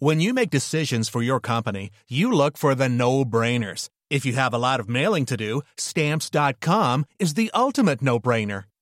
When 0.00 0.20
you 0.20 0.34
make 0.34 0.50
decisions 0.50 1.08
for 1.08 1.22
your 1.22 1.40
company, 1.40 1.88
you 2.06 2.30
look 2.30 2.58
for 2.58 2.74
the 2.74 2.90
no 2.90 3.24
brainers. 3.24 3.88
If 4.10 4.26
you 4.26 4.34
have 4.34 4.52
a 4.52 4.58
lot 4.58 4.80
of 4.80 4.88
mailing 4.90 5.24
to 5.26 5.38
do, 5.38 5.62
stamps.com 5.78 7.06
is 7.18 7.32
the 7.34 7.50
ultimate 7.54 8.02
no 8.02 8.20
brainer. 8.20 8.64